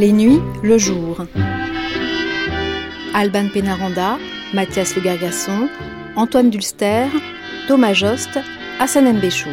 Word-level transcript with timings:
Les 0.00 0.12
nuits, 0.12 0.40
le 0.62 0.78
jour. 0.78 1.26
Alban 3.12 3.48
Pénaranda, 3.52 4.16
Mathias 4.54 4.96
Le 4.96 5.02
Gargasson, 5.02 5.68
Antoine 6.16 6.48
Dulster, 6.48 7.04
Thomas 7.68 7.92
Jost, 7.92 8.30
Hassan 8.78 9.12
Mbéchour. 9.18 9.52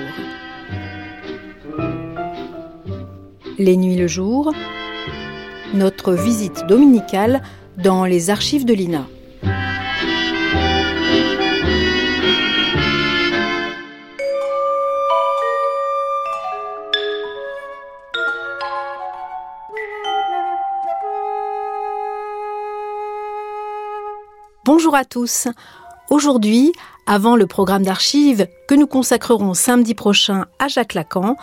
Les 3.58 3.76
nuits, 3.76 3.98
le 3.98 4.08
jour. 4.08 4.54
Notre 5.74 6.14
visite 6.14 6.66
dominicale 6.66 7.42
dans 7.78 8.06
les 8.06 8.30
archives 8.30 8.64
de 8.64 8.74
l'INA. 8.74 9.06
Bonjour 24.78 24.94
à 24.94 25.06
tous. 25.06 25.48
Aujourd'hui, 26.12 26.72
avant 27.08 27.36
le 27.36 27.48
programme 27.48 27.82
d'archives 27.82 28.46
que 28.68 28.76
nous 28.76 28.86
consacrerons 28.86 29.56
samedi 29.56 29.96
prochain 29.96 30.46
à 30.60 30.68
Jacques 30.68 30.94
Lacan, 30.94 31.36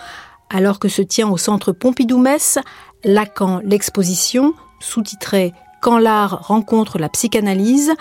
alors 0.51 0.79
que 0.79 0.87
se 0.87 1.03
tient 1.03 1.29
au 1.29 1.37
centre 1.37 1.73
Pompidou-Metz 1.73 2.61
Lacan 3.03 3.61
l'exposition, 3.65 4.55
sous-titrée 4.79 5.53
Quand 5.83 5.99
l'art 5.99 6.47
rencontre 6.47 6.97
la 7.01 7.09
psychanalyse, 7.09 7.93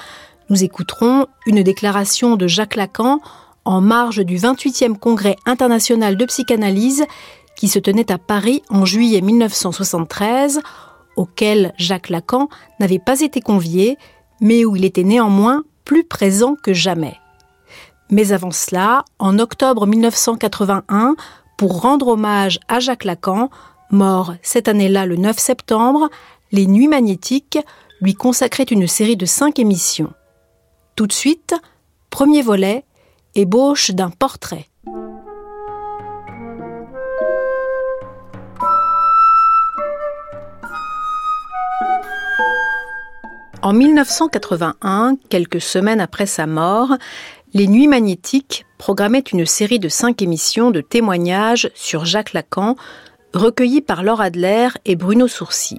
nous 0.52 0.64
écouterons 0.64 1.26
une 1.48 1.64
déclaration 1.64 2.36
de 2.36 2.46
Jacques 2.46 2.76
Lacan 2.76 3.20
en 3.66 3.82
marge 3.82 4.24
du 4.24 4.38
28e 4.38 5.00
congrès 5.00 5.36
international 5.48 6.16
de 6.16 6.26
psychanalyse 6.26 7.06
qui 7.56 7.70
se 7.70 7.80
tenait 7.80 8.12
à 8.12 8.20
Paris 8.20 8.62
en 8.70 8.86
juillet 8.86 9.22
1973, 9.22 10.62
auquel 11.16 11.74
Jacques 11.80 12.10
Lacan 12.10 12.50
n'avait 12.80 13.02
pas 13.04 13.22
été 13.22 13.42
convié, 13.42 13.98
mais 14.44 14.66
où 14.66 14.76
il 14.76 14.86
était 14.86 15.06
néanmoins 15.06 15.64
plus 15.86 16.04
présent 16.04 16.56
que 16.62 16.74
jamais. 16.74 17.18
Mais 18.12 18.34
avant 18.34 18.52
cela, 18.52 19.06
en 19.18 19.40
octobre 19.40 19.88
1981, 19.88 21.16
pour 21.58 21.82
rendre 21.82 22.10
hommage 22.10 22.60
à 22.68 22.80
Jacques 22.80 23.06
Lacan, 23.06 23.50
mort 23.90 24.36
cette 24.44 24.68
année-là 24.68 25.06
le 25.06 25.16
9 25.16 25.40
septembre, 25.40 26.10
les 26.52 26.68
Nuits 26.68 26.90
magnétiques 26.90 27.58
lui 28.02 28.16
consacraient 28.16 28.64
une 28.64 28.86
série 28.86 29.16
de 29.16 29.26
cinq 29.26 29.60
émissions. 29.60 30.14
Tout 30.98 31.08
de 31.08 31.14
suite, 31.14 31.56
premier 32.10 32.42
volet, 32.42 32.84
ébauche 33.36 33.92
d'un 33.92 34.10
portrait. 34.10 34.68
En 43.64 43.72
1981, 43.72 45.16
quelques 45.30 45.62
semaines 45.62 46.02
après 46.02 46.26
sa 46.26 46.48
mort, 46.48 46.98
les 47.54 47.68
Nuits 47.68 47.88
magnétiques 47.88 48.66
programmaient 48.78 49.24
une 49.32 49.46
série 49.46 49.80
de 49.80 49.88
cinq 49.88 50.22
émissions 50.22 50.70
de 50.70 50.82
témoignages 50.82 51.72
sur 51.74 52.04
Jacques 52.04 52.34
Lacan, 52.34 52.76
recueillis 53.34 53.80
par 53.80 54.04
Laure 54.04 54.20
Adler 54.20 54.68
et 54.84 54.98
Bruno 54.98 55.30
Sourcy. 55.30 55.78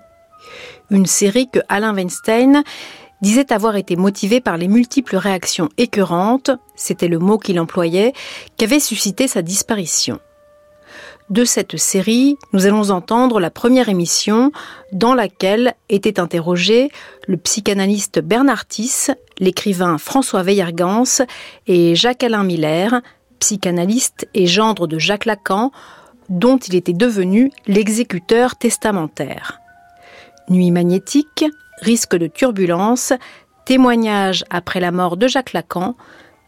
Une 0.89 1.05
série 1.05 1.51
que 1.51 1.59
Alain 1.69 1.95
Weinstein 1.95 2.65
disait 3.21 3.53
avoir 3.53 3.77
été 3.77 3.97
motivée 3.97 4.41
par 4.41 4.57
les 4.57 4.69
multiples 4.69 5.17
réactions 5.17 5.69
écœurantes, 5.77 6.53
c'était 6.77 7.09
le 7.09 7.19
mot 7.19 7.37
qu'il 7.37 7.61
employait, 7.61 8.15
qu'avait 8.57 8.81
suscité 8.81 9.29
sa 9.29 9.43
disparition 9.43 10.21
de 11.31 11.45
cette 11.45 11.79
série, 11.79 12.37
nous 12.53 12.67
allons 12.67 12.91
entendre 12.91 13.41
la 13.41 13.51
première 13.51 13.89
émission 13.89 14.53
dans 14.93 15.15
laquelle 15.15 15.75
était 15.89 16.21
interrogé 16.21 16.91
le 17.27 17.37
psychanalyste 17.37 18.21
Bernard 18.21 18.67
Tiss, 18.67 19.11
l'écrivain 19.39 19.97
François 19.99 20.43
Weiergans 20.43 21.25
et 21.67 21.95
Jacques-Alain 21.95 22.45
Miller, 22.45 23.01
psychanalyste 23.39 24.29
et 24.35 24.47
gendre 24.47 24.87
de 24.87 24.99
Jacques 24.99 25.25
Lacan, 25.25 25.73
dont 26.29 26.59
il 26.59 26.75
était 26.75 26.93
devenu 26.93 27.51
l'exécuteur 27.67 28.57
testamentaire. 28.57 29.61
Nuit 30.51 30.71
magnétique, 30.71 31.45
risque 31.81 32.17
de 32.17 32.27
turbulence, 32.27 33.15
témoignage 33.65 34.45
après 34.51 34.81
la 34.81 34.93
mort 34.93 35.17
de 35.17 35.27
Jacques 35.27 35.55
Lacan, 35.55 35.97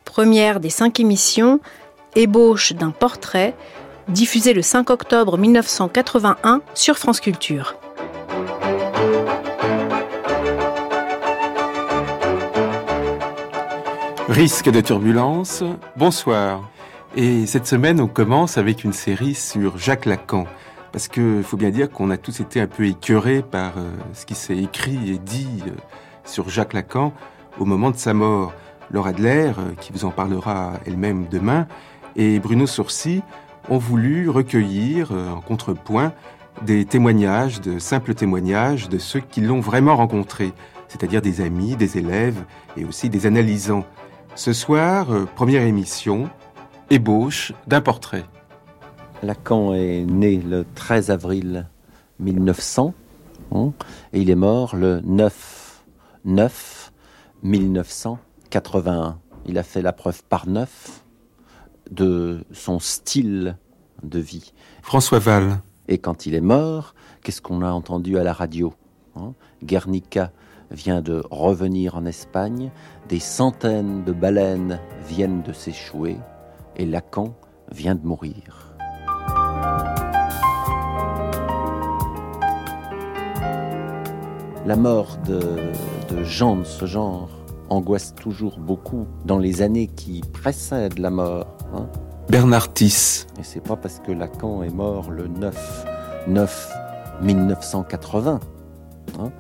première 0.05 0.61
des 0.61 0.71
cinq 0.71 1.01
émissions, 1.01 1.61
ébauche 2.15 2.73
d'un 2.73 2.91
portrait, 2.91 3.55
diffusé 4.09 4.53
le 4.53 4.63
5 4.63 4.91
octobre 4.91 5.37
1981 5.37 6.61
sur 6.75 6.99
France 6.99 7.21
Culture. 7.21 7.77
Risque 14.29 14.71
de 14.71 14.81
turbulence, 14.81 15.63
bonsoir. 15.97 16.69
Et 17.17 17.47
cette 17.47 17.67
semaine, 17.67 18.01
on 18.01 18.09
commence 18.09 18.59
avec 18.59 18.85
une 18.85 18.93
série 18.93 19.35
sur 19.35 19.79
Jacques 19.79 20.05
Lacan. 20.05 20.47
Parce 20.93 21.09
qu'il 21.09 21.43
faut 21.43 21.57
bien 21.57 21.71
dire 21.71 21.91
qu'on 21.91 22.11
a 22.11 22.17
tous 22.17 22.41
été 22.41 22.61
un 22.61 22.67
peu 22.67 22.87
écœurés 22.87 23.43
par 23.43 23.79
euh, 23.79 23.91
ce 24.15 24.25
qui 24.27 24.35
s'est 24.35 24.57
écrit 24.57 25.11
et 25.11 25.19
dit 25.19 25.63
euh, 25.67 25.71
sur 26.25 26.49
Jacques 26.49 26.73
Lacan 26.73 27.13
au 27.59 27.65
moment 27.65 27.91
de 27.91 27.97
sa 27.97 28.15
mort. 28.15 28.53
Laura 28.91 29.11
Adler, 29.11 29.53
euh, 29.59 29.75
qui 29.81 29.93
vous 29.93 30.05
en 30.05 30.11
parlera 30.11 30.75
elle-même 30.87 31.27
demain, 31.31 31.67
et 32.15 32.39
Bruno 32.39 32.67
Sourcy 32.67 33.23
ont 33.69 33.79
voulu 33.79 34.29
recueillir 34.29 35.13
euh, 35.13 35.31
en 35.31 35.41
contrepoint 35.41 36.13
des 36.63 36.85
témoignages, 36.85 37.61
de 37.61 37.79
simples 37.79 38.15
témoignages 38.15 38.89
de 38.89 38.99
ceux 38.99 39.21
qui 39.21 39.41
l'ont 39.41 39.61
vraiment 39.61 39.97
rencontré, 39.97 40.53
c'est-à-dire 40.89 41.21
des 41.21 41.41
amis, 41.41 41.77
des 41.77 41.99
élèves 41.99 42.43
et 42.77 42.85
aussi 42.85 43.11
des 43.11 43.27
analysants. 43.27 43.85
Ce 44.35 44.53
soir, 44.53 45.13
euh, 45.13 45.27
première 45.35 45.63
émission, 45.63 46.31
ébauche 46.91 47.53
d'un 47.67 47.81
portrait. 47.81 48.25
Lacan 49.23 49.75
est 49.75 50.05
né 50.05 50.37
le 50.37 50.65
13 50.75 51.11
avril 51.11 51.69
1900 52.21 52.95
hein, 53.53 53.73
et 54.13 54.21
il 54.21 54.31
est 54.31 54.37
mort 54.37 54.77
le 54.77 55.01
9 55.01 55.85
9 56.25 56.93
1981. 57.43 59.19
Il 59.47 59.59
a 59.59 59.63
fait 59.63 59.83
la 59.83 59.93
preuve 59.93 60.23
par 60.25 60.49
neuf 60.49 61.05
de 61.91 62.45
son 62.53 62.79
style 62.79 63.57
de 64.03 64.19
vie. 64.19 64.53
François 64.83 65.19
Val. 65.19 65.61
Et 65.89 65.99
quand 65.99 66.27
il 66.27 66.35
est 66.35 66.41
mort, 66.41 66.95
qu'est-ce 67.23 67.41
qu'on 67.41 67.63
a 67.63 67.71
entendu 67.71 68.19
à 68.19 68.25
la 68.25 68.33
radio 68.33 68.75
hein? 69.15 69.35
Guernica 69.63 70.33
vient 70.71 71.01
de 71.01 71.23
revenir 71.31 71.95
en 71.95 72.05
Espagne, 72.07 72.71
des 73.09 73.21
centaines 73.21 74.05
de 74.05 74.13
baleines 74.13 74.81
viennent 75.07 75.43
de 75.43 75.53
s'échouer, 75.53 76.17
et 76.77 76.85
Lacan 76.85 77.35
vient 77.71 77.95
de 77.95 78.05
mourir. 78.05 78.75
La 84.67 84.75
mort 84.75 85.19
de, 85.19 85.41
de 86.13 86.25
gens 86.25 86.57
de 86.57 86.65
ce 86.65 86.87
genre 86.87 87.29
angoisse 87.69 88.15
toujours 88.15 88.59
beaucoup 88.59 89.07
dans 89.25 89.39
les 89.39 89.63
années 89.63 89.87
qui 89.87 90.23
précèdent 90.33 90.99
la 90.99 91.11
mort. 91.11 91.56
Hein? 91.75 91.87
Bernard 92.29 92.73
Tiss. 92.73 93.27
Et 93.39 93.43
c'est 93.43 93.61
pas 93.61 93.77
parce 93.77 94.01
que 94.01 94.13
Lacan 94.13 94.63
est 94.63 94.75
mort 94.75 95.11
le 95.11 95.29
9, 95.29 95.87
9 96.29 96.73
1980, 97.23 98.41
hein, 99.19 99.31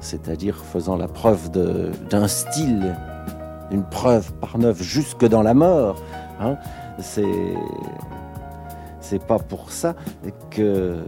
c'est-à-dire 0.00 0.56
faisant 0.56 0.96
la 0.96 1.08
preuve 1.08 1.50
d'un 1.50 2.28
style, 2.28 2.96
une 3.70 3.84
preuve 3.84 4.32
par 4.34 4.58
neuf 4.58 4.82
jusque 4.82 5.24
dans 5.24 5.42
la 5.42 5.54
mort. 5.54 6.02
Hein, 6.40 6.56
c'est 6.98 7.54
c'est 9.00 9.24
pas 9.24 9.38
pour 9.38 9.72
ça 9.72 9.94
que 10.50 11.04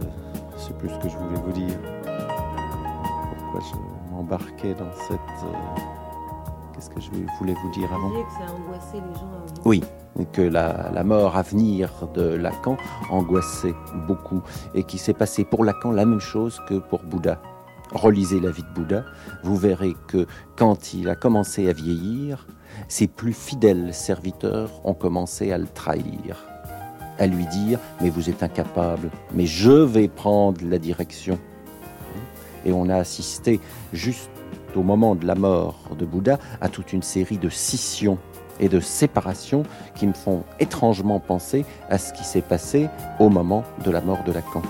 c'est 0.57 0.77
plus 0.77 0.89
ce 0.89 0.97
que 0.99 1.09
je 1.09 1.17
voulais 1.17 1.41
vous 1.43 1.51
dire. 1.51 1.77
Pourquoi 3.37 3.61
je 3.61 4.13
m'embarquais 4.13 4.73
dans 4.73 4.91
cette 5.07 5.19
euh, 5.43 5.94
Qu'est-ce 6.75 6.89
que 6.89 6.99
je 6.99 7.09
voulais 7.39 7.53
vous 7.53 7.71
dire 7.71 7.93
avant 7.93 8.09
que 8.09 8.31
ça 8.33 8.51
a 8.51 8.53
angoissé 8.53 8.95
les 8.95 9.13
gens 9.13 9.31
avant. 9.31 9.61
Oui, 9.63 9.81
que 10.33 10.41
la, 10.41 10.91
la, 10.93 11.03
mort 11.05 11.37
à 11.37 11.41
venir 11.41 11.89
de 12.13 12.35
Lacan 12.35 12.75
angoissait 13.09 13.73
beaucoup 14.07 14.41
et 14.73 14.83
qu'il 14.83 14.99
s'est 14.99 15.13
passé 15.13 15.45
pour 15.45 15.63
Lacan 15.63 15.91
la 15.91 16.05
même 16.05 16.19
chose 16.19 16.61
que 16.67 16.73
pour 16.73 17.03
Bouddha. 17.03 17.41
Relisez 17.93 18.41
la 18.41 18.51
vie 18.51 18.63
de 18.63 18.73
Bouddha, 18.73 19.05
vous 19.43 19.55
verrez 19.55 19.95
que 20.07 20.27
quand 20.57 20.93
il 20.93 21.07
a 21.07 21.15
commencé 21.15 21.69
à 21.69 21.71
vieillir, 21.71 22.45
ses 22.89 23.07
plus 23.07 23.31
fidèles 23.31 23.93
serviteurs 23.93 24.85
ont 24.85 24.93
commencé 24.93 25.53
à 25.53 25.57
le 25.57 25.67
trahir, 25.67 26.45
à 27.19 27.25
lui 27.25 27.45
dire 27.45 27.79
Mais 28.01 28.09
vous 28.09 28.29
êtes 28.29 28.43
incapable, 28.43 29.11
mais 29.33 29.45
je 29.45 29.71
vais 29.71 30.09
prendre 30.09 30.59
la 30.61 30.77
direction. 30.77 31.39
Et 32.65 32.73
on 32.73 32.89
a 32.89 32.97
assisté 32.97 33.61
juste 33.93 34.29
au 34.75 34.83
moment 34.83 35.15
de 35.15 35.25
la 35.25 35.35
mort 35.35 35.75
de 35.97 36.05
Bouddha, 36.05 36.39
à 36.61 36.69
toute 36.69 36.93
une 36.93 37.03
série 37.03 37.37
de 37.37 37.49
scissions 37.49 38.17
et 38.59 38.69
de 38.69 38.79
séparations 38.79 39.63
qui 39.95 40.07
me 40.07 40.13
font 40.13 40.43
étrangement 40.59 41.19
penser 41.19 41.65
à 41.89 41.97
ce 41.97 42.13
qui 42.13 42.23
s'est 42.23 42.41
passé 42.41 42.89
au 43.19 43.29
moment 43.29 43.63
de 43.83 43.91
la 43.91 44.01
mort 44.01 44.23
de 44.23 44.31
Lacan. 44.31 44.61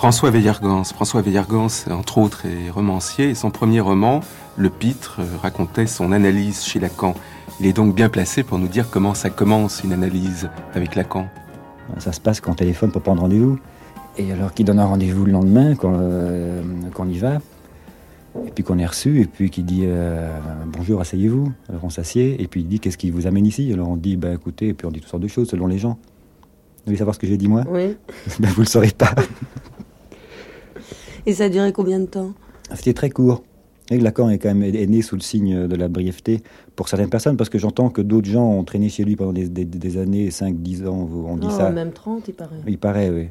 François 0.00 0.30
Veillargans. 0.30 0.82
François 0.82 1.22
entre 1.90 2.16
autres, 2.16 2.46
est 2.46 2.70
romancier 2.70 3.28
et 3.28 3.34
son 3.34 3.50
premier 3.50 3.80
roman, 3.80 4.20
le 4.60 4.68
Pitre, 4.68 5.20
racontait 5.40 5.86
son 5.86 6.12
analyse 6.12 6.62
chez 6.64 6.80
Lacan. 6.80 7.14
Il 7.60 7.66
est 7.66 7.72
donc 7.72 7.94
bien 7.94 8.10
placé 8.10 8.42
pour 8.42 8.58
nous 8.58 8.68
dire 8.68 8.90
comment 8.90 9.14
ça 9.14 9.30
commence 9.30 9.82
une 9.82 9.94
analyse 9.94 10.50
avec 10.74 10.96
Lacan. 10.96 11.28
Ça 11.96 12.12
se 12.12 12.20
passe 12.20 12.42
quand 12.42 12.50
on 12.50 12.54
téléphone 12.56 12.90
pour 12.90 13.00
prendre 13.00 13.22
rendez-vous. 13.22 13.58
Et 14.18 14.30
alors 14.30 14.52
qu'il 14.52 14.66
donne 14.66 14.78
un 14.78 14.84
rendez-vous 14.84 15.24
le 15.24 15.32
lendemain, 15.32 15.76
quand, 15.76 15.94
euh, 15.98 16.62
on 16.98 17.08
y 17.08 17.16
va, 17.16 17.36
et 18.46 18.50
puis 18.54 18.62
qu'on 18.62 18.78
est 18.78 18.84
reçu, 18.84 19.22
et 19.22 19.24
puis 19.24 19.48
qu'il 19.48 19.64
dit 19.64 19.84
euh, 19.84 20.30
bonjour, 20.66 21.00
asseyez-vous. 21.00 21.50
Alors 21.70 21.84
on 21.84 21.90
s'assied, 21.90 22.42
et 22.42 22.46
puis 22.46 22.60
il 22.60 22.68
dit 22.68 22.80
qu'est-ce 22.80 22.98
qui 22.98 23.10
vous 23.10 23.26
amène 23.26 23.46
ici? 23.46 23.72
Alors 23.72 23.88
on 23.88 23.96
dit 23.96 24.18
bah 24.18 24.34
écoutez, 24.34 24.68
et 24.68 24.74
puis 24.74 24.86
on 24.86 24.90
dit 24.90 25.00
toutes 25.00 25.08
sortes 25.08 25.22
de 25.22 25.28
choses 25.28 25.48
selon 25.48 25.68
les 25.68 25.78
gens. 25.78 25.96
Vous 26.80 26.84
voulez 26.84 26.98
savoir 26.98 27.14
ce 27.14 27.18
que 27.18 27.26
j'ai 27.26 27.38
dit 27.38 27.48
moi? 27.48 27.64
Oui. 27.66 27.96
ben, 28.38 28.50
vous 28.50 28.60
le 28.60 28.66
saurez 28.66 28.90
pas. 28.90 29.14
et 31.24 31.32
ça 31.32 31.44
a 31.44 31.48
duré 31.48 31.72
combien 31.72 31.98
de 31.98 32.04
temps? 32.04 32.34
C'était 32.74 32.92
très 32.92 33.08
court. 33.08 33.42
Et 33.90 33.98
Lacan 33.98 34.30
est 34.30 34.38
quand 34.38 34.54
même 34.54 34.70
né 34.70 35.02
sous 35.02 35.16
le 35.16 35.20
signe 35.20 35.66
de 35.66 35.76
la 35.76 35.88
brièveté 35.88 36.42
pour 36.76 36.88
certaines 36.88 37.10
personnes, 37.10 37.36
parce 37.36 37.50
que 37.50 37.58
j'entends 37.58 37.90
que 37.90 38.00
d'autres 38.00 38.28
gens 38.28 38.48
ont 38.48 38.62
traîné 38.62 38.88
chez 38.88 39.04
lui 39.04 39.16
pendant 39.16 39.32
des, 39.32 39.98
années, 39.98 40.30
5, 40.30 40.56
10 40.56 40.86
ans, 40.86 41.08
on 41.26 41.36
dit 41.36 41.50
ça. 41.50 41.70
Même 41.70 41.92
30, 41.92 42.28
il 42.28 42.34
paraît. 42.34 42.56
Il 42.66 42.78
paraît, 42.78 43.10
oui. 43.10 43.28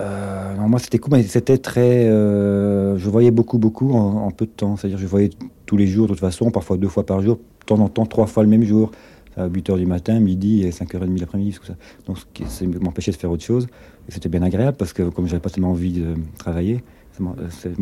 Euh, 0.00 0.54
non, 0.56 0.68
moi, 0.68 0.78
c'était 0.78 0.98
cool, 0.98 1.14
mais 1.14 1.22
c'était 1.22 1.58
très. 1.58 2.08
Euh, 2.08 2.96
je 2.98 3.08
voyais 3.08 3.30
beaucoup, 3.30 3.58
beaucoup 3.58 3.92
en, 3.92 4.30
peu 4.30 4.46
de 4.46 4.50
temps. 4.50 4.76
C'est-à-dire, 4.76 4.98
je 4.98 5.06
voyais 5.06 5.30
tous 5.66 5.76
les 5.76 5.86
jours, 5.86 6.06
de 6.06 6.12
toute 6.12 6.20
façon, 6.20 6.50
parfois 6.50 6.76
deux 6.76 6.88
fois 6.88 7.04
par 7.04 7.20
jour, 7.20 7.36
de 7.36 7.64
temps 7.66 7.78
en 7.78 7.88
temps, 7.88 8.06
trois 8.06 8.26
fois 8.26 8.42
le 8.42 8.48
même 8.48 8.64
jour. 8.64 8.90
À 9.38 9.48
8h 9.48 9.76
du 9.76 9.84
matin, 9.84 10.18
midi 10.18 10.62
et 10.62 10.70
5h30 10.70 11.20
l'après-midi, 11.20 11.52
tout 11.52 11.66
ça. 11.66 11.74
Donc, 12.06 12.16
ça 12.46 12.64
m'empêchait 12.80 13.10
de 13.10 13.16
faire 13.18 13.30
autre 13.30 13.44
chose. 13.44 13.66
Et 14.08 14.12
c'était 14.12 14.30
bien 14.30 14.40
agréable 14.40 14.78
parce 14.78 14.94
que, 14.94 15.02
comme 15.02 15.26
j'avais 15.26 15.42
pas 15.42 15.50
tellement 15.50 15.72
envie 15.72 15.92
de 15.92 16.14
travailler, 16.38 16.82
moi, 17.20 17.34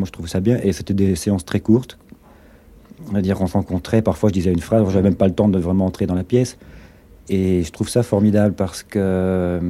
je 0.04 0.10
trouve 0.10 0.28
ça 0.28 0.40
bien. 0.40 0.58
Et 0.62 0.72
c'était 0.72 0.94
des 0.94 1.16
séances 1.16 1.44
très 1.44 1.60
courtes. 1.60 1.98
On 3.12 3.20
dire, 3.20 3.40
on 3.40 3.46
se 3.46 3.54
rencontrait. 3.54 4.02
Parfois, 4.02 4.30
je 4.30 4.34
disais 4.34 4.52
une 4.52 4.60
phrase. 4.60 4.84
J'avais 4.90 5.02
même 5.02 5.16
pas 5.16 5.26
le 5.26 5.34
temps 5.34 5.48
de 5.48 5.58
vraiment 5.58 5.86
entrer 5.86 6.06
dans 6.06 6.14
la 6.14 6.24
pièce. 6.24 6.56
Et 7.28 7.62
je 7.62 7.72
trouve 7.72 7.88
ça 7.88 8.02
formidable 8.02 8.54
parce 8.54 8.82
que 8.82 9.60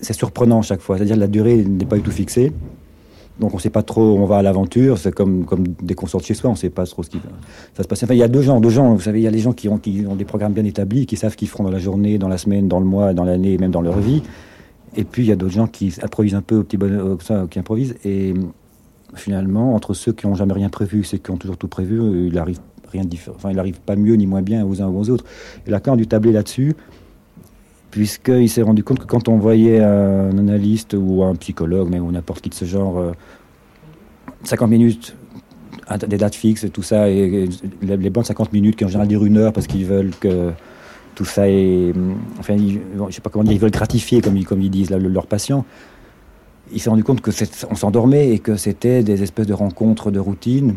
c'est 0.00 0.12
surprenant 0.12 0.62
chaque 0.62 0.80
fois. 0.80 0.96
C'est-à-dire 0.96 1.16
la 1.16 1.26
durée 1.26 1.56
n'est 1.56 1.86
pas 1.86 1.96
du 1.96 2.02
tout 2.02 2.10
fixée. 2.10 2.52
Donc 3.40 3.52
on 3.52 3.56
ne 3.56 3.60
sait 3.60 3.70
pas 3.70 3.82
trop, 3.82 4.16
on 4.16 4.26
va 4.26 4.36
à 4.38 4.42
l'aventure, 4.42 4.96
c'est 4.96 5.12
comme, 5.12 5.44
comme 5.44 5.64
dès 5.82 5.94
qu'on 5.94 6.06
sort 6.06 6.20
de 6.20 6.26
chez 6.26 6.34
soi, 6.34 6.50
on 6.50 6.52
ne 6.52 6.58
sait 6.58 6.70
pas 6.70 6.86
trop 6.86 7.02
ce 7.02 7.10
qui 7.10 7.18
va 7.76 7.82
se 7.82 7.88
passer. 7.88 8.04
Enfin, 8.04 8.14
il 8.14 8.18
y 8.18 8.22
a 8.22 8.28
deux 8.28 8.42
genres, 8.42 8.60
deux 8.60 8.70
gens, 8.70 8.94
vous 8.94 9.00
savez, 9.00 9.18
il 9.18 9.24
y 9.24 9.26
a 9.26 9.30
les 9.30 9.40
gens 9.40 9.52
qui 9.52 9.68
ont, 9.68 9.76
qui 9.76 10.04
ont 10.08 10.14
des 10.14 10.24
programmes 10.24 10.52
bien 10.52 10.64
établis, 10.64 11.04
qui 11.04 11.16
savent 11.16 11.34
qu'ils 11.34 11.48
feront 11.48 11.64
dans 11.64 11.70
la 11.70 11.80
journée, 11.80 12.16
dans 12.18 12.28
la 12.28 12.38
semaine, 12.38 12.68
dans 12.68 12.78
le 12.78 12.84
mois, 12.84 13.12
dans 13.12 13.24
l'année, 13.24 13.58
même 13.58 13.72
dans 13.72 13.80
leur 13.80 13.98
vie. 13.98 14.22
Et 14.96 15.04
puis 15.04 15.24
il 15.24 15.28
y 15.28 15.32
a 15.32 15.36
d'autres 15.36 15.52
gens 15.52 15.66
qui 15.66 15.94
improvisent 16.02 16.34
un 16.34 16.42
peu 16.42 16.56
au 16.56 16.62
petit 16.62 16.76
bonheur, 16.76 17.20
ça, 17.22 17.46
qui 17.50 17.58
improvisent. 17.58 17.96
Et 18.04 18.34
finalement, 19.14 19.74
entre 19.74 19.94
ceux 19.94 20.12
qui 20.12 20.26
n'ont 20.26 20.34
jamais 20.34 20.54
rien 20.54 20.68
prévu 20.68 21.00
et 21.00 21.04
ceux 21.04 21.18
qui 21.18 21.30
ont 21.30 21.36
toujours 21.36 21.56
tout 21.56 21.68
prévu, 21.68 22.28
il 22.28 22.38
arrive 22.38 22.58
rien 22.90 23.02
de 23.02 23.08
différent. 23.08 23.36
Enfin, 23.36 23.50
il 23.50 23.58
arrive 23.58 23.80
pas 23.80 23.96
mieux 23.96 24.14
ni 24.14 24.26
moins 24.26 24.42
bien 24.42 24.64
aux 24.64 24.80
uns 24.82 24.86
ou 24.86 24.98
aux 24.98 25.10
autres. 25.10 25.24
Et 25.66 25.70
Lacan 25.70 25.94
a 25.94 25.96
dû 25.96 26.06
tabler 26.06 26.32
là-dessus 26.32 26.74
puisqu'il 27.94 28.48
s'est 28.48 28.62
rendu 28.62 28.82
compte 28.82 28.98
que 28.98 29.06
quand 29.06 29.28
on 29.28 29.38
voyait 29.38 29.80
un 29.80 30.36
analyste 30.36 30.96
ou 30.98 31.22
un 31.22 31.36
psychologue, 31.36 31.88
mais 31.88 32.00
ou 32.00 32.10
n'importe 32.10 32.40
qui 32.40 32.48
de 32.48 32.54
ce 32.54 32.64
genre, 32.64 33.12
50 34.42 34.66
euh, 34.66 34.68
minutes, 34.68 35.16
des 36.08 36.16
dates 36.16 36.34
fixes, 36.34 36.66
tout 36.72 36.82
ça, 36.82 37.08
et, 37.08 37.48
les 37.82 38.10
bonnes 38.10 38.24
50 38.24 38.52
minutes 38.52 38.74
qui 38.74 38.84
en 38.84 38.88
général 38.88 39.06
durent 39.06 39.24
une 39.24 39.36
heure 39.36 39.52
parce 39.52 39.68
qu'ils 39.68 39.86
veulent 39.86 40.10
que 40.18 40.50
tout 41.14 41.24
ça 41.24 41.48
est. 41.48 41.92
Enfin, 42.38 42.56
je 42.56 43.14
sais 43.14 43.20
pas 43.20 43.30
comment 43.30 43.44
dire, 43.44 43.52
ils 43.52 43.60
veulent 43.60 43.70
gratifier, 43.70 44.20
comme, 44.20 44.42
comme 44.44 44.60
ils 44.60 44.70
disent, 44.70 44.90
leurs 44.90 45.26
patients. 45.26 45.64
Il 46.72 46.80
s'est 46.80 46.90
rendu 46.90 47.04
compte 47.04 47.20
que 47.20 47.30
on 47.70 47.74
s'endormait 47.74 48.30
et 48.30 48.38
que 48.38 48.56
c'était 48.56 49.02
des 49.02 49.22
espèces 49.22 49.46
de 49.46 49.52
rencontres 49.52 50.10
de 50.10 50.18
routine 50.18 50.76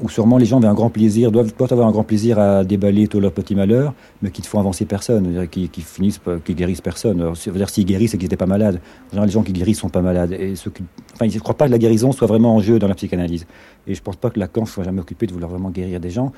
où 0.00 0.08
sûrement 0.08 0.38
les 0.38 0.46
gens 0.46 0.58
avaient 0.58 0.68
un 0.68 0.74
grand 0.74 0.90
plaisir, 0.90 1.30
doivent, 1.30 1.52
avoir 1.70 1.86
un 1.86 1.92
grand 1.92 2.02
plaisir 2.02 2.38
à 2.38 2.64
déballer 2.64 3.06
tous 3.06 3.20
leurs 3.20 3.32
petits 3.32 3.54
malheurs, 3.54 3.94
mais 4.22 4.30
qui 4.30 4.42
ne 4.42 4.46
font 4.46 4.58
avancer 4.58 4.84
personne, 4.84 5.46
qui, 5.48 5.68
qui 5.68 5.82
finissent, 5.82 6.20
qui 6.44 6.54
guérissent 6.54 6.80
personne. 6.80 7.20
Alors, 7.20 7.34
dire 7.34 7.70
s'ils 7.70 7.84
guérissent, 7.84 8.12
c'est 8.12 8.18
qu'ils 8.18 8.26
n'étaient 8.26 8.36
pas 8.36 8.46
malades. 8.46 8.80
Les 9.12 9.28
gens 9.28 9.42
qui 9.42 9.52
guérissent 9.52 9.80
sont 9.80 9.88
pas 9.88 10.02
malades. 10.02 10.32
Et 10.32 10.56
ceux 10.56 10.70
qui, 10.70 10.82
enfin, 11.14 11.26
ils 11.26 11.34
ne 11.34 11.40
croient 11.40 11.56
pas 11.56 11.66
que 11.66 11.72
la 11.72 11.78
guérison 11.78 12.12
soit 12.12 12.26
vraiment 12.26 12.56
en 12.56 12.60
jeu 12.60 12.78
dans 12.78 12.88
la 12.88 12.94
psychanalyse. 12.94 13.46
Et 13.86 13.94
je 13.94 14.00
ne 14.00 14.04
pense 14.04 14.16
pas 14.16 14.30
que 14.30 14.40
Lacan 14.40 14.64
soit 14.64 14.84
jamais 14.84 15.00
occupé 15.00 15.26
de 15.26 15.32
vouloir 15.32 15.50
vraiment 15.50 15.70
guérir 15.70 16.00
des 16.00 16.10
gens. 16.10 16.32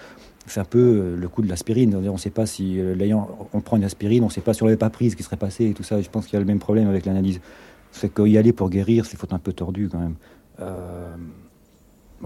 C'est 0.46 0.60
un 0.60 0.64
peu 0.64 0.78
euh, 0.78 1.16
le 1.16 1.28
coup 1.28 1.42
de 1.42 1.48
l'aspirine. 1.48 1.94
On 1.94 2.12
ne 2.12 2.18
sait 2.18 2.30
pas 2.30 2.46
si 2.46 2.78
euh, 2.78 2.94
l'ayant, 2.94 3.28
on 3.52 3.60
prend 3.60 3.76
une 3.76 3.84
aspirine, 3.84 4.22
on 4.22 4.26
ne 4.26 4.30
sait 4.30 4.40
pas 4.40 4.54
si 4.54 4.62
on 4.62 4.66
l'avait 4.66 4.76
pas 4.76 4.90
prise, 4.90 5.12
ce 5.12 5.16
qui 5.16 5.22
serait 5.22 5.36
passé 5.36 5.72
tout 5.74 5.82
ça. 5.82 6.00
Je 6.00 6.08
pense 6.08 6.26
qu'il 6.26 6.34
y 6.34 6.36
a 6.36 6.40
le 6.40 6.46
même 6.46 6.58
problème 6.58 6.88
avec 6.88 7.04
l'analyse. 7.04 7.40
C'est 7.90 8.12
qu'y 8.14 8.38
aller 8.38 8.52
pour 8.52 8.70
guérir, 8.70 9.06
c'est 9.06 9.16
faut 9.16 9.26
un 9.32 9.38
peu 9.38 9.52
tordu 9.52 9.88
quand 9.88 9.98
même. 9.98 10.14
Euh, 10.60 11.14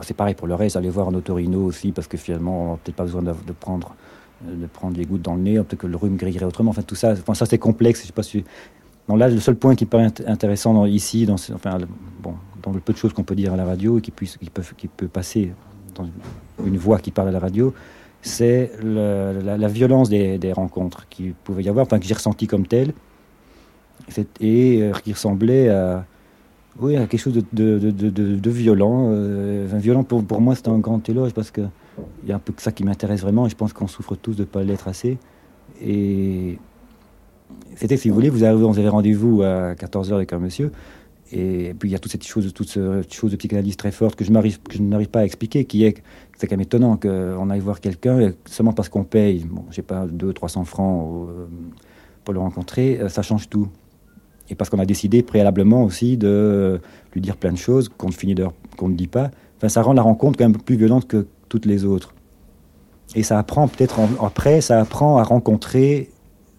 c'est 0.02 0.14
pareil 0.14 0.34
pour 0.34 0.46
le 0.46 0.55
reste, 0.55 0.76
allez 0.76 0.90
voir 0.90 1.08
un 1.08 1.14
otorino 1.14 1.64
aussi, 1.64 1.93
parce 1.93 2.06
que 2.06 2.17
finalement, 2.17 2.64
on 2.64 2.70
n'a 2.72 2.78
peut-être 2.78 2.96
pas 2.96 3.05
besoin 3.05 3.22
de, 3.22 3.32
prendre, 3.58 3.94
de 4.46 4.67
prendre 4.67 4.96
des 4.96 5.05
gouttes 5.05 5.22
dans 5.22 5.34
le 5.34 5.43
nez, 5.43 5.55
peut-être 5.56 5.76
que 5.76 5.87
le 5.87 5.96
rhume 5.96 6.17
grillerait 6.17 6.46
autrement. 6.46 6.70
Enfin, 6.70 6.82
tout 6.82 6.94
ça, 6.94 7.12
enfin, 7.12 7.34
ça 7.34 7.44
c'est 7.46 7.58
complexe. 7.58 8.02
Je 8.02 8.06
sais 8.06 8.12
pas 8.12 8.22
si... 8.22 8.44
Là, 9.08 9.28
le 9.28 9.40
seul 9.40 9.56
point 9.56 9.75
qui 9.75 9.87
paraît 9.87 10.12
intéressant 10.26 10.87
ici, 10.87 11.26
dans, 11.26 11.34
enfin, 11.34 11.78
bon, 12.22 12.34
dans 12.62 12.70
le 12.72 12.78
peu 12.78 12.93
de 12.93 12.99
choses 12.99 13.12
qu'on 13.12 13.25
peut 13.25 13.34
dire 13.34 13.52
à 13.52 13.56
la 13.56 13.64
radio 13.64 13.99
et 13.99 14.00
qui 14.00 14.12
peut 14.12 15.08
passer 15.08 15.52
dans 15.96 16.08
une 16.64 16.76
voix 16.76 16.99
qui 16.99 17.11
parle 17.11 17.28
à 17.28 17.32
la 17.32 17.40
radio, 17.40 17.75
c'est 18.22 18.72
la, 18.82 19.69
violence 19.69 20.08
des, 20.08 20.52
rencontres 20.52 21.08
qu'il 21.08 21.32
pouvait 21.32 21.62
y 21.62 21.69
avoir, 21.69 21.87
enfin, 21.87 21.99
que 21.99 22.06
j'ai 22.06 22.14
ressenti 22.14 22.46
comme 22.46 22.67
telle, 22.67 22.93
et 24.40 24.82
euh, 24.82 24.93
qui 25.05 25.12
ressemblait 25.12 25.69
à 25.69 26.05
oui, 26.78 26.94
quelque 26.94 27.19
chose 27.19 27.34
de, 27.52 28.50
violent. 28.50 29.08
Euh, 29.11 29.67
violent 29.75 30.05
pour, 30.05 30.25
pour 30.25 30.40
moi, 30.40 30.55
c'est 30.55 30.69
un 30.69 30.78
grand 30.78 31.06
éloge 31.08 31.32
parce 31.32 31.50
qu'il 31.50 31.69
y 32.26 32.32
a 32.32 32.37
un 32.37 32.38
peu 32.38 32.52
que 32.52 32.62
ça 32.62 32.72
qui 32.72 32.84
m'intéresse 32.84 33.20
vraiment 33.20 33.46
et 33.46 33.50
je 33.50 33.56
pense 33.56 33.72
qu'on 33.72 33.88
souffre 33.88 34.14
tous 34.14 34.34
de 34.34 34.43
ne 34.43 34.46
pas 34.46 34.62
l'être 34.62 34.88
assez. 34.88 35.19
Et 35.82 36.58
c'était, 37.75 37.96
si 37.96 38.08
vous 38.08 38.14
voulez, 38.14 38.31
vous 38.31 38.44
avez, 38.44 38.56
vous 38.56 38.78
avez 38.78 38.88
rendez-vous 38.88 39.43
à 39.43 39.75
14h 39.75 40.15
avec 40.15 40.32
un 40.32 40.39
monsieur. 40.39 40.72
Et 41.32 41.75
puis 41.79 41.89
il 41.89 41.93
y 41.93 41.94
a 41.94 41.99
toute 41.99 42.10
cette 42.10 42.27
chose, 42.27 42.53
toute 42.53 42.69
cette 42.69 43.15
chose 43.15 43.31
de 43.31 43.37
psychanalyse 43.37 43.77
très 43.77 43.93
forte 43.93 44.17
que 44.17 44.25
je, 44.25 44.32
n'arrive 44.32 45.08
pas 45.08 45.20
à 45.20 45.25
expliquer, 45.25 45.65
qui 45.65 45.84
est 45.84 46.03
c'est 46.37 46.46
quand 46.46 46.56
même 46.56 46.63
étonnant 46.63 46.96
qu'on 46.96 47.51
aille 47.51 47.60
voir 47.60 47.81
quelqu'un 47.81 48.32
seulement 48.46 48.72
parce 48.72 48.89
qu'on 48.89 49.05
paye, 49.05 49.44
bon, 49.44 49.65
je 49.70 49.77
sais 49.77 49.82
pas, 49.82 50.06
200, 50.06 50.32
300 50.32 50.65
francs 50.65 51.29
euh, 51.29 51.46
pour 52.25 52.34
le 52.34 52.41
rencontrer, 52.41 52.99
euh, 52.99 53.08
ça 53.08 53.22
change 53.22 53.49
tout 53.49 53.69
et 54.51 54.55
parce 54.55 54.69
qu'on 54.69 54.79
a 54.79 54.87
décidé 54.87 55.22
préalablement 55.22 55.84
aussi 55.84 56.17
de 56.17 56.81
lui 57.15 57.20
dire 57.20 57.37
plein 57.37 57.53
de 57.53 57.58
choses 57.58 57.89
qu'on 57.89 58.08
ne 58.08 58.13
finit 58.13 58.34
qu'on 58.77 58.89
ne 58.89 58.94
dit 58.94 59.06
pas. 59.06 59.31
Enfin, 59.56 59.69
ça 59.69 59.82
rend 59.82 59.93
la 59.93 60.03
rencontre 60.03 60.39
quand 60.39 60.49
même 60.49 60.60
plus 60.60 60.77
violente 60.77 61.06
que 61.06 61.27
toutes 61.49 61.67
les 61.67 61.84
autres. 61.84 62.13
Et 63.15 63.22
ça 63.22 63.39
apprend 63.39 63.69
peut-être 63.69 64.01
après, 64.22 64.60
ça 64.60 64.81
apprend 64.81 65.19
à 65.19 65.22
rencontrer 65.22 66.10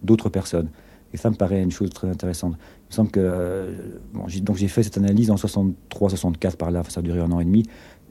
d'autres 0.02 0.30
personnes. 0.30 0.68
Et 1.12 1.18
ça 1.18 1.30
me 1.30 1.34
paraît 1.34 1.62
une 1.62 1.70
chose 1.70 1.90
très 1.90 2.08
intéressante. 2.08 2.56
Me 2.92 2.94
semble 2.94 3.10
que 3.10 3.20
euh, 3.20 3.74
donc 4.42 4.56
j'ai 4.56 4.68
fait 4.68 4.82
cette 4.82 4.98
analyse 4.98 5.30
en 5.30 5.36
63-64 5.36 6.56
par 6.56 6.70
là, 6.70 6.82
ça 6.88 7.00
a 7.00 7.02
duré 7.02 7.20
un 7.20 7.32
an 7.32 7.40
et 7.40 7.44
demi. 7.44 7.64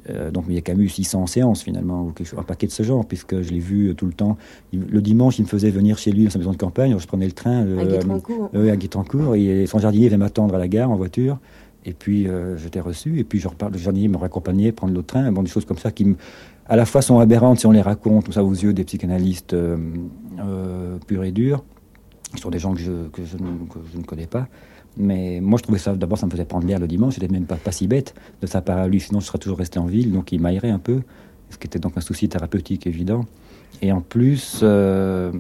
Euh, 0.10 0.32
donc, 0.32 0.46
il 0.48 0.56
y 0.56 0.58
a 0.58 0.62
Camus 0.62 0.90
600 0.90 1.28
séances 1.28 1.64
finalement, 1.64 2.04
ou 2.08 2.12
quelque 2.12 2.28
chose, 2.28 2.40
un 2.40 2.44
paquet 2.44 2.68
de 2.68 2.72
ce 2.72 2.84
genre, 2.84 3.06
puisque 3.06 3.42
je 3.42 3.52
l'ai 3.52 3.60
vu 3.60 3.90
euh, 3.90 3.94
tout 3.94 4.06
le 4.06 4.14
temps. 4.14 4.38
le 4.74 5.02
dimanche, 5.02 5.40
il 5.40 5.44
me 5.44 5.48
faisait 5.48 5.70
venir 5.70 5.98
chez 5.98 6.12
lui 6.12 6.26
dans 6.26 6.30
sa 6.30 6.40
maison 6.40 6.52
de 6.52 6.58
campagne. 6.58 6.98
je 6.98 7.08
prenais 7.08 7.26
le 7.26 7.32
train 7.32 7.64
euh, 7.66 8.72
à 8.72 8.76
Guitrancourt. 8.76 9.36
et 9.36 9.66
son 9.68 9.80
jardinier 9.80 10.08
venait 10.08 10.18
m'attendre 10.18 10.56
à 10.56 10.58
la 10.58 10.68
gare 10.68 10.90
en 10.90 10.96
voiture. 10.96 11.38
Et 11.84 11.94
puis, 11.94 12.28
j'étais 12.58 12.80
reçu. 12.80 13.18
Et 13.18 13.24
puis, 13.24 13.40
je 13.40 13.48
repars, 13.48 13.72
le 13.72 13.78
jardinier 13.80 14.08
me 14.08 14.18
raccompagnait, 14.18 14.72
prendre 14.72 14.94
l'autre 14.94 15.08
train. 15.08 15.32
Bon, 15.32 15.42
des 15.42 15.50
choses 15.50 15.66
comme 15.66 15.80
ça 15.80 15.92
qui, 15.92 16.16
à 16.68 16.76
la 16.76 16.86
fois, 16.86 17.02
sont 17.02 17.18
aberrantes 17.18 17.60
si 17.60 17.66
on 17.66 17.72
les 17.72 17.82
raconte, 17.82 18.26
tout 18.26 18.32
ça 18.32 18.44
aux 18.44 18.54
yeux 18.54 18.72
des 18.72 18.84
psychanalystes 18.84 19.56
purs 21.08 21.24
et 21.24 21.32
durs, 21.32 21.64
qui 22.36 22.40
sont 22.40 22.52
des 22.52 22.60
gens 22.60 22.76
que 22.76 22.82
je, 22.82 23.08
que 23.12 23.26
je, 23.26 23.36
que 23.36 23.80
je 23.92 23.98
ne 23.98 24.04
connais 24.04 24.28
pas. 24.28 24.48
Mais 24.98 25.40
moi, 25.42 25.58
je 25.58 25.64
trouvais 25.64 25.80
ça, 25.80 25.96
d'abord, 25.96 26.18
ça 26.18 26.26
me 26.26 26.32
faisait 26.32 26.46
prendre 26.46 26.68
l'air 26.68 26.80
le 26.80 26.88
dimanche. 26.88 27.16
C'était 27.16 27.28
même 27.28 27.46
pas, 27.46 27.56
pas 27.56 27.72
si 27.72 27.88
bête 27.88 28.14
de 28.42 28.48
sa 28.48 28.62
part 28.62 28.78
à 28.78 28.88
lui, 28.88 29.00
sinon 29.00 29.20
je 29.20 29.26
serais 29.26 29.38
toujours 29.38 29.58
resté 29.58 29.80
en 29.80 29.86
ville. 29.86 30.12
Donc 30.12 30.32
il 30.32 30.42
m'aérait 30.42 30.70
un 30.70 30.80
peu, 30.80 31.02
ce 31.50 31.58
qui 31.58 31.68
était 31.68 31.80
donc 31.80 31.94
un 31.98 32.02
souci 32.02 32.28
thérapeutique 32.28 32.88
évident. 32.88 33.26
Et 33.82 33.92
en 33.92 34.02
plus, 34.02 34.60
euh, 34.64 35.32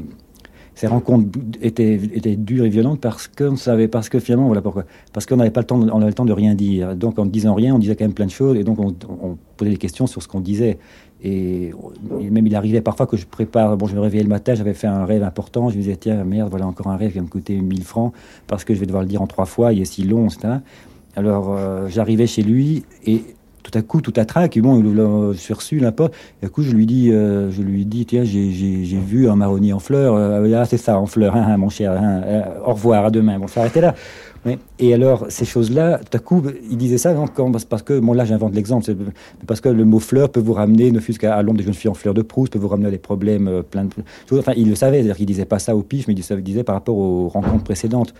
ces 0.76 0.88
rencontres 0.88 1.40
étaient, 1.62 1.98
dures 2.38 2.66
et 2.66 2.70
violentes 2.70 3.02
parce 3.02 3.28
qu'on 3.28 3.56
savait, 3.56 3.88
parce 3.88 4.10
que 4.10 4.20
finalement, 4.20 4.48
voilà 4.48 4.62
pourquoi. 4.62 4.86
Parce 5.14 5.26
qu'on 5.26 5.36
n'avait 5.36 5.52
pas 5.52 5.62
le 5.62 5.68
temps, 5.68 5.80
on 5.80 5.98
avait 5.98 6.08
le 6.08 6.14
temps 6.14 6.26
de 6.26 6.34
rien 6.34 6.56
dire. 6.56 6.96
Donc 6.96 7.20
en 7.20 7.26
disant 7.26 7.54
rien, 7.54 7.76
on 7.76 7.80
disait 7.80 7.96
quand 7.96 8.06
même 8.06 8.14
plein 8.14 8.26
de 8.26 8.32
choses 8.32 8.58
et 8.58 8.64
donc 8.64 8.80
on, 8.80 8.96
on 9.22 9.38
posait 9.58 9.72
des 9.72 9.78
questions 9.78 10.08
sur 10.08 10.24
ce 10.24 10.28
qu'on 10.28 10.40
disait. 10.40 10.78
Et, 11.24 11.72
même 12.10 12.48
il 12.48 12.56
arrivait 12.56 12.82
parfois 12.82 13.06
que 13.06 13.16
je 13.16 13.28
prépare, 13.28 13.78
bon 13.78 13.86
je 13.86 13.96
me 13.96 14.00
réveillais 14.00 14.24
le 14.24 14.30
matin, 14.30 14.56
j'avais 14.56 14.74
fait 14.74 14.88
un 14.88 15.06
rêve 15.06 15.22
important, 15.22 15.70
je 15.70 15.78
me 15.78 15.82
disais 15.84 15.96
tiens 15.96 16.24
merde 16.24 16.50
voilà 16.50 16.66
encore 16.66 16.88
un 16.88 16.98
rêve 16.98 17.12
qui 17.12 17.20
va 17.20 17.24
me 17.24 17.30
coûter 17.30 17.56
1000 17.56 17.84
francs 17.84 18.12
parce 18.48 18.64
que 18.64 18.74
je 18.74 18.80
vais 18.80 18.88
devoir 18.88 19.04
le 19.04 19.10
dire 19.10 19.22
en 19.22 19.28
trois 19.28 19.46
fois, 19.46 19.72
il 19.72 19.82
est 19.82 19.86
si 19.86 20.04
long, 20.04 20.26
etc. 20.26 20.56
Alors 21.16 21.54
euh, 21.56 21.88
j'arrivais 21.90 22.26
chez 22.26 22.42
lui 22.42 22.86
et 23.06 23.24
tout 23.64 23.78
à 23.78 23.82
coup, 23.82 24.02
tout 24.02 24.14
à 24.16 24.26
trac, 24.26 24.56
et 24.58 24.62
bon, 24.62 24.82
je 25.34 25.38
suis 25.38 25.54
reçu 25.54 25.80
n'importe. 25.80 26.14
Et 26.42 26.46
du 26.46 26.52
coup, 26.52 26.64
je 26.64 26.72
lui 26.72 26.86
dis, 26.86 27.12
euh, 27.12 27.52
je 27.52 27.62
lui 27.62 27.86
dis, 27.86 28.06
tiens, 28.06 28.24
j'ai 28.24 29.00
vu 29.00 29.30
un 29.30 29.36
marronnier 29.36 29.74
en 29.74 29.80
fleurs. 29.80 30.16
Euh, 30.16 30.60
ah, 30.60 30.66
c'est 30.66 30.78
ça, 30.78 30.98
en 30.98 31.06
fleurs, 31.06 31.36
hein, 31.36 31.46
hein, 31.48 31.58
mon 31.58 31.70
cher. 31.70 31.92
Hein, 31.92 32.22
euh, 32.26 32.42
au 32.66 32.74
revoir, 32.74 33.06
à 33.06 33.12
demain. 33.12 33.40
Bon, 33.40 33.48
ça 33.48 33.62
arrêter 33.62 33.82
là. 33.82 33.96
et 34.80 34.94
alors, 34.94 35.28
ces 35.30 35.46
choses-là, 35.46 36.00
tout 36.00 36.18
à 36.18 36.20
coup, 36.20 36.44
il 36.70 36.78
disait 36.78 36.98
ça 36.98 37.14
quand, 37.34 37.52
parce 37.70 37.84
que, 37.84 38.00
bon, 38.00 38.14
là, 38.14 38.26
j'invente 38.26 38.56
l'exemple, 38.56 38.92
parce 39.46 39.62
que 39.62 39.70
le 39.70 39.86
mot 39.86 40.00
fleur 40.00 40.30
peut 40.30 40.40
vous 40.40 40.54
ramener, 40.54 40.92
ne 40.92 41.00
fût-ce 41.00 41.20
qu'à 41.20 41.42
l'ombre 41.42 41.60
des 41.60 41.64
jeunes 41.64 41.74
filles 41.74 41.92
en 41.92 41.96
fleurs 41.96 42.14
de 42.14 42.22
Proust, 42.22 42.54
peut 42.54 42.60
vous 42.60 42.68
ramener 42.68 42.88
à 42.88 42.92
des 42.92 42.98
problèmes, 42.98 43.64
plein 43.70 43.86
de 43.86 43.92
choses. 44.28 44.40
Enfin, 44.40 44.54
il 44.56 44.70
le 44.70 44.76
savait, 44.76 44.98
c'est-à-dire 44.98 45.18
qu'il 45.18 45.28
disait 45.28 45.46
pas 45.46 45.60
ça 45.60 45.76
au 45.76 45.84
pif, 45.84 46.08
mais 46.08 46.16
il 46.16 46.44
disait 46.44 46.64
par 46.64 46.76
rapport 46.76 46.98
aux 46.98 47.28
rencontres 47.28 47.64
précédentes. 47.64 48.14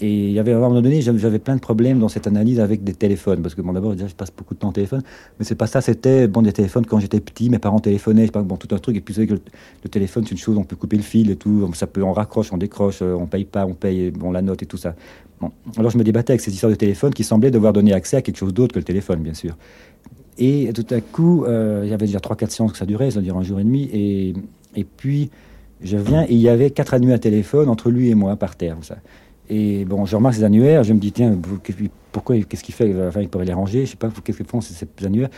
Et 0.00 0.28
il 0.28 0.32
y 0.32 0.38
avait 0.38 0.52
à 0.52 0.56
un 0.56 0.60
moment 0.60 0.80
donné, 0.80 1.00
j'avais 1.00 1.40
plein 1.40 1.56
de 1.56 1.60
problèmes 1.60 1.98
dans 1.98 2.08
cette 2.08 2.28
analyse 2.28 2.60
avec 2.60 2.84
des 2.84 2.94
téléphones, 2.94 3.42
parce 3.42 3.56
que 3.56 3.62
bon, 3.62 3.72
d'abord, 3.72 3.94
je 3.98 4.14
passe 4.14 4.30
beaucoup 4.36 4.54
de 4.54 4.60
temps 4.60 4.68
au 4.68 4.72
téléphone, 4.72 5.02
mais 5.38 5.44
c'est 5.44 5.56
pas 5.56 5.66
ça. 5.66 5.80
C'était 5.80 6.28
bon 6.28 6.42
des 6.42 6.52
téléphones 6.52 6.86
quand 6.86 7.00
j'étais 7.00 7.18
petit, 7.18 7.50
mes 7.50 7.58
parents 7.58 7.80
téléphonaient, 7.80 8.28
pas 8.28 8.42
bon 8.42 8.56
tout 8.56 8.72
un 8.72 8.78
truc. 8.78 8.96
Et 8.96 9.00
puis 9.00 9.12
vous 9.12 9.16
savez 9.16 9.26
que 9.26 9.34
le, 9.34 9.90
téléphone 9.90 10.24
c'est 10.24 10.32
une 10.32 10.38
chose, 10.38 10.56
on 10.56 10.62
peut 10.62 10.76
couper 10.76 10.96
le 10.96 11.02
fil 11.02 11.30
et 11.30 11.36
tout, 11.36 11.68
ça 11.74 11.88
peut, 11.88 12.02
on 12.02 12.12
raccroche, 12.12 12.52
on 12.52 12.58
décroche, 12.58 13.00
euh, 13.02 13.14
on 13.14 13.26
paye 13.26 13.44
pas, 13.44 13.66
on 13.66 13.74
paye, 13.74 14.10
bon 14.10 14.30
la 14.30 14.42
note 14.42 14.62
et 14.62 14.66
tout 14.66 14.76
ça. 14.76 14.94
Bon. 15.40 15.50
Alors 15.76 15.90
je 15.90 15.98
me 15.98 16.04
débattais 16.04 16.32
avec 16.32 16.42
ces 16.42 16.52
histoires 16.52 16.70
de 16.70 16.76
téléphone 16.76 17.12
qui 17.12 17.24
semblaient 17.24 17.50
devoir 17.50 17.72
donner 17.72 17.92
accès 17.92 18.16
à 18.16 18.22
quelque 18.22 18.36
chose 18.36 18.54
d'autre 18.54 18.74
que 18.74 18.78
le 18.78 18.84
téléphone, 18.84 19.20
bien 19.20 19.34
sûr. 19.34 19.56
Et 20.38 20.70
tout 20.72 20.86
à 20.90 21.00
coup, 21.00 21.44
euh, 21.44 21.82
il 21.84 21.90
y 21.90 21.94
avait 21.94 22.06
déjà 22.06 22.20
3-4 22.20 22.50
séances 22.50 22.72
que 22.72 22.78
ça 22.78 22.86
durait, 22.86 23.10
c'est-à-dire 23.10 23.36
un 23.36 23.42
jour 23.42 23.58
et 23.58 23.64
demi, 23.64 23.90
et, 23.92 24.84
puis 24.84 25.30
je 25.80 25.96
viens 25.96 26.22
et 26.22 26.32
il 26.32 26.40
y 26.40 26.48
avait 26.48 26.70
quatre 26.70 26.94
annuaires 26.94 27.18
téléphone 27.18 27.68
entre 27.68 27.90
lui 27.90 28.10
et 28.10 28.14
moi 28.14 28.36
par 28.36 28.54
terre. 28.54 28.76
Ça. 28.82 28.98
Et 29.50 29.84
bon, 29.84 30.04
je 30.04 30.14
remarque 30.14 30.34
ces 30.34 30.44
annuaires, 30.44 30.84
je 30.84 30.92
me 30.92 30.98
dis, 30.98 31.12
tiens, 31.12 31.36
pourquoi, 32.12 32.36
qu'est-ce 32.42 32.62
qu'il 32.62 32.74
fait? 32.74 32.94
Enfin, 33.06 33.22
il 33.22 33.28
pourrait 33.28 33.46
les 33.46 33.52
ranger, 33.54 33.86
je 33.86 33.92
sais 33.92 33.96
pas, 33.96 34.10
qu'est-ce 34.22 34.36
qu'ils 34.36 34.46
font 34.46 34.60
ces, 34.60 34.74
ces 34.74 35.06
annuaires? 35.06 35.30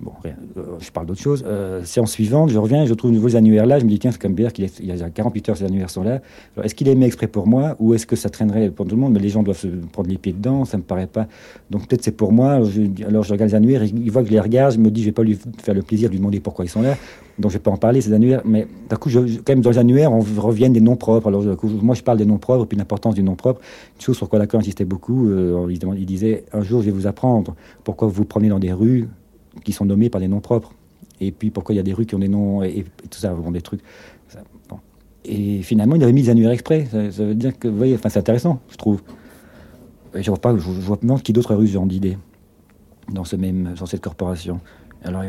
Bon, 0.00 0.12
rien, 0.22 0.36
euh, 0.56 0.76
je 0.78 0.92
parle 0.92 1.06
d'autre 1.06 1.20
chose. 1.20 1.44
Euh, 1.44 1.82
séance 1.82 2.12
suivante, 2.12 2.50
je 2.50 2.58
reviens, 2.58 2.86
je 2.86 2.94
trouve 2.94 3.10
de 3.10 3.16
nouveaux 3.16 3.34
annuaires 3.34 3.66
là. 3.66 3.80
Je 3.80 3.84
me 3.84 3.90
dis, 3.90 3.98
tiens, 3.98 4.12
c'est 4.12 4.20
comme 4.20 4.34
bien 4.34 4.48
qu'il 4.50 4.68
il 4.80 4.86
y 4.86 4.92
a 4.92 5.10
48 5.10 5.48
heures, 5.48 5.56
ces 5.56 5.64
annuaires 5.64 5.90
sont 5.90 6.04
là. 6.04 6.20
Est-ce 6.62 6.76
qu'il 6.76 6.88
est 6.88 6.94
mis 6.94 7.06
exprès 7.06 7.26
pour 7.26 7.48
moi 7.48 7.74
ou 7.80 7.94
est-ce 7.94 8.06
que 8.06 8.14
ça 8.14 8.28
traînerait 8.28 8.70
pour 8.70 8.86
tout 8.86 8.94
le 8.94 9.00
monde? 9.00 9.12
Mais 9.12 9.18
les 9.18 9.28
gens 9.28 9.42
doivent 9.42 9.58
se 9.58 9.66
prendre 9.66 10.08
les 10.08 10.18
pieds 10.18 10.32
dedans, 10.32 10.64
ça 10.64 10.76
me 10.76 10.84
paraît 10.84 11.08
pas. 11.08 11.26
Donc 11.70 11.88
peut-être 11.88 12.04
c'est 12.04 12.16
pour 12.16 12.30
moi. 12.30 12.52
Alors 12.52 13.24
je, 13.24 13.32
regarde 13.32 13.50
les 13.50 13.56
annuaires, 13.56 13.82
il 13.82 14.10
voit 14.10 14.22
que 14.22 14.28
je 14.28 14.34
les 14.34 14.40
regarde, 14.40 14.74
je 14.74 14.78
me 14.78 14.90
dis, 14.90 15.00
je 15.00 15.06
vais 15.06 15.12
pas 15.12 15.24
lui 15.24 15.36
faire 15.62 15.74
le 15.74 15.82
plaisir 15.82 16.08
de 16.08 16.12
lui 16.12 16.18
demander 16.18 16.38
pourquoi 16.38 16.64
ils 16.64 16.68
sont 16.68 16.82
là. 16.82 16.96
Donc 17.40 17.50
je 17.50 17.56
vais 17.56 17.62
pas 17.62 17.72
en 17.72 17.76
parler, 17.76 18.00
ces 18.00 18.12
annuaires. 18.12 18.42
Mais 18.44 18.68
d'un 18.88 18.96
coup, 18.96 19.08
je, 19.08 19.18
quand 19.18 19.50
même, 19.50 19.62
dans 19.62 19.70
les 19.70 19.78
annuaires, 19.78 20.12
on 20.12 20.20
revient 20.20 20.70
des 20.70 20.80
noms 20.80 20.96
propres. 20.96 21.26
Alors 21.26 21.42
moi, 21.82 21.96
je 21.96 22.02
parle 22.02 22.18
des 22.18 22.24
noms 22.24 22.38
propres 22.38 22.66
puis 22.66 22.78
l'importance 22.78 23.16
du 23.16 23.22
nom 23.24 23.34
propre. 23.34 23.60
Une 23.96 24.02
chose 24.02 24.16
sur 24.16 24.28
quoi 24.28 24.38
Lacan 24.38 24.58
insistait 24.58 24.84
beaucoup, 24.84 25.28
euh, 25.28 25.66
il 25.70 26.06
disait, 26.06 26.44
un 26.52 26.62
jour, 26.62 26.82
je 26.82 26.86
vais 26.86 26.92
vous 26.92 27.08
apprendre 27.08 27.56
pourquoi 27.82 28.06
vous 28.06 28.14
vous 28.14 28.24
promenez 28.24 28.50
dans 28.50 28.60
des 28.60 28.72
rues 28.72 29.08
qui 29.64 29.72
sont 29.72 29.84
nommés 29.84 30.10
par 30.10 30.20
des 30.20 30.28
noms 30.28 30.40
propres. 30.40 30.72
Et 31.20 31.32
puis 31.32 31.50
pourquoi 31.50 31.74
il 31.74 31.76
y 31.76 31.80
a 31.80 31.84
des 31.84 31.92
rues 31.92 32.06
qui 32.06 32.14
ont 32.14 32.20
des 32.20 32.28
noms 32.28 32.62
et, 32.62 32.84
tout 33.10 33.18
ça, 33.18 33.34
des 33.50 33.62
trucs. 33.62 33.80
Et 35.24 35.62
finalement, 35.62 35.96
il 35.96 36.02
avait 36.02 36.12
mis 36.12 36.22
des 36.22 36.30
annuaires 36.30 36.52
exprès. 36.52 36.86
Ça, 36.90 37.24
veut 37.24 37.34
dire 37.34 37.58
que, 37.58 37.68
vous 37.68 37.76
voyez, 37.76 37.94
enfin, 37.94 38.08
c'est 38.08 38.20
intéressant, 38.20 38.60
je 38.70 38.76
trouve. 38.76 39.02
je 40.14 40.30
vois 40.30 40.40
pas, 40.40 40.56
je, 40.56 40.62
vois 40.62 40.96
pas 40.96 41.18
qui 41.18 41.32
d'autres 41.32 41.54
rues 41.54 41.76
ont 41.76 41.86
d'idées 41.86 42.16
dans 43.12 43.24
ce 43.24 43.36
même, 43.36 43.74
dans 43.78 43.86
cette 43.86 44.02
corporation. 44.02 44.60
Alors 45.08 45.24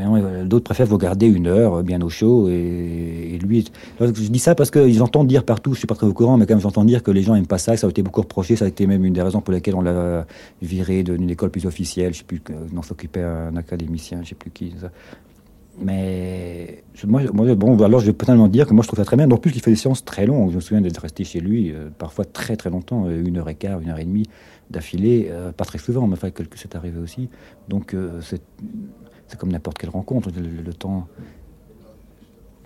d'autres 0.45 0.65
préfèrent 0.65 0.88
vous 0.88 0.98
garder 0.98 1.25
une 1.25 1.48
heure 1.48 1.75
euh, 1.75 1.83
bien 1.83 2.01
au 2.01 2.09
chaud 2.09 2.50
et, 2.50 3.39
lui. 3.41 3.65
je 4.01 4.05
dis 4.12 4.39
ça 4.39 4.53
parce 4.53 4.69
qu'ils 4.71 5.01
entendent 5.01 5.27
dire 5.27 5.45
partout, 5.45 5.74
je 5.74 5.77
suis 5.77 5.88
pas 5.88 5.95
très 5.95 6.05
au 6.05 6.13
courant, 6.13 6.38
mais 6.38 6.45
quand 6.45 6.53
même 6.53 6.62
j'entends 6.62 6.83
dire 6.83 7.01
que 7.01 7.12
les 7.12 7.21
gens 7.21 7.36
aiment 7.36 7.48
pas 7.48 7.57
ça, 7.57 7.74
que 7.74 7.79
ça 7.79 7.88
a 7.88 7.89
été 7.89 8.03
beaucoup 8.03 8.21
reproché, 8.21 8.57
ça 8.57 8.65
a 8.65 8.67
été 8.67 8.86
même 8.86 9.05
une 9.05 9.13
des 9.13 9.21
raisons 9.21 9.39
pour 9.39 9.53
lesquelles 9.53 9.75
on 9.75 9.81
l'a 9.81 10.25
viré 10.62 11.03
d'une 11.03 11.29
école 11.29 11.50
plus 11.50 11.65
officielle, 11.65 12.13
je 12.13 12.19
sais 12.19 12.25
plus, 12.25 12.41
non 12.74 12.81
s'occupait 12.81 13.24
un 13.24 13.55
académicien, 13.55 14.19
je 14.24 14.29
sais 14.29 14.36
plus 14.36 14.51
qui. 14.51 14.74
Ça. 14.81 14.91
Mais 15.81 16.83
moi, 17.07 17.21
bon, 17.55 17.81
alors 17.81 18.01
je 18.01 18.07
vais 18.07 18.13
totalement 18.13 18.50
dire 18.50 18.67
que 18.67 18.74
moi 18.74 18.83
je 18.83 18.89
trouve 18.89 19.00
ça 19.00 19.05
très 19.05 19.15
bien. 19.15 19.31
En 19.31 19.38
plus, 19.38 19.51
il 19.55 19.62
fait 19.62 19.71
des 19.71 19.77
séances 19.77 20.03
très 20.03 20.25
longues. 20.25 20.50
Je 20.50 20.55
me 20.57 20.62
souviens 20.62 20.81
d'être 20.81 20.98
resté 20.98 21.24
chez 21.24 21.39
lui 21.39 21.71
euh, 21.71 21.88
parfois 21.98 22.25
très 22.25 22.57
très 22.57 22.69
longtemps, 22.69 23.05
euh, 23.05 23.24
une 23.25 23.38
heure 23.38 23.48
et 23.48 23.55
quart, 23.55 23.79
une 23.79 23.89
heure 23.89 24.00
et 24.00 24.05
demie 24.05 24.25
d'affilée, 24.69 25.31
pas 25.57 25.65
très 25.65 25.79
souvent, 25.79 26.05
mais 26.05 26.13
enfin, 26.13 26.29
que 26.29 26.43
c'est 26.55 26.75
arrivé 26.75 27.00
aussi. 27.00 27.27
Donc 27.69 27.95
c'est 29.29 29.39
comme 29.39 29.51
n'importe 29.51 29.77
quelle 29.77 29.91
rencontre, 29.91 30.29
le, 30.36 30.74
temps. 30.74 31.07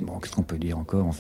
Bon, 0.01 0.13
qu'est-ce 0.20 0.34
qu'on 0.34 0.43
peut 0.43 0.58
dire 0.58 0.77
encore 0.77 1.12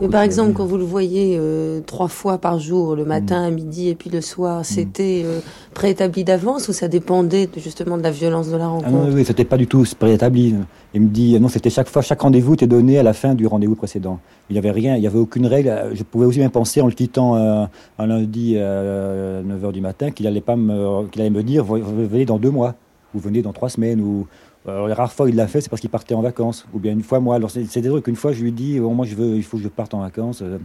Mais 0.00 0.08
par 0.08 0.22
exemple, 0.22 0.52
quand 0.52 0.64
vous 0.64 0.78
le 0.78 0.84
voyez 0.84 1.36
euh, 1.38 1.80
trois 1.80 2.08
fois 2.08 2.38
par 2.38 2.58
jour, 2.58 2.94
le 2.94 3.04
matin, 3.04 3.42
à 3.42 3.50
mm. 3.50 3.54
midi 3.54 3.88
et 3.88 3.94
puis 3.96 4.08
le 4.08 4.20
soir, 4.20 4.60
mm. 4.60 4.64
c'était 4.64 5.22
euh, 5.24 5.40
préétabli 5.74 6.22
d'avance 6.22 6.68
ou 6.68 6.72
ça 6.72 6.86
dépendait 6.86 7.48
justement 7.56 7.98
de 7.98 8.02
la 8.02 8.12
violence 8.12 8.48
de 8.50 8.56
la 8.56 8.64
ah 8.64 8.68
rencontre? 8.68 9.08
ah 9.08 9.12
Oui, 9.12 9.24
c'était 9.24 9.44
pas 9.44 9.56
du 9.56 9.66
tout 9.66 9.84
préétabli. 9.98 10.54
Il 10.94 11.00
me 11.02 11.08
dit 11.08 11.38
non, 11.40 11.48
c'était 11.48 11.70
chaque 11.70 11.88
fois, 11.88 12.02
chaque 12.02 12.20
rendez-vous 12.20 12.54
était 12.54 12.68
donné 12.68 12.98
à 12.98 13.02
la 13.02 13.12
fin 13.12 13.34
du 13.34 13.46
rendez-vous 13.48 13.74
précédent. 13.74 14.20
Il 14.48 14.52
n'y 14.52 14.58
avait 14.58 14.70
rien, 14.70 14.94
il 14.94 15.00
n'y 15.00 15.06
avait 15.08 15.18
aucune 15.18 15.46
règle. 15.46 15.90
Je 15.92 16.04
pouvais 16.04 16.26
aussi 16.26 16.38
bien 16.38 16.50
penser 16.50 16.80
en 16.80 16.86
le 16.86 16.92
quittant 16.92 17.36
euh, 17.36 17.66
un 17.98 18.06
lundi 18.06 18.56
à 18.58 19.42
9h 19.42 19.72
du 19.72 19.80
matin 19.80 20.12
qu'il 20.12 20.26
allait 20.28 20.40
pas 20.40 20.56
me, 20.56 21.06
qu'il 21.08 21.20
allait 21.20 21.30
me 21.30 21.42
dire 21.42 21.64
vous 21.64 21.78
venez 22.08 22.24
dans 22.24 22.38
deux 22.38 22.50
mois 22.50 22.74
ou 23.14 23.18
venez 23.18 23.42
dans 23.42 23.52
trois 23.52 23.68
semaines 23.68 24.00
ou 24.00 24.26
alors, 24.66 24.88
les 24.88 24.94
rares 24.94 25.12
fois 25.12 25.26
où 25.26 25.28
il 25.28 25.36
l'a 25.36 25.46
fait, 25.46 25.60
c'est 25.60 25.68
parce 25.68 25.80
qu'il 25.80 25.90
partait 25.90 26.14
en 26.14 26.22
vacances. 26.22 26.66
Ou 26.72 26.78
bien 26.78 26.92
une 26.92 27.02
fois, 27.02 27.20
moi, 27.20 27.38
c'est 27.48 27.80
des 27.80 27.88
trucs 27.88 28.04
qu'une 28.04 28.16
fois, 28.16 28.32
je 28.32 28.42
lui 28.42 28.52
dis, 28.52 28.80
oh, 28.80 28.90
moi, 28.90 29.04
je 29.04 29.14
veux, 29.14 29.36
il 29.36 29.42
faut 29.42 29.58
que 29.58 29.62
je 29.62 29.68
parte 29.68 29.92
en 29.92 30.00
vacances. 30.00 30.40
Euh, 30.40 30.58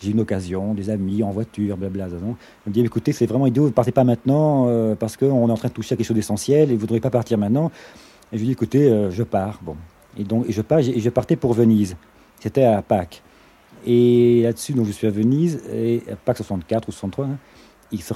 j'ai 0.00 0.10
une 0.10 0.20
occasion, 0.20 0.74
des 0.74 0.90
amis, 0.90 1.22
en 1.22 1.30
voiture, 1.30 1.76
blablabla. 1.76 2.18
Il 2.66 2.70
me 2.70 2.72
dit, 2.72 2.80
écoutez, 2.80 3.12
c'est 3.12 3.26
vraiment 3.26 3.46
idiot, 3.46 3.66
ne 3.66 3.70
partez 3.70 3.92
pas 3.92 4.04
maintenant 4.04 4.66
euh, 4.68 4.94
parce 4.94 5.16
qu'on 5.16 5.48
est 5.48 5.52
en 5.52 5.56
train 5.56 5.68
de 5.68 5.72
toucher 5.72 5.94
à 5.94 5.96
quelque 5.96 6.06
chose 6.06 6.16
d'essentiel 6.16 6.70
et 6.70 6.74
vous 6.74 6.82
ne 6.82 6.86
devriez 6.86 7.00
pas 7.00 7.10
partir 7.10 7.38
maintenant. 7.38 7.70
Et 8.32 8.36
je 8.36 8.38
lui 8.38 8.46
dis, 8.46 8.52
écoutez, 8.52 8.90
euh, 8.90 9.10
je 9.10 9.22
pars. 9.22 9.60
Bon. 9.62 9.76
Et 10.18 10.24
donc, 10.24 10.46
je 10.48 10.60
pars, 10.62 10.80
et 10.80 10.98
je 10.98 11.10
partais 11.10 11.36
pour 11.36 11.54
Venise. 11.54 11.96
C'était 12.40 12.64
à 12.64 12.82
Pâques. 12.82 13.22
Et 13.86 14.42
là-dessus, 14.42 14.72
donc, 14.72 14.86
je 14.86 14.92
suis 14.92 15.06
à 15.06 15.10
Venise, 15.10 15.62
et 15.72 16.02
à 16.10 16.16
Pâques 16.16 16.38
64 16.38 16.88
ou 16.88 16.92
63, 16.92 17.26
hein, 17.26 17.38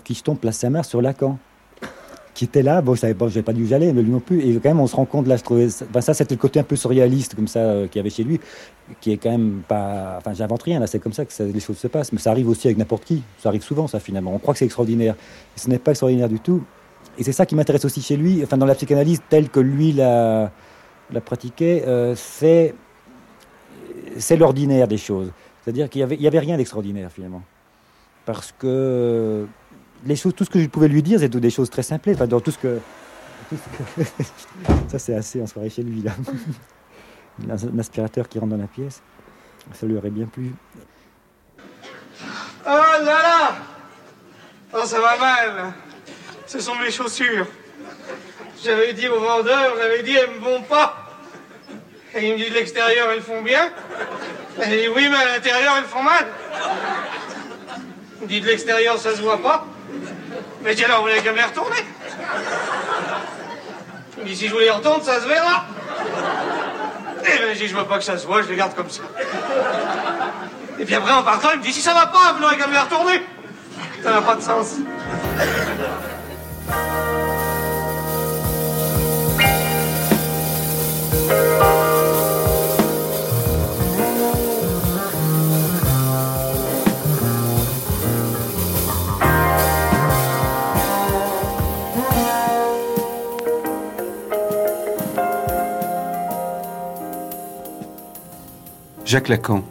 qui 0.04 0.22
tombe 0.22 0.38
place 0.38 0.58
Saint-Marc 0.58 0.86
sur 0.86 1.00
Lacan 1.00 1.38
qui 2.40 2.46
était 2.46 2.62
là. 2.62 2.80
Bon, 2.80 2.94
je 2.94 3.00
savais 3.00 3.12
pas, 3.12 3.28
j'ai 3.28 3.42
pas 3.42 3.52
dû 3.52 3.66
y 3.66 3.74
aller, 3.74 3.92
mais 3.92 4.00
lui 4.00 4.10
non 4.10 4.18
plus. 4.18 4.40
Et 4.40 4.54
quand 4.54 4.70
même, 4.70 4.80
on 4.80 4.86
se 4.86 4.96
rend 4.96 5.04
compte 5.04 5.26
là, 5.26 5.36
je 5.36 5.42
trouvais, 5.42 5.68
ben 5.92 6.00
ça, 6.00 6.14
c'était 6.14 6.34
le 6.34 6.40
côté 6.40 6.58
un 6.58 6.62
peu 6.62 6.74
surréaliste 6.74 7.34
comme 7.34 7.48
ça 7.48 7.58
euh, 7.58 7.86
qu'il 7.86 7.98
y 7.98 8.00
avait 8.00 8.08
chez 8.08 8.24
lui, 8.24 8.40
qui 9.02 9.12
est 9.12 9.18
quand 9.18 9.30
même 9.30 9.60
pas. 9.68 10.14
Enfin, 10.16 10.32
j'invente 10.32 10.62
rien 10.62 10.80
là, 10.80 10.86
c'est 10.86 11.00
comme 11.00 11.12
ça 11.12 11.26
que 11.26 11.42
les 11.42 11.60
choses 11.60 11.76
se 11.76 11.86
passent. 11.86 12.14
Mais 12.14 12.18
ça 12.18 12.30
arrive 12.30 12.48
aussi 12.48 12.66
avec 12.66 12.78
n'importe 12.78 13.04
qui. 13.04 13.22
Ça 13.36 13.50
arrive 13.50 13.62
souvent, 13.62 13.88
ça 13.88 14.00
finalement. 14.00 14.32
On 14.34 14.38
croit 14.38 14.54
que 14.54 14.58
c'est 14.58 14.64
extraordinaire, 14.64 15.16
ce 15.54 15.68
n'est 15.68 15.78
pas 15.78 15.90
extraordinaire 15.90 16.30
du 16.30 16.40
tout. 16.40 16.62
Et 17.18 17.24
c'est 17.24 17.32
ça 17.32 17.44
qui 17.44 17.54
m'intéresse 17.54 17.84
aussi 17.84 18.00
chez 18.00 18.16
lui. 18.16 18.40
Enfin, 18.42 18.56
dans 18.56 18.64
la 18.64 18.74
psychanalyse 18.74 19.20
telle 19.28 19.50
que 19.50 19.60
lui 19.60 19.92
la, 19.92 20.50
la 21.12 21.20
euh, 21.60 22.14
c'est 22.16 22.74
c'est 24.16 24.38
l'ordinaire 24.38 24.88
des 24.88 24.96
choses. 24.96 25.30
C'est-à-dire 25.62 25.90
qu'il 25.90 26.00
y 26.00 26.04
avait, 26.04 26.26
avait 26.26 26.38
rien 26.38 26.56
d'extraordinaire 26.56 27.12
finalement, 27.12 27.42
parce 28.24 28.50
que 28.58 29.46
les 30.04 30.16
choses, 30.16 30.34
tout 30.34 30.44
ce 30.44 30.50
que 30.50 30.60
je 30.60 30.66
pouvais 30.66 30.88
lui 30.88 31.02
dire, 31.02 31.20
c'est 31.20 31.28
des 31.28 31.50
choses 31.50 31.70
très 31.70 31.82
simples. 31.82 32.10
Enfin, 32.10 32.26
dans 32.26 32.40
tout 32.40 32.50
ce 32.50 32.58
que. 32.58 32.78
ça, 34.88 34.98
c'est 34.98 35.14
assez 35.14 35.40
en 35.42 35.46
soirée 35.46 35.70
chez 35.70 35.82
lui, 35.82 36.02
là. 36.02 36.12
Un 37.48 37.78
aspirateur 37.78 38.28
qui 38.28 38.38
rentre 38.38 38.50
dans 38.50 38.58
la 38.58 38.66
pièce. 38.66 39.00
Ça 39.72 39.86
lui 39.86 39.96
aurait 39.96 40.10
bien 40.10 40.26
plu. 40.26 40.52
Oh 42.66 42.66
là 42.66 43.02
là 43.02 43.56
Oh, 44.72 44.84
ça 44.84 45.00
va 45.00 45.16
mal. 45.16 45.72
Ce 46.46 46.60
sont 46.60 46.74
mes 46.76 46.90
chaussures. 46.90 47.46
J'avais 48.62 48.92
dit 48.92 49.08
au 49.08 49.18
vendeur, 49.18 49.74
j'avais 49.78 50.02
dit, 50.02 50.14
elles 50.14 50.30
me 50.30 50.44
vont 50.44 50.62
pas. 50.62 51.06
Et 52.14 52.28
il 52.28 52.32
me 52.34 52.38
dit, 52.38 52.50
de 52.50 52.54
l'extérieur, 52.54 53.10
elles 53.10 53.22
font 53.22 53.42
bien. 53.42 53.70
Et 54.62 54.66
dit, 54.66 54.88
oui, 54.94 55.08
mais 55.08 55.16
à 55.16 55.36
l'intérieur, 55.36 55.74
elles 55.78 55.84
font 55.84 56.02
mal. 56.02 56.26
Il 58.18 58.24
me 58.24 58.28
dit, 58.28 58.40
de 58.40 58.46
l'extérieur, 58.46 58.98
ça 58.98 59.16
se 59.16 59.22
voit 59.22 59.40
pas. 59.40 59.66
Mais 60.62 60.74
dis 60.74 60.84
alors, 60.84 60.98
vous 60.98 61.08
voulez 61.08 61.20
qu'à 61.22 61.32
me 61.32 61.36
les 61.36 61.44
retourner? 61.44 61.84
Dit, 64.24 64.36
si 64.36 64.48
je 64.48 64.52
vous 64.52 64.60
les 64.60 64.70
retourne, 64.70 65.02
ça 65.02 65.20
se 65.20 65.26
verra. 65.26 65.64
Eh 67.22 67.38
ben, 67.38 67.54
je 67.54 67.58
dis, 67.58 67.68
je 67.68 67.76
veux 67.76 67.84
pas 67.84 67.98
que 67.98 68.04
ça 68.04 68.18
se 68.18 68.26
voit, 68.26 68.42
je 68.42 68.48
les 68.48 68.56
garde 68.56 68.74
comme 68.74 68.90
ça. 68.90 69.02
Et 70.78 70.84
puis 70.84 70.94
après, 70.94 71.12
en 71.12 71.22
partant, 71.22 71.48
il 71.54 71.60
me 71.60 71.62
dit, 71.62 71.72
si 71.72 71.80
ça 71.80 71.94
va 71.94 72.06
pas, 72.06 72.32
vous 72.34 72.40
n'aurez 72.40 72.56
qu'à 72.56 72.66
me 72.66 72.72
les 72.72 72.78
retourner. 72.78 73.22
Ça 74.02 74.10
n'a 74.10 74.22
pas 74.22 74.34
de 74.34 74.42
sens. 74.42 74.76
Jacques 99.10 99.26
Lacan. 99.26 99.64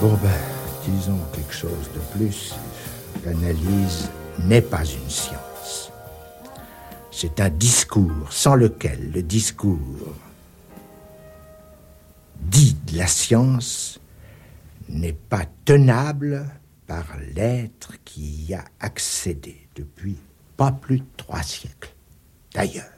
Bon 0.00 0.14
ben, 0.22 0.30
disons 0.86 1.18
quelque 1.32 1.52
chose 1.52 1.90
de 1.92 2.16
plus. 2.16 2.54
L'analyse 3.24 4.08
n'est 4.38 4.62
pas 4.62 4.84
une 4.84 5.10
science. 5.10 5.90
C'est 7.10 7.40
un 7.40 7.48
discours 7.48 8.32
sans 8.32 8.54
lequel 8.54 9.10
le 9.10 9.24
discours 9.24 10.14
dit 12.38 12.76
de 12.86 12.96
la 12.96 13.08
science 13.08 13.98
n'est 14.88 15.14
pas 15.14 15.46
tenable 15.64 16.46
par 16.86 17.06
l'être 17.34 17.94
qui 18.04 18.44
y 18.44 18.54
a 18.54 18.64
accédé 18.78 19.66
depuis 19.74 20.16
pas 20.56 20.70
plus 20.70 21.00
de 21.00 21.06
trois 21.16 21.42
siècles. 21.42 21.92
D'ailleurs, 22.54 22.93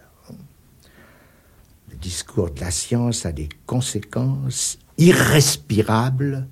le 1.97 2.03
discours 2.03 2.51
de 2.51 2.61
la 2.61 2.71
science 2.71 3.25
a 3.25 3.33
des 3.33 3.49
conséquences 3.65 4.79
irrespirables 4.99 6.47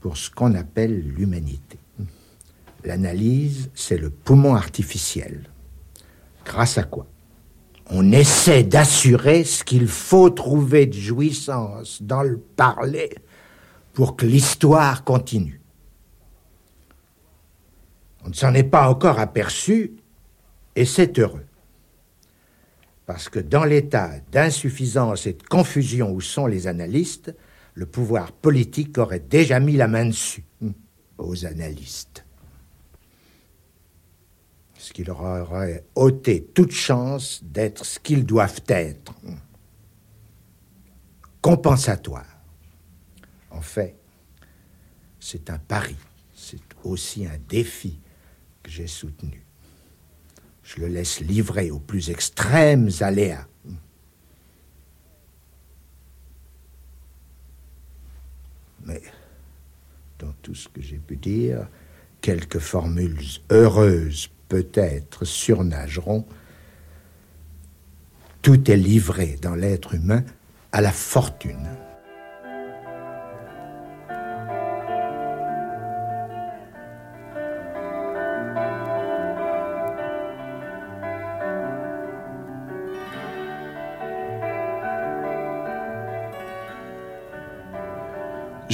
pour 0.00 0.18
ce 0.18 0.30
qu'on 0.30 0.54
appelle 0.54 1.00
l'humanité. 1.00 1.78
L'analyse, 2.84 3.70
c'est 3.74 3.96
le 3.96 4.10
poumon 4.10 4.54
artificiel. 4.54 5.48
Grâce 6.44 6.76
à 6.76 6.82
quoi? 6.82 7.06
On 7.86 8.12
essaie 8.12 8.64
d'assurer 8.64 9.44
ce 9.44 9.64
qu'il 9.64 9.88
faut 9.88 10.28
trouver 10.28 10.84
de 10.84 10.92
jouissance 10.92 12.02
dans 12.02 12.22
le 12.22 12.38
parler 12.38 13.14
pour 13.94 14.14
que 14.14 14.26
l'histoire 14.26 15.04
continue. 15.04 15.62
On 18.26 18.28
ne 18.28 18.34
s'en 18.34 18.52
est 18.52 18.62
pas 18.62 18.90
encore 18.90 19.18
aperçu, 19.18 19.92
et 20.76 20.84
c'est 20.84 21.18
heureux. 21.18 21.46
Parce 23.06 23.28
que 23.28 23.38
dans 23.38 23.64
l'état 23.64 24.18
d'insuffisance 24.32 25.26
et 25.26 25.34
de 25.34 25.42
confusion 25.42 26.10
où 26.12 26.20
sont 26.20 26.46
les 26.46 26.66
analystes, 26.66 27.34
le 27.74 27.86
pouvoir 27.86 28.32
politique 28.32 28.96
aurait 28.98 29.20
déjà 29.20 29.60
mis 29.60 29.76
la 29.76 29.88
main 29.88 30.06
dessus 30.06 30.44
hmm, 30.60 30.70
aux 31.18 31.44
analystes. 31.44 32.24
Ce 34.78 34.92
qui 34.92 35.04
leur 35.04 35.20
aurait 35.20 35.84
ôté 35.94 36.44
toute 36.54 36.72
chance 36.72 37.42
d'être 37.42 37.84
ce 37.84 37.98
qu'ils 37.98 38.24
doivent 38.24 38.62
être. 38.68 39.12
Hmm. 39.22 39.36
Compensatoire. 41.42 42.26
En 43.50 43.60
fait, 43.60 43.96
c'est 45.20 45.50
un 45.50 45.58
pari, 45.58 45.96
c'est 46.34 46.60
aussi 46.84 47.26
un 47.26 47.38
défi 47.48 48.00
que 48.62 48.70
j'ai 48.70 48.86
soutenu. 48.86 49.43
Je 50.64 50.80
le 50.80 50.88
laisse 50.88 51.20
livrer 51.20 51.70
aux 51.70 51.78
plus 51.78 52.10
extrêmes 52.10 52.90
aléas. 53.00 53.46
Mais 58.86 59.02
dans 60.18 60.32
tout 60.42 60.54
ce 60.54 60.68
que 60.68 60.80
j'ai 60.80 60.98
pu 60.98 61.16
dire, 61.16 61.68
quelques 62.20 62.58
formules 62.58 63.20
heureuses 63.50 64.30
peut-être 64.48 65.24
surnageront. 65.24 66.26
Tout 68.42 68.70
est 68.70 68.76
livré 68.76 69.38
dans 69.40 69.54
l'être 69.54 69.94
humain 69.94 70.24
à 70.72 70.80
la 70.80 70.92
fortune. 70.92 71.68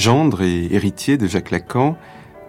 Gendre 0.01 0.41
et 0.41 0.67
héritier 0.73 1.17
de 1.17 1.27
Jacques 1.27 1.51
Lacan, 1.51 1.95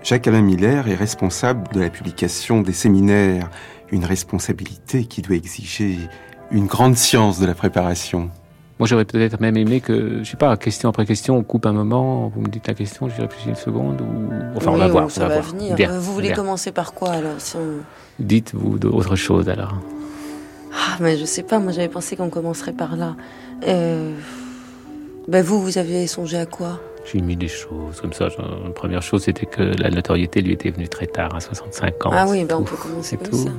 Jacques-Alain 0.02 0.40
Miller 0.40 0.88
est 0.88 0.94
responsable 0.94 1.68
de 1.74 1.80
la 1.80 1.90
publication 1.90 2.62
des 2.62 2.72
séminaires, 2.72 3.50
une 3.90 4.06
responsabilité 4.06 5.04
qui 5.04 5.20
doit 5.20 5.36
exiger 5.36 5.98
une 6.50 6.64
grande 6.64 6.96
science 6.96 7.38
de 7.40 7.44
la 7.44 7.52
préparation. 7.52 8.30
Moi, 8.78 8.88
j'aurais 8.88 9.04
peut-être 9.04 9.38
même 9.38 9.58
aimé 9.58 9.82
que, 9.82 10.20
je 10.22 10.30
sais 10.30 10.38
pas, 10.38 10.56
question 10.56 10.88
après 10.88 11.04
question, 11.04 11.36
on 11.36 11.42
coupe 11.42 11.66
un 11.66 11.74
moment, 11.74 12.32
vous 12.34 12.40
me 12.40 12.48
dites 12.48 12.68
la 12.68 12.72
question, 12.72 13.10
je 13.10 13.20
réfléchis 13.20 13.50
une 13.50 13.54
seconde, 13.54 14.00
ou... 14.00 14.56
Enfin, 14.56 14.70
on 14.70 14.78
va 14.78 14.88
voir. 14.88 15.10
Ça 15.10 15.28
va, 15.28 15.40
venir. 15.42 15.76
vous 15.92 16.14
voulez 16.14 16.32
commencer 16.32 16.72
par 16.72 16.94
quoi, 16.94 17.10
alors 17.10 17.36
Dites-vous 18.18 18.78
d'autre 18.78 19.14
chose, 19.14 19.50
alors. 19.50 19.76
Ah, 20.72 20.96
mais 21.00 21.18
je 21.18 21.26
sais 21.26 21.42
pas, 21.42 21.58
moi 21.58 21.72
j'avais 21.72 21.90
pensé 21.90 22.16
qu'on 22.16 22.30
commencerait 22.30 22.72
par 22.72 22.96
là. 22.96 23.14
Euh... 23.68 24.16
Ben 25.28 25.44
vous, 25.44 25.60
vous 25.60 25.76
aviez 25.76 26.06
songé 26.06 26.38
à 26.38 26.46
quoi? 26.46 26.80
J'ai 27.04 27.20
mis 27.20 27.36
des 27.36 27.48
choses 27.48 28.00
comme 28.00 28.12
ça. 28.12 28.28
La 28.38 28.70
première 28.70 29.02
chose, 29.02 29.24
c'était 29.24 29.46
que 29.46 29.62
la 29.62 29.90
notoriété 29.90 30.40
lui 30.40 30.52
était 30.52 30.70
venue 30.70 30.88
très 30.88 31.06
tard, 31.06 31.34
à 31.34 31.40
65 31.40 32.06
ans. 32.06 32.10
Ah 32.12 32.26
oui, 32.28 32.44
ben 32.44 32.56
on 32.56 32.62
peut 32.62 32.76
commencer 32.76 33.16
comme 33.16 33.28
tout, 33.28 33.36
ça. 33.36 33.50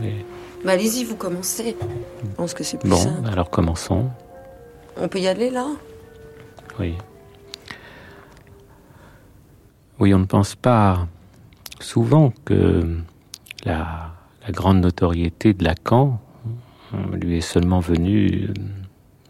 Ben 0.63 0.69
allez-y, 0.69 1.03
vous 1.03 1.15
commencez. 1.15 1.75
Je 2.21 2.35
pense 2.35 2.53
que 2.53 2.63
c'est 2.63 2.77
plus 2.77 2.89
bon, 2.89 2.95
simple. 2.95 3.27
alors 3.29 3.49
commençons. 3.49 4.09
On 4.97 5.07
peut 5.07 5.19
y 5.19 5.27
aller 5.27 5.49
là? 5.49 5.67
Oui. 6.79 6.95
Oui, 9.99 10.13
on 10.13 10.19
ne 10.19 10.25
pense 10.25 10.55
pas 10.55 11.07
souvent 11.79 12.33
que 12.45 12.97
la, 13.65 14.13
la 14.45 14.51
grande 14.51 14.79
notoriété 14.81 15.53
de 15.53 15.63
Lacan 15.63 16.19
euh, 16.93 17.15
lui 17.17 17.37
est 17.37 17.41
seulement 17.41 17.79
venue 17.79 18.49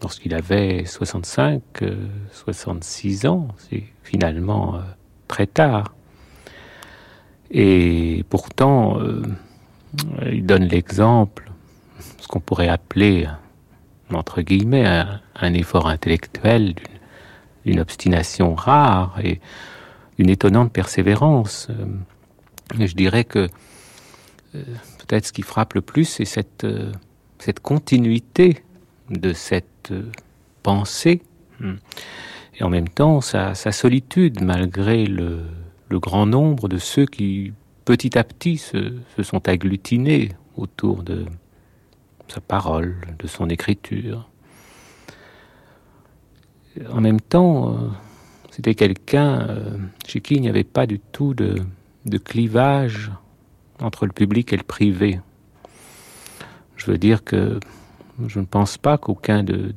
lorsqu'il 0.02 0.34
avait 0.34 0.84
65, 0.84 1.62
66 2.30 3.24
euh, 3.24 3.28
ans. 3.28 3.48
C'est 3.56 3.84
finalement 4.04 4.76
euh, 4.76 4.78
très 5.26 5.48
tard. 5.48 5.94
Et 7.50 8.24
pourtant, 8.30 9.00
euh, 9.00 9.22
il 10.30 10.46
donne 10.46 10.64
l'exemple, 10.64 11.50
ce 12.18 12.28
qu'on 12.28 12.40
pourrait 12.40 12.68
appeler, 12.68 13.26
entre 14.12 14.42
guillemets, 14.42 14.86
un, 14.86 15.54
effort 15.54 15.88
intellectuel, 15.88 16.74
d'une 17.64 17.80
obstination 17.80 18.54
rare 18.54 19.18
et 19.22 19.40
une 20.18 20.30
étonnante 20.30 20.72
persévérance. 20.72 21.68
je 22.78 22.94
dirais 22.94 23.24
que 23.24 23.48
peut-être 24.52 25.26
ce 25.26 25.32
qui 25.32 25.42
frappe 25.42 25.74
le 25.74 25.80
plus, 25.80 26.04
c'est 26.04 26.24
cette, 26.24 26.66
cette 27.38 27.60
continuité 27.60 28.62
de 29.10 29.32
cette 29.32 29.92
pensée, 30.62 31.22
hmm. 31.60 31.74
Et 32.56 32.62
en 32.62 32.68
même 32.68 32.88
temps 32.88 33.20
sa, 33.20 33.54
solitude, 33.54 34.42
malgré 34.42 35.06
le, 35.06 35.42
grand 35.90 36.26
nombre 36.26 36.68
de 36.68 36.78
ceux 36.78 37.06
qui, 37.06 37.52
petit 37.84 38.18
à 38.18 38.24
petit, 38.24 38.58
se, 38.58 38.98
sont 39.22 39.48
agglutinés 39.48 40.30
autour 40.56 41.04
de 41.04 41.24
sa 42.26 42.40
parole, 42.40 42.96
de 43.20 43.28
son 43.28 43.48
écriture. 43.48 44.28
En 46.90 47.00
même 47.00 47.20
temps, 47.20 47.70
euh, 47.70 47.88
c'était 48.50 48.74
quelqu'un 48.74 49.42
euh, 49.42 49.78
chez 50.04 50.20
qui 50.20 50.34
il 50.34 50.40
n'y 50.40 50.48
avait 50.48 50.64
pas 50.64 50.86
du 50.86 50.98
tout 50.98 51.32
de, 51.32 51.54
de 52.06 52.18
clivage 52.18 53.12
entre 53.80 54.06
le 54.06 54.12
public 54.12 54.52
et 54.52 54.56
le 54.56 54.64
privé. 54.64 55.20
Je 56.76 56.90
veux 56.90 56.98
dire 56.98 57.22
que 57.22 57.60
je 58.26 58.40
ne 58.40 58.44
pense 58.44 58.78
pas 58.78 58.98
qu'aucun 58.98 59.42
de, 59.42 59.72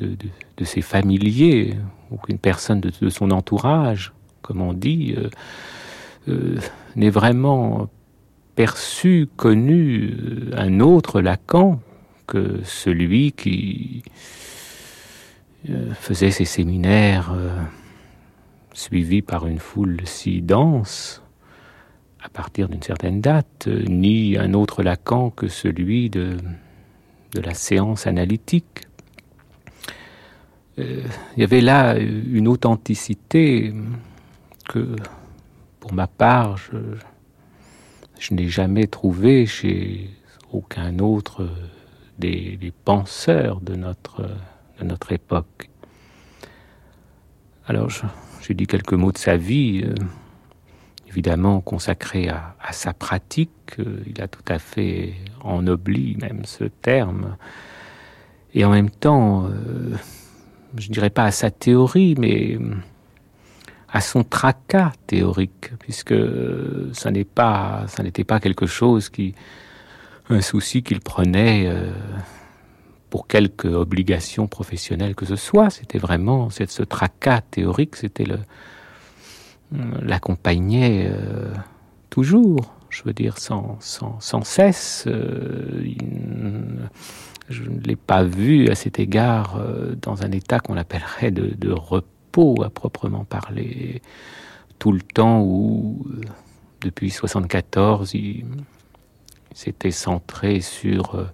ses 0.64 0.82
familiers, 0.82 1.76
aucune 2.12 2.38
personne 2.38 2.80
de, 2.80 3.10
son 3.10 3.32
entourage, 3.32 4.14
comme 4.42 4.62
on 4.62 4.74
dit, 4.74 5.16
euh, 5.18 5.30
euh, 6.30 6.58
n'ait 6.96 7.10
vraiment 7.10 7.90
perçu, 8.56 9.28
connu 9.36 10.12
euh, 10.12 10.52
un 10.56 10.80
autre 10.80 11.22
Lacan 11.22 11.80
que 12.28 12.60
celui 12.64 13.32
qui 13.32 14.04
faisait 16.00 16.32
ses 16.32 16.46
séminaires 16.46 17.36
suivis 18.74 19.22
par 19.22 19.48
une 19.48 19.60
foule 19.60 19.98
si 20.06 20.42
dense 20.42 21.22
à 22.22 22.30
partir 22.30 22.70
d'une 22.70 22.82
certaine 22.82 23.22
date, 23.22 23.68
ni 23.68 24.38
un 24.38 24.54
autre 24.54 24.84
Lacan 24.84 25.30
que 25.30 25.48
celui 25.48 26.10
de 26.10 26.38
de 27.38 27.42
la 27.42 27.54
séance 27.54 28.08
analytique. 28.08 28.88
Euh, 30.80 31.04
il 31.36 31.42
y 31.42 31.44
avait 31.44 31.62
là 31.62 31.96
une 31.98 32.48
authenticité 32.48 33.74
que, 34.68 34.96
pour 35.80 35.94
ma 35.94 36.08
part, 36.08 36.58
je, 36.58 38.34
n'ai 38.34 38.50
jamais 38.50 38.88
trouvée 38.88 39.46
chez 39.46 40.10
aucun 40.52 40.98
autre 41.00 41.48
des, 42.18 42.74
penseurs 42.84 43.62
de 43.62 43.76
notre, 43.76 44.24
de 44.80 44.84
notre 44.84 45.12
époque. 45.12 45.70
Alors, 47.68 47.90
j'ai 48.42 48.54
dit 48.56 48.66
quelques 48.66 48.94
mots 48.94 49.12
de 49.12 49.18
sa 49.18 49.38
vie. 49.38 49.84
Euh, 49.86 49.94
évidemment 51.18 51.62
consacré 51.62 52.30
à, 52.30 52.54
sa 52.72 52.94
pratique. 52.94 53.50
Euh, 53.80 54.04
il 54.06 54.22
a 54.22 54.28
tout 54.28 54.44
à 54.48 54.60
fait 54.60 55.16
ennobli 55.42 56.16
même 56.22 56.46
ce 56.46 56.66
terme. 56.66 57.38
Et 58.54 58.64
en 58.64 58.70
même 58.70 58.92
temps, 58.92 59.46
euh, 59.46 59.96
je 60.78 60.90
ne 60.90 60.94
dirais 60.94 61.10
pas 61.10 61.24
à 61.24 61.32
sa 61.32 61.50
théorie, 61.50 62.14
mais 62.20 62.60
à 63.90 64.00
son 64.00 64.24
tracas 64.24 64.92
théorique, 65.08 65.72
puisque 65.80 66.14
ça 66.94 67.10
n'était 67.10 68.24
pas 68.24 68.40
quelque 68.40 68.68
chose 68.68 69.10
qui, 69.10 69.34
un 70.30 70.42
souci 70.42 70.84
qu'il 70.84 71.00
prenait 71.00 71.66
euh, 71.66 71.94
pour 73.10 73.26
quelque 73.26 73.68
obligation 73.68 74.46
professionnelle 74.46 75.16
que 75.16 75.26
ce 75.26 75.36
soit. 75.36 75.72
C'était 75.72 75.98
vraiment 75.98 76.52
cette, 76.52 76.70
ce 76.70 76.84
tracas 76.84 77.42
théorique, 77.42 77.96
c'était 77.96 78.26
le 78.26 78.38
l'accompagnait 79.72 81.10
euh, 81.12 81.54
toujours, 82.10 82.74
je 82.90 83.04
veux 83.04 83.14
dire 83.14 83.38
sans, 83.38 83.78
sans, 83.80 84.20
sans 84.20 84.44
cesse. 84.44 85.06
Euh, 85.08 85.84
je 87.50 87.64
ne 87.64 87.80
l'ai 87.82 87.96
pas 87.96 88.24
vu 88.24 88.70
à 88.70 88.76
cet 88.76 89.00
égard 89.00 89.62
dans 90.02 90.24
un 90.24 90.32
état 90.32 90.60
qu'on 90.60 90.76
appellerait 90.76 91.32
de, 91.32 91.72
repos 91.72 92.62
à 92.62 92.70
proprement 92.70 93.24
parler, 93.24 94.02
tout 94.80 94.92
le 94.92 95.02
temps 95.02 95.42
où, 95.42 96.06
depuis 96.82 97.10
74, 97.10 98.14
il, 98.14 98.46
s'était 99.58 99.92
centré 99.92 100.62
sur 100.62 101.16
euh, 101.16 101.26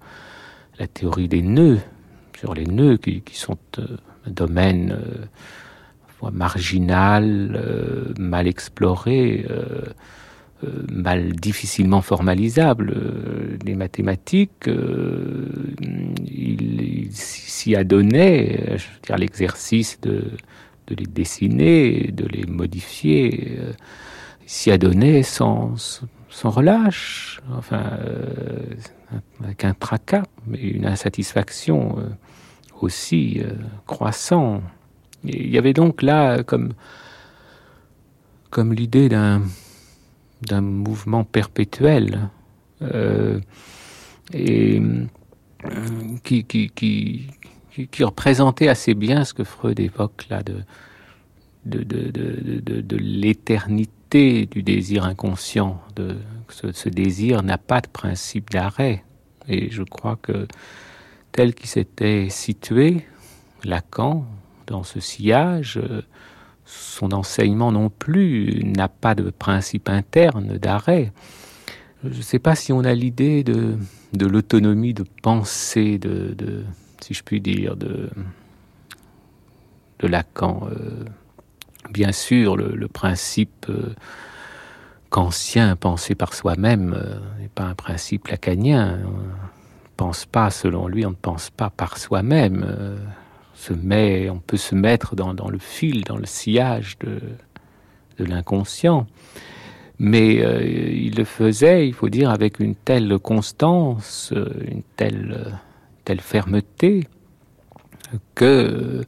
la 0.80 0.88
théorie 0.88 1.28
des 1.28 1.42
nœuds, 1.42 1.82
sur 2.38 2.54
les 2.54 2.66
nœuds 2.66 2.96
qui, 2.96 3.22
sont 3.34 3.58
euh, 3.80 3.98
un 4.26 4.32
domaine 4.32 4.98
euh, 6.26 6.32
marginal, 6.32 8.14
mal 8.18 8.48
exploré, 8.48 9.46
mal 10.92 11.34
difficilement 11.34 12.02
formalisable. 12.02 12.94
les 13.66 13.76
mathématiques, 13.76 14.70
il, 16.26 17.10
s'y 17.12 17.76
adonnait, 17.76 18.78
je 18.78 18.86
veux 18.86 19.02
dire, 19.06 19.18
l'exercice 19.18 20.00
de 20.02 20.24
les 20.90 21.06
dessiner, 21.06 22.12
de 22.12 22.26
les 22.26 22.46
modifier, 22.46 23.58
euh, 23.60 23.72
s'y 24.46 24.72
adonner 24.72 25.24
sans, 25.24 26.02
sans 26.30 26.50
relâche, 26.50 27.42
enfin, 27.58 27.84
euh, 28.02 28.66
avec 29.44 29.64
un 29.66 29.74
tracas, 29.74 30.24
mais 30.48 30.60
une 30.60 30.86
insatisfaction 30.86 31.98
euh, 32.00 32.10
aussi 32.82 33.42
croissant. 33.86 34.62
Il 35.24 35.50
y 35.50 35.58
avait 35.58 35.74
donc 35.74 36.02
là 36.02 36.44
comme, 36.44 36.74
comme 38.50 38.74
l'idée 38.74 39.10
d'un, 39.10 39.42
d'un 40.42 40.62
mouvement 40.62 41.24
perpétuel 41.24 42.30
et 44.34 44.82
qui, 46.24 46.44
qui, 46.44 46.70
qui, 46.70 47.28
qui, 47.92 48.04
représentait 48.04 48.68
assez 48.68 48.94
bien 48.94 49.24
ce 49.24 49.34
que 49.34 49.44
Freud 49.44 49.80
évoque 49.80 50.28
là 50.30 50.44
de, 50.44 50.64
de, 51.66 51.84
de, 51.84 52.82
de, 52.82 52.98
l'éternité 52.98 54.46
du 54.46 54.64
désir 54.64 55.06
inconscient. 55.06 55.82
De, 55.96 56.18
ce, 56.50 56.72
ce 56.72 56.90
désir 56.90 57.44
n'a 57.44 57.58
pas 57.58 57.82
de 57.82 57.88
principe 57.88 58.50
d'arrêt. 58.52 59.04
Et 59.48 59.70
je 59.72 59.84
crois 59.84 60.18
que 60.22 60.48
tel 61.32 61.54
qu'il 61.54 61.70
s'était 61.70 62.28
situé, 62.30 63.06
Lacan, 63.64 64.26
dans 64.68 64.84
ce 64.84 65.00
sillage, 65.00 65.80
son 66.66 67.12
enseignement 67.12 67.72
non 67.72 67.90
plus 67.90 68.64
n'a 68.64 68.88
pas 68.88 69.16
de 69.16 69.30
principe 69.30 69.90
interne 69.90 70.58
d'arrêt. 70.58 71.12
Je 72.04 72.18
ne 72.18 72.22
sais 72.22 72.40
pas 72.40 72.56
si 72.56 72.74
on 72.74 72.84
a 72.84 72.94
l'idée 72.94 73.44
de, 73.44 73.78
de 74.14 74.26
l'autonomie 74.26 74.94
de 74.94 75.06
pensée, 75.22 75.98
de, 75.98 76.34
de, 76.38 76.64
si 77.02 77.14
je 77.14 77.24
puis 77.24 77.42
dire, 77.42 77.76
de, 77.76 78.10
de 80.00 80.08
Lacan. 80.08 80.68
Euh, 80.70 81.06
bien 81.92 82.12
sûr, 82.12 82.58
le, 82.58 82.88
principe 82.88 83.68
euh, 83.70 83.94
kantien 85.10 85.76
pensé 85.76 86.16
par 86.16 86.34
soi-même 86.34 86.94
euh, 86.94 87.20
n'est 87.40 87.50
pas 87.50 87.66
un 87.66 87.76
principe 87.76 88.28
lacanien. 88.28 89.00
On 89.06 89.12
ne 89.12 89.96
pense 89.96 90.26
pas, 90.26 90.50
selon 90.50 90.88
lui, 90.88 91.06
on 91.06 91.12
ne 91.12 91.16
pense 91.16 91.50
pas 91.50 91.70
par 91.70 91.98
soi-même. 91.98 92.66
Se 93.54 93.74
met, 93.74 94.30
on 94.30 94.40
peut 94.40 94.58
se 94.58 94.76
mettre 94.76 95.16
dans, 95.16 95.34
dans, 95.34 95.50
le 95.50 95.60
fil, 95.60 96.04
dans 96.04 96.18
le 96.18 96.26
sillage 96.26 96.98
de, 97.00 97.20
de 98.18 98.26
l'inconscient. 98.26 99.08
Mais 100.00 100.36
il 100.36 101.16
le 101.16 101.24
faisait, 101.24 101.88
il 101.88 101.94
faut 101.94 102.10
dire, 102.10 102.32
avec 102.32 102.60
une 102.60 102.76
telle 102.76 103.20
constance, 103.20 104.34
une 104.68 104.82
telle 104.98 105.54
telle 106.06 106.22
fermeté 106.22 107.08
que, 108.36 109.04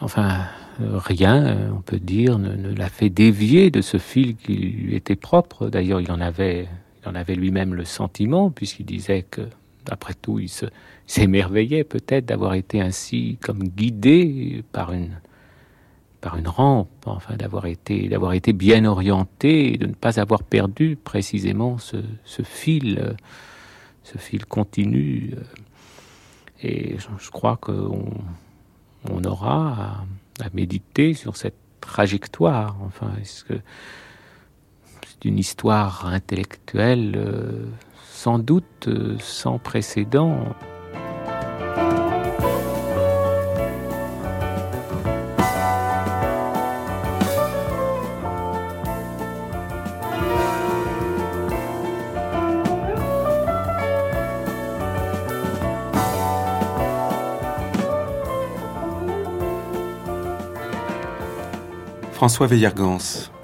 enfin, 0.00 0.46
rien, 0.80 1.70
on 1.76 1.80
peut 1.80 1.98
dire, 1.98 2.38
ne, 2.38 2.74
l'a 2.74 2.88
fait 2.88 3.10
dévier 3.10 3.70
de 3.70 3.80
ce 3.80 3.98
fil 3.98 4.36
qui 4.36 4.54
lui 4.54 4.94
était 4.94 5.16
propre. 5.16 5.68
D'ailleurs, 5.68 6.00
il 6.00 6.10
en 6.10 6.20
avait, 6.20 6.68
il 7.02 7.08
en 7.08 7.14
avait 7.14 7.34
lui-même 7.34 7.74
le 7.74 7.84
sentiment, 7.84 8.50
puisqu'il 8.50 8.86
disait 8.86 9.22
que, 9.22 9.42
après 9.90 10.14
tout, 10.14 10.38
il 10.38 10.50
s'émerveillait 11.06 11.84
peut-être 11.84 12.26
d'avoir 12.26 12.54
été 12.54 12.80
ainsi 12.80 13.38
comme 13.42 13.64
guidé 13.64 14.64
par 14.72 14.92
une, 14.92 15.10
par 16.20 16.36
une 16.38 16.48
rampe, 16.48 16.88
enfin 17.06 17.36
d'avoir 17.36 17.66
été, 17.66 18.10
été 18.32 18.52
bien 18.54 18.86
orienté, 18.86 19.74
et 19.74 19.76
de 19.76 19.86
ne 19.86 19.92
pas 19.92 20.18
avoir 20.18 20.42
perdu 20.42 20.96
précisément 20.96 21.76
ce, 21.76 21.98
fil, 22.42 23.14
ce 24.02 24.16
fil 24.16 24.46
continu. 24.46 25.34
Et 26.62 26.96
je, 26.98 27.30
crois 27.30 27.58
qu'on 27.58 28.10
on 29.10 29.24
aura 29.24 30.06
à, 30.40 30.48
méditer 30.54 31.12
sur 31.12 31.36
cette 31.36 31.58
trajectoire. 31.82 32.76
Enfin, 32.86 33.12
c'est 33.22 33.44
une 35.26 35.38
histoire 35.38 36.06
intellectuelle 36.06 37.14
euh, 37.16 37.66
sans 38.24 38.38
doute 38.38 38.88
euh, 38.88 39.18
sans 39.20 39.58
précédent 39.58 40.38
François 62.14 62.46
Veillergans. 62.46 62.96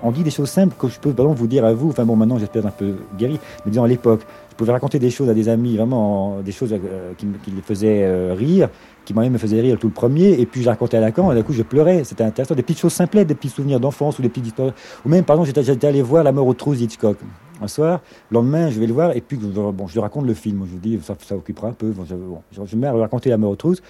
On 0.03 0.11
dit 0.11 0.23
des 0.23 0.31
choses 0.31 0.49
simples 0.49 0.75
que 0.79 0.89
je 0.89 0.99
peux 0.99 1.11
vraiment 1.11 1.35
vous 1.35 1.47
dire 1.47 1.67
à 1.67 1.75
vous. 1.75 1.91
Enfin 1.91 2.07
bon, 2.07 2.17
maintenant 2.17 2.39
j'espère 2.39 2.65
un 2.65 2.71
peu 2.71 2.95
guéri, 3.19 3.39
mais 3.67 3.73
disons 3.73 3.85
à 3.85 3.89
l'époque, 3.89 4.23
pouvais 4.61 4.73
raconter 4.73 4.99
des 4.99 5.09
choses 5.09 5.31
à 5.31 5.35
des 5.35 5.49
amis, 5.49 5.75
vraiment 5.77 6.43
des 6.43 6.53
choses 6.53 6.75
euh, 6.75 7.13
qui, 7.17 7.27
les 7.51 7.63
faisaient 7.63 8.03
euh, 8.05 8.35
rire, 8.35 8.69
qui 9.07 9.15
moi-même 9.15 9.33
me 9.33 9.39
faisaient 9.39 9.61
rire 9.61 9.79
tout 9.79 9.87
le 9.87 9.93
premier, 9.93 10.39
et 10.39 10.45
puis 10.45 10.63
je 10.63 10.69
racontais 10.69 10.99
à 10.99 11.01
Lacan, 11.01 11.33
et 11.33 11.35
d'un 11.35 11.43
coup 11.43 11.55
je 11.55 11.63
pleurais. 11.63 12.05
C'était 12.05 12.25
intéressant, 12.25 12.55
des 12.55 12.63
petites 12.63 12.79
choses 12.79 12.93
simples, 12.93 13.25
des 13.25 13.35
petits 13.35 13.49
souvenirs 13.49 13.81
d'enfance 13.81 14.19
ou 14.19 14.23
des 14.23 14.29
petites 14.29 14.49
histoires. 14.49 14.73
Ou 15.07 15.09
même, 15.09 15.25
pardon, 15.25 15.45
j'étais 15.45 15.87
allé 15.87 16.03
voir 16.03 16.25
La 16.25 16.33
mort 16.33 16.47
aux 16.47 16.53
trousses 16.53 16.81
Hitchcock. 16.81 17.17
Un 17.63 17.69
soir, 17.69 18.03
le 18.31 18.35
lendemain, 18.35 18.71
je 18.71 18.79
vais 18.79 18.87
le 18.87 18.93
voir, 18.93 19.17
et 19.17 19.23
puis 19.23 19.39
bon, 19.39 19.87
je 19.87 19.95
lui 19.95 20.01
raconte 20.01 20.27
le 20.27 20.35
film. 20.35 20.63
Je 20.67 20.73
vous 20.73 20.79
dis, 20.79 21.01
ça, 21.03 21.15
ça 21.27 21.37
occupera 21.37 21.69
un 21.69 21.73
peu. 21.73 21.91
Bon, 21.91 22.05
je, 22.05 22.15
je, 22.53 22.61
je, 22.67 22.77
me 22.77 22.83
mets 22.83 22.87
à 22.87 22.93
raconter 22.93 23.31
La 23.31 23.39
mort 23.39 23.53
aux 23.53 23.57
trousses 23.57 23.83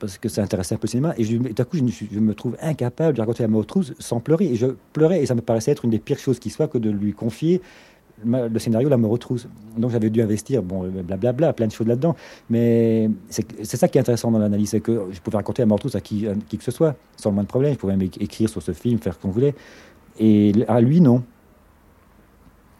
parce 0.00 0.18
que 0.18 0.28
ça 0.28 0.42
intéressait 0.42 0.74
un 0.74 0.78
peu 0.78 0.86
le 0.86 0.90
cinéma. 0.90 1.14
Et 1.16 1.24
à 1.58 1.64
coup, 1.64 1.76
je, 1.76 2.18
me 2.20 2.34
trouve 2.34 2.56
incapable 2.60 3.16
de 3.16 3.20
raconter 3.20 3.42
la 3.42 3.48
mort 3.48 3.64
sans 3.98 4.20
pleurer. 4.20 4.46
Et 4.46 4.56
je 4.56 4.66
pleurais, 4.92 5.22
et 5.22 5.26
ça 5.26 5.34
me 5.34 5.40
paraissait 5.40 5.70
être 5.70 5.84
une 5.84 5.90
des 5.92 5.98
pires 5.98 6.18
choses 6.18 6.38
qui 6.38 6.50
soit 6.50 6.68
que 6.68 6.78
de 6.78 6.90
lui 6.90 7.12
confier 7.12 7.62
le 8.24 8.58
scénario 8.58 8.88
La 8.88 8.96
mort 8.96 9.18
Donc 9.76 9.90
j'avais 9.90 10.10
dû 10.10 10.22
investir, 10.22 10.62
bon, 10.62 10.88
blablabla, 10.88 11.52
plein 11.52 11.66
de 11.66 11.72
choses 11.72 11.86
là-dedans. 11.86 12.14
Mais 12.50 13.10
c'est 13.28 13.76
ça 13.76 13.88
qui 13.88 13.98
est 13.98 14.00
intéressant 14.00 14.30
dans 14.30 14.38
l'analyse, 14.38 14.70
c'est 14.70 14.80
que 14.80 15.08
je 15.10 15.20
pouvais 15.20 15.36
raconter 15.36 15.62
la 15.62 15.66
mort 15.66 15.80
à 15.92 16.00
qui, 16.00 16.26
qui 16.48 16.58
que 16.58 16.64
ce 16.64 16.70
soit, 16.70 16.96
sans 17.16 17.30
le 17.30 17.34
moins 17.34 17.44
de 17.44 17.48
problème. 17.48 17.72
Je 17.74 17.78
pouvais 17.78 17.96
même 17.96 18.08
écrire 18.20 18.48
sur 18.48 18.62
ce 18.62 18.72
film, 18.72 18.98
faire 18.98 19.14
ce 19.14 19.18
qu'on 19.18 19.30
voulait. 19.30 19.54
Et 20.18 20.52
à 20.68 20.80
lui, 20.80 21.00
non. 21.00 21.22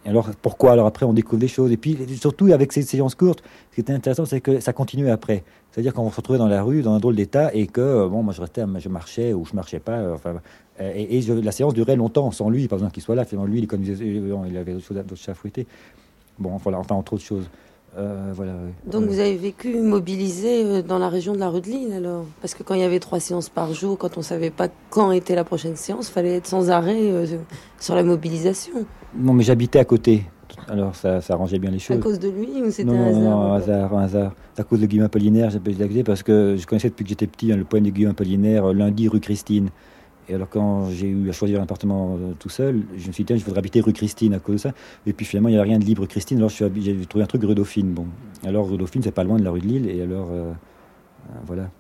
Alors 0.06 0.30
pourquoi? 0.42 0.72
Alors 0.72 0.86
après, 0.86 1.06
on 1.06 1.14
découvre 1.14 1.40
des 1.40 1.48
choses. 1.48 1.72
Et 1.72 1.76
puis 1.76 1.96
surtout 2.18 2.52
avec 2.52 2.72
ces 2.72 2.82
séances 2.82 3.14
courtes, 3.14 3.42
ce 3.70 3.74
qui 3.76 3.80
était 3.80 3.92
intéressant, 3.92 4.26
c'est 4.26 4.40
que 4.40 4.60
ça 4.60 4.72
continuait 4.72 5.10
après. 5.10 5.44
C'est-à-dire 5.70 5.94
qu'on 5.94 6.10
se 6.10 6.16
retrouvait 6.16 6.38
dans 6.38 6.46
la 6.46 6.62
rue, 6.62 6.82
dans 6.82 6.92
un 6.92 7.00
drôle 7.00 7.16
d'état, 7.16 7.52
et 7.54 7.66
que 7.66 7.80
euh, 7.80 8.08
bon, 8.08 8.22
moi 8.22 8.34
je 8.34 8.40
restais, 8.40 8.62
je 8.78 8.88
marchais 8.88 9.32
ou 9.32 9.44
je 9.44 9.54
marchais 9.54 9.80
pas. 9.80 9.92
Euh, 9.92 10.16
euh, 10.80 10.92
et, 10.94 11.20
la 11.20 11.52
séance 11.52 11.74
durait 11.74 11.96
longtemps 11.96 12.30
sans 12.30 12.50
lui, 12.50 12.66
pas 12.68 12.76
besoin 12.76 12.90
qu'il 12.90 13.02
soit 13.02 13.14
là. 13.14 13.24
Finalement, 13.24 13.46
lui, 13.46 13.60
il, 13.60 13.68
il 14.48 14.56
avait 14.56 14.72
d'autres 14.72 14.84
choses, 14.84 14.96
d'autres 14.96 15.30
à 15.30 15.34
fouetter. 15.34 15.66
Bon, 16.38 16.56
voilà, 16.56 16.78
enfin 16.78 16.96
entre 16.96 17.14
autres 17.14 17.24
choses. 17.24 17.48
voilà, 17.96 18.54
Donc 18.87 19.04
vous 19.04 19.20
avez 19.20 19.37
vécu 19.37 19.76
mobilisé 19.80 20.82
dans 20.82 20.98
la 20.98 21.08
région 21.08 21.32
de 21.32 21.38
la 21.38 21.48
rue 21.48 21.60
de 21.60 21.66
Lille 21.66 21.92
alors? 21.92 22.24
Parce 22.40 22.54
que 22.54 22.64
quand 22.64 22.74
il 22.74 22.80
y 22.80 22.84
avait 22.84 22.98
trois 22.98 23.20
séances 23.20 23.48
par 23.48 23.72
jour, 23.72 23.96
quand 23.96 24.18
on 24.18 24.22
savait 24.22 24.50
pas 24.50 24.68
quand 24.90 25.12
était 25.12 25.37
la 25.37 25.44
prochaine 25.44 25.76
séance, 25.76 26.08
fallait 26.08 26.37
être 26.37 26.48
sans 26.48 26.70
arrêt 26.70 27.12
sur 27.78 27.94
la 27.94 28.02
mobilisation. 28.02 28.84
Non, 29.16 29.32
mais 29.32 29.44
j'habitais 29.44 29.78
à 29.78 29.84
côté. 29.84 30.24
Alors 30.68 30.94
ça, 30.94 31.20
ça 31.20 31.34
arrangeait 31.34 31.58
bien 31.58 31.70
les 31.70 31.78
choses. 31.78 31.96
À 31.96 32.00
cause 32.00 32.18
de 32.18 32.28
lui 32.28 32.62
ou 32.62 32.70
c'était 32.70 32.90
un 32.90 33.06
hasard 33.06 33.22
Non, 33.22 33.42
un 33.42 33.54
hasard, 33.56 33.94
un 33.94 34.02
hasard. 34.04 34.32
À 34.56 34.62
cause 34.62 34.80
de 34.80 34.87
Guillaume 34.87 35.06
Apollinaire, 35.06 35.50
j'ai 35.50 35.60
pu 35.60 35.74
parce 36.04 36.22
que 36.22 36.56
je 36.58 36.66
connaissais 36.66 36.88
depuis 36.88 37.04
que 37.04 37.10
j'étais 37.10 37.26
petit 37.26 37.52
hein, 37.52 37.56
le 37.56 37.64
poème 37.64 37.84
de 37.84 37.90
Guillaume 37.90 38.12
Apollinaire, 38.12 38.72
Lundi 38.72 39.08
rue 39.08 39.20
Christine. 39.20 39.68
Et 40.28 40.34
alors 40.34 40.48
quand 40.48 40.90
j'ai 40.90 41.08
eu 41.08 41.28
à 41.28 41.32
choisir 41.32 41.60
un 41.60 41.64
appartement 41.64 42.16
euh, 42.18 42.32
tout 42.38 42.48
seul, 42.48 42.82
je 42.96 43.08
me 43.08 43.12
suis 43.12 43.24
dit, 43.24 43.38
je 43.38 43.44
voudrais 43.44 43.58
habiter 43.58 43.80
rue 43.80 43.92
Christine 43.92 44.34
à 44.34 44.38
cause 44.38 44.54
de 44.54 44.60
ça. 44.60 44.72
Et 45.06 45.12
puis 45.12 45.26
finalement, 45.26 45.48
il 45.48 45.52
n'y 45.52 45.58
a 45.58 45.62
rien 45.62 45.78
de 45.78 45.84
libre 45.84 46.06
Christine, 46.06 46.38
alors 46.38 46.50
j'ai 46.50 47.06
trouvé 47.06 47.24
un 47.24 47.26
truc 47.26 47.42
rue 47.42 47.54
Dauphine. 47.54 47.92
Bon, 47.92 48.06
alors 48.44 48.68
rue 48.68 48.78
Dauphine, 48.78 49.02
c'est 49.02 49.12
pas 49.12 49.24
loin 49.24 49.38
de 49.38 49.44
la 49.44 49.50
rue 49.50 49.60
de 49.60 49.66
Lille, 49.66 49.90
et 49.90 50.00
alors 50.02 50.28
euh, 50.30 50.50
euh, 51.30 51.32
voilà. 51.46 51.70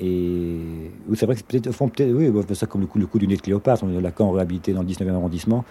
Et 0.00 0.60
c'est 1.14 1.26
vrai 1.26 1.34
que 1.34 1.42
peut-être, 1.42 1.70
peut 1.70 2.04
oui, 2.12 2.54
ça 2.54 2.66
comme 2.66 2.82
le 2.82 2.86
coup, 2.86 2.98
le 2.98 3.06
coup 3.06 3.18
du 3.18 3.26
nez 3.26 3.36
de 3.36 3.42
Cléopâtre, 3.42 3.84
Lacan 3.84 4.30
réhabilité 4.30 4.72
dans 4.72 4.82
le 4.82 4.88
19e 4.88 5.12
arrondissement, 5.12 5.64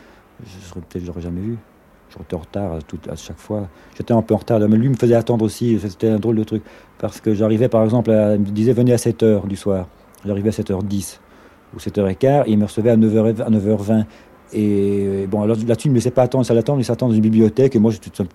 je 0.43 0.73
peut-être, 0.73 1.05
j'aurais 1.05 1.21
jamais 1.21 1.41
vu. 1.41 1.57
J'étais 2.09 2.35
en 2.35 2.39
retard 2.39 2.73
à, 2.73 3.11
à 3.11 3.15
chaque 3.15 3.37
fois. 3.37 3.67
J'étais 3.97 4.13
un 4.13 4.21
peu 4.21 4.33
en 4.33 4.37
retard, 4.37 4.59
mais 4.59 4.77
lui 4.77 4.89
me 4.89 4.95
faisait 4.95 5.15
attendre 5.15 5.45
aussi, 5.45 5.79
c'était 5.79 6.09
un 6.09 6.19
drôle 6.19 6.35
de 6.35 6.43
truc. 6.43 6.63
Parce 6.99 7.21
que 7.21 7.33
j'arrivais 7.33 7.69
par 7.69 7.83
exemple, 7.83 8.11
à, 8.11 8.35
il 8.35 8.41
me 8.41 8.45
disait 8.45 8.73
venez 8.73 8.93
à 8.93 8.97
7h 8.97 9.47
du 9.47 9.55
soir. 9.55 9.87
J'arrivais 10.25 10.49
à 10.49 10.51
7h10 10.51 11.19
ou 11.75 11.79
7h15, 11.79 12.43
et 12.45 12.51
il 12.51 12.57
me 12.57 12.65
recevait 12.65 12.91
à 12.91 12.97
9h, 12.97 13.41
à 13.41 13.49
9h20. 13.49 14.05
Et 14.53 15.27
bon, 15.29 15.41
alors 15.41 15.57
là-dessus, 15.57 15.87
il 15.87 15.89
ne 15.89 15.93
me 15.93 15.97
laissait 15.97 16.11
pas 16.11 16.23
attendre, 16.23 16.45
ça 16.45 16.53
l'attend, 16.53 16.77
il 16.77 16.85
s'attend 16.85 17.09
dans 17.09 17.13
une 17.13 17.21
bibliothèque. 17.21 17.75
Et 17.75 17.79
moi, 17.79 17.91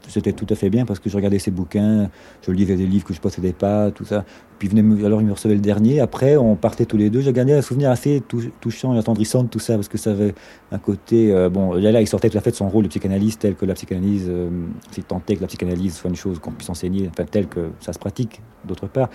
c'était 0.09 0.33
tout 0.33 0.47
à 0.51 0.55
fait 0.55 0.69
bien 0.69 0.85
parce 0.85 0.99
que 0.99 1.09
je 1.09 1.17
regardais 1.17 1.39
ses 1.39 1.51
bouquins, 1.51 2.11
je 2.47 2.53
lisais 2.53 2.77
des 2.77 2.87
livres 2.87 3.05
que 3.05 3.15
je 3.15 3.19
ne 3.19 3.23
possédais 3.23 3.53
pas, 3.53 3.91
tout 3.91 4.05
ça. 4.05 4.25
Puis 4.59 4.69
venait, 4.69 5.05
alors 5.05 5.21
il 5.21 5.27
me 5.27 5.33
recevait 5.33 5.55
le 5.55 5.61
dernier. 5.61 6.01
Après, 6.01 6.37
on 6.37 6.55
partait 6.55 6.85
tous 6.85 6.97
les 6.97 7.11
deux. 7.11 7.21
J'ai 7.21 7.33
gardé 7.33 7.53
un 7.53 7.63
souvenir 7.63 7.91
assez 7.91 8.23
touchant 8.61 8.95
et 8.95 8.99
attendrissant 8.99 9.43
de 9.43 9.49
tout 9.49 9.59
ça 9.59 9.75
parce 9.75 9.89
que 9.89 9.99
ça 9.99 10.11
avait 10.11 10.35
un 10.71 10.79
côté. 10.79 11.33
Euh, 11.33 11.49
bon, 11.49 11.73
là, 11.73 11.91
là, 11.91 12.01
il 12.01 12.07
sortait 12.07 12.29
tout 12.29 12.39
à 12.39 12.41
fait 12.41 12.51
de 12.51 12.57
son 12.57 12.69
rôle 12.69 12.85
de 12.85 12.89
psychanalyste, 12.89 13.41
tel 13.41 13.55
que 13.55 13.65
la 13.65 13.75
psychanalyse, 13.75 14.27
euh, 14.29 14.51
c'est 14.91 15.09
tenté 15.09 15.37
que 15.37 15.41
la 15.41 15.49
psychanalyse 15.49 15.95
soit 15.95 16.11
une 16.11 16.17
chose 16.17 16.39
qu'on 16.39 16.53
puisse 16.53 16.71
enseigner, 16.71 17.09
enfin, 17.11 17.25
tel 17.29 17.49
que 17.49 17.71
ça 17.81 17.93
se 17.93 17.99
pratique 17.99 18.41
d'autre 18.65 18.87
part. 18.87 19.09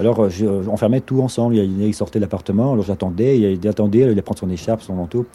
Alors, 0.00 0.20
euh, 0.20 0.64
on 0.68 0.76
fermait 0.76 1.00
tout 1.00 1.20
ensemble. 1.20 1.56
Il, 1.56 1.82
il 1.82 1.94
sortait 1.94 2.18
de 2.18 2.24
l'appartement, 2.24 2.72
alors 2.72 2.84
j'attendais, 2.84 3.38
il 3.38 3.68
attendait, 3.68 3.98
il 3.98 4.04
allait 4.04 4.22
prendre 4.22 4.38
son 4.38 4.48
écharpe, 4.48 4.80
son 4.80 4.94
manteau. 4.94 5.26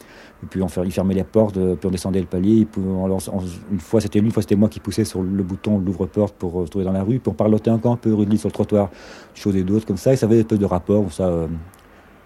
Et 0.42 0.46
puis 0.46 0.62
on, 0.62 0.68
il 0.84 0.92
fermait 0.92 1.09
les 1.14 1.24
portes, 1.24 1.56
euh, 1.56 1.74
puis 1.74 1.86
on 1.86 1.90
descendait 1.90 2.20
le 2.20 2.26
palier. 2.26 2.66
une 2.76 3.80
fois 3.80 4.00
c'était 4.00 4.18
une 4.18 4.30
fois 4.30 4.42
c'était 4.42 4.56
moi 4.56 4.68
qui 4.68 4.80
poussais 4.80 5.04
sur 5.04 5.22
le 5.22 5.42
bouton 5.42 5.78
l'ouvre-porte 5.78 6.34
pour 6.36 6.60
euh, 6.60 6.66
se 6.66 6.70
trouver 6.70 6.84
dans 6.84 6.92
la 6.92 7.02
rue. 7.02 7.18
Puis 7.18 7.30
on 7.30 7.34
parlotait 7.34 7.70
encore 7.70 7.92
un 7.92 7.96
peu 7.96 8.12
rudely 8.14 8.38
sur 8.38 8.48
le 8.48 8.52
trottoir, 8.52 8.90
choses 9.34 9.56
et 9.56 9.62
d'autres 9.62 9.86
comme 9.86 9.96
ça. 9.96 10.12
Et 10.12 10.16
ça 10.16 10.26
avait 10.26 10.36
des 10.36 10.40
espèces 10.40 10.58
de 10.58 10.66
rapport, 10.66 11.12
ça, 11.12 11.26
euh, 11.26 11.46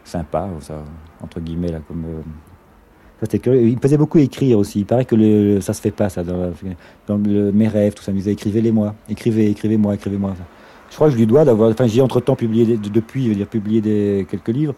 sympa, 0.05 0.49
ça, 0.61 0.83
entre 1.23 1.41
guillemets, 1.41 1.73
là, 1.73 1.81
comme. 1.87 2.05
Il 3.47 3.79
faisait 3.81 3.97
beaucoup 3.97 4.19
écrire 4.19 4.59
aussi. 4.59 4.81
Il 4.81 4.87
paraît 4.87 5.07
que 5.07 5.15
le, 5.15 5.61
ça 5.63 5.73
se 5.73 5.81
fait 5.81 5.93
pas, 5.93 6.11
ça, 6.11 6.23
dans, 6.25 7.19
mes 7.19 7.69
rêves, 7.69 7.95
tout 7.95 8.03
ça. 8.03 8.13
Il 8.13 8.17
disait 8.17 8.33
écrivez-les 8.33 8.71
moi, 8.71 8.95
écrivez, 9.09 9.49
écrivez-moi, 9.49 9.95
écrivez-moi. 9.95 10.35
Je 10.91 10.95
crois 10.97 11.07
que 11.07 11.15
je 11.15 11.19
lui 11.19 11.27
dois 11.27 11.45
d'avoir. 11.45 11.71
Enfin, 11.71 11.87
j'ai 11.87 12.03
entre-temps 12.03 12.37
publié, 12.37 12.77
depuis, 12.77 13.25
il 13.25 13.37
dire, 13.37 13.47
publié 13.47 13.81
des, 13.81 14.27
quelques 14.29 14.49
livres. 14.49 14.75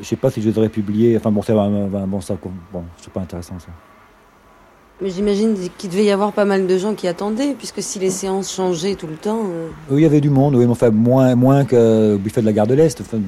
Je 0.00 0.06
sais 0.06 0.16
pas 0.16 0.30
si 0.30 0.42
je 0.42 0.48
les 0.48 0.58
aurais 0.58 0.68
publiés. 0.68 1.16
Enfin 1.16 1.30
bon, 1.30 1.42
c'est 1.42 1.52
bon, 1.52 2.20
ça, 2.20 2.36
bon, 2.72 2.84
c'est 2.96 3.12
pas 3.12 3.20
intéressant 3.20 3.58
ça. 3.58 3.68
Mais 5.02 5.08
j'imagine 5.08 5.56
qu'il 5.78 5.88
devait 5.88 6.04
y 6.04 6.10
avoir 6.10 6.32
pas 6.32 6.44
mal 6.44 6.66
de 6.66 6.78
gens 6.78 6.94
qui 6.94 7.08
attendaient, 7.08 7.54
puisque 7.56 7.82
si 7.82 7.98
les 7.98 8.10
séances 8.10 8.52
changeaient 8.52 8.96
tout 8.96 9.06
le 9.06 9.14
temps. 9.14 9.40
Euh. 9.46 9.68
Oui, 9.90 10.00
il 10.00 10.02
y 10.02 10.06
avait 10.06 10.20
du 10.20 10.28
monde, 10.28 10.54
oui, 10.56 10.66
mais 10.66 10.72
enfin 10.72 10.90
moins, 10.90 11.34
moins 11.34 11.64
qu'au 11.64 12.18
buffet 12.18 12.42
de 12.42 12.46
la 12.46 12.52
gare 12.52 12.66
de 12.66 12.74
l'Est. 12.74 13.00
Enfin, 13.00 13.18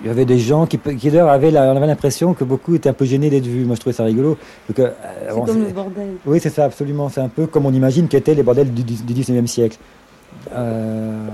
il 0.00 0.06
y 0.06 0.10
avait 0.10 0.26
des 0.26 0.38
gens 0.38 0.66
qui, 0.66 0.78
qui 0.78 1.08
avaient, 1.08 1.22
on 1.22 1.76
avait 1.76 1.86
l'impression 1.86 2.34
que 2.34 2.44
beaucoup 2.44 2.74
étaient 2.74 2.90
un 2.90 2.92
peu 2.92 3.04
gênés 3.04 3.30
d'être 3.30 3.46
vus. 3.46 3.64
Moi, 3.64 3.74
je 3.74 3.80
trouvais 3.80 3.94
ça 3.94 4.04
rigolo. 4.04 4.36
Euh, 4.78 4.90
c'est 5.28 5.46
comme 5.46 5.64
le 5.64 5.72
bordel. 5.72 6.08
Oui, 6.26 6.38
c'est 6.40 6.50
ça, 6.50 6.66
absolument. 6.66 7.08
C'est 7.08 7.20
un 7.20 7.28
peu 7.28 7.46
comme 7.46 7.66
on 7.66 7.72
imagine 7.72 8.06
qu'étaient 8.06 8.34
les 8.34 8.42
bordels 8.42 8.72
du, 8.72 8.84
du 8.84 9.14
19e 9.14 9.46
siècle. 9.46 9.78
Euh, 10.52 11.28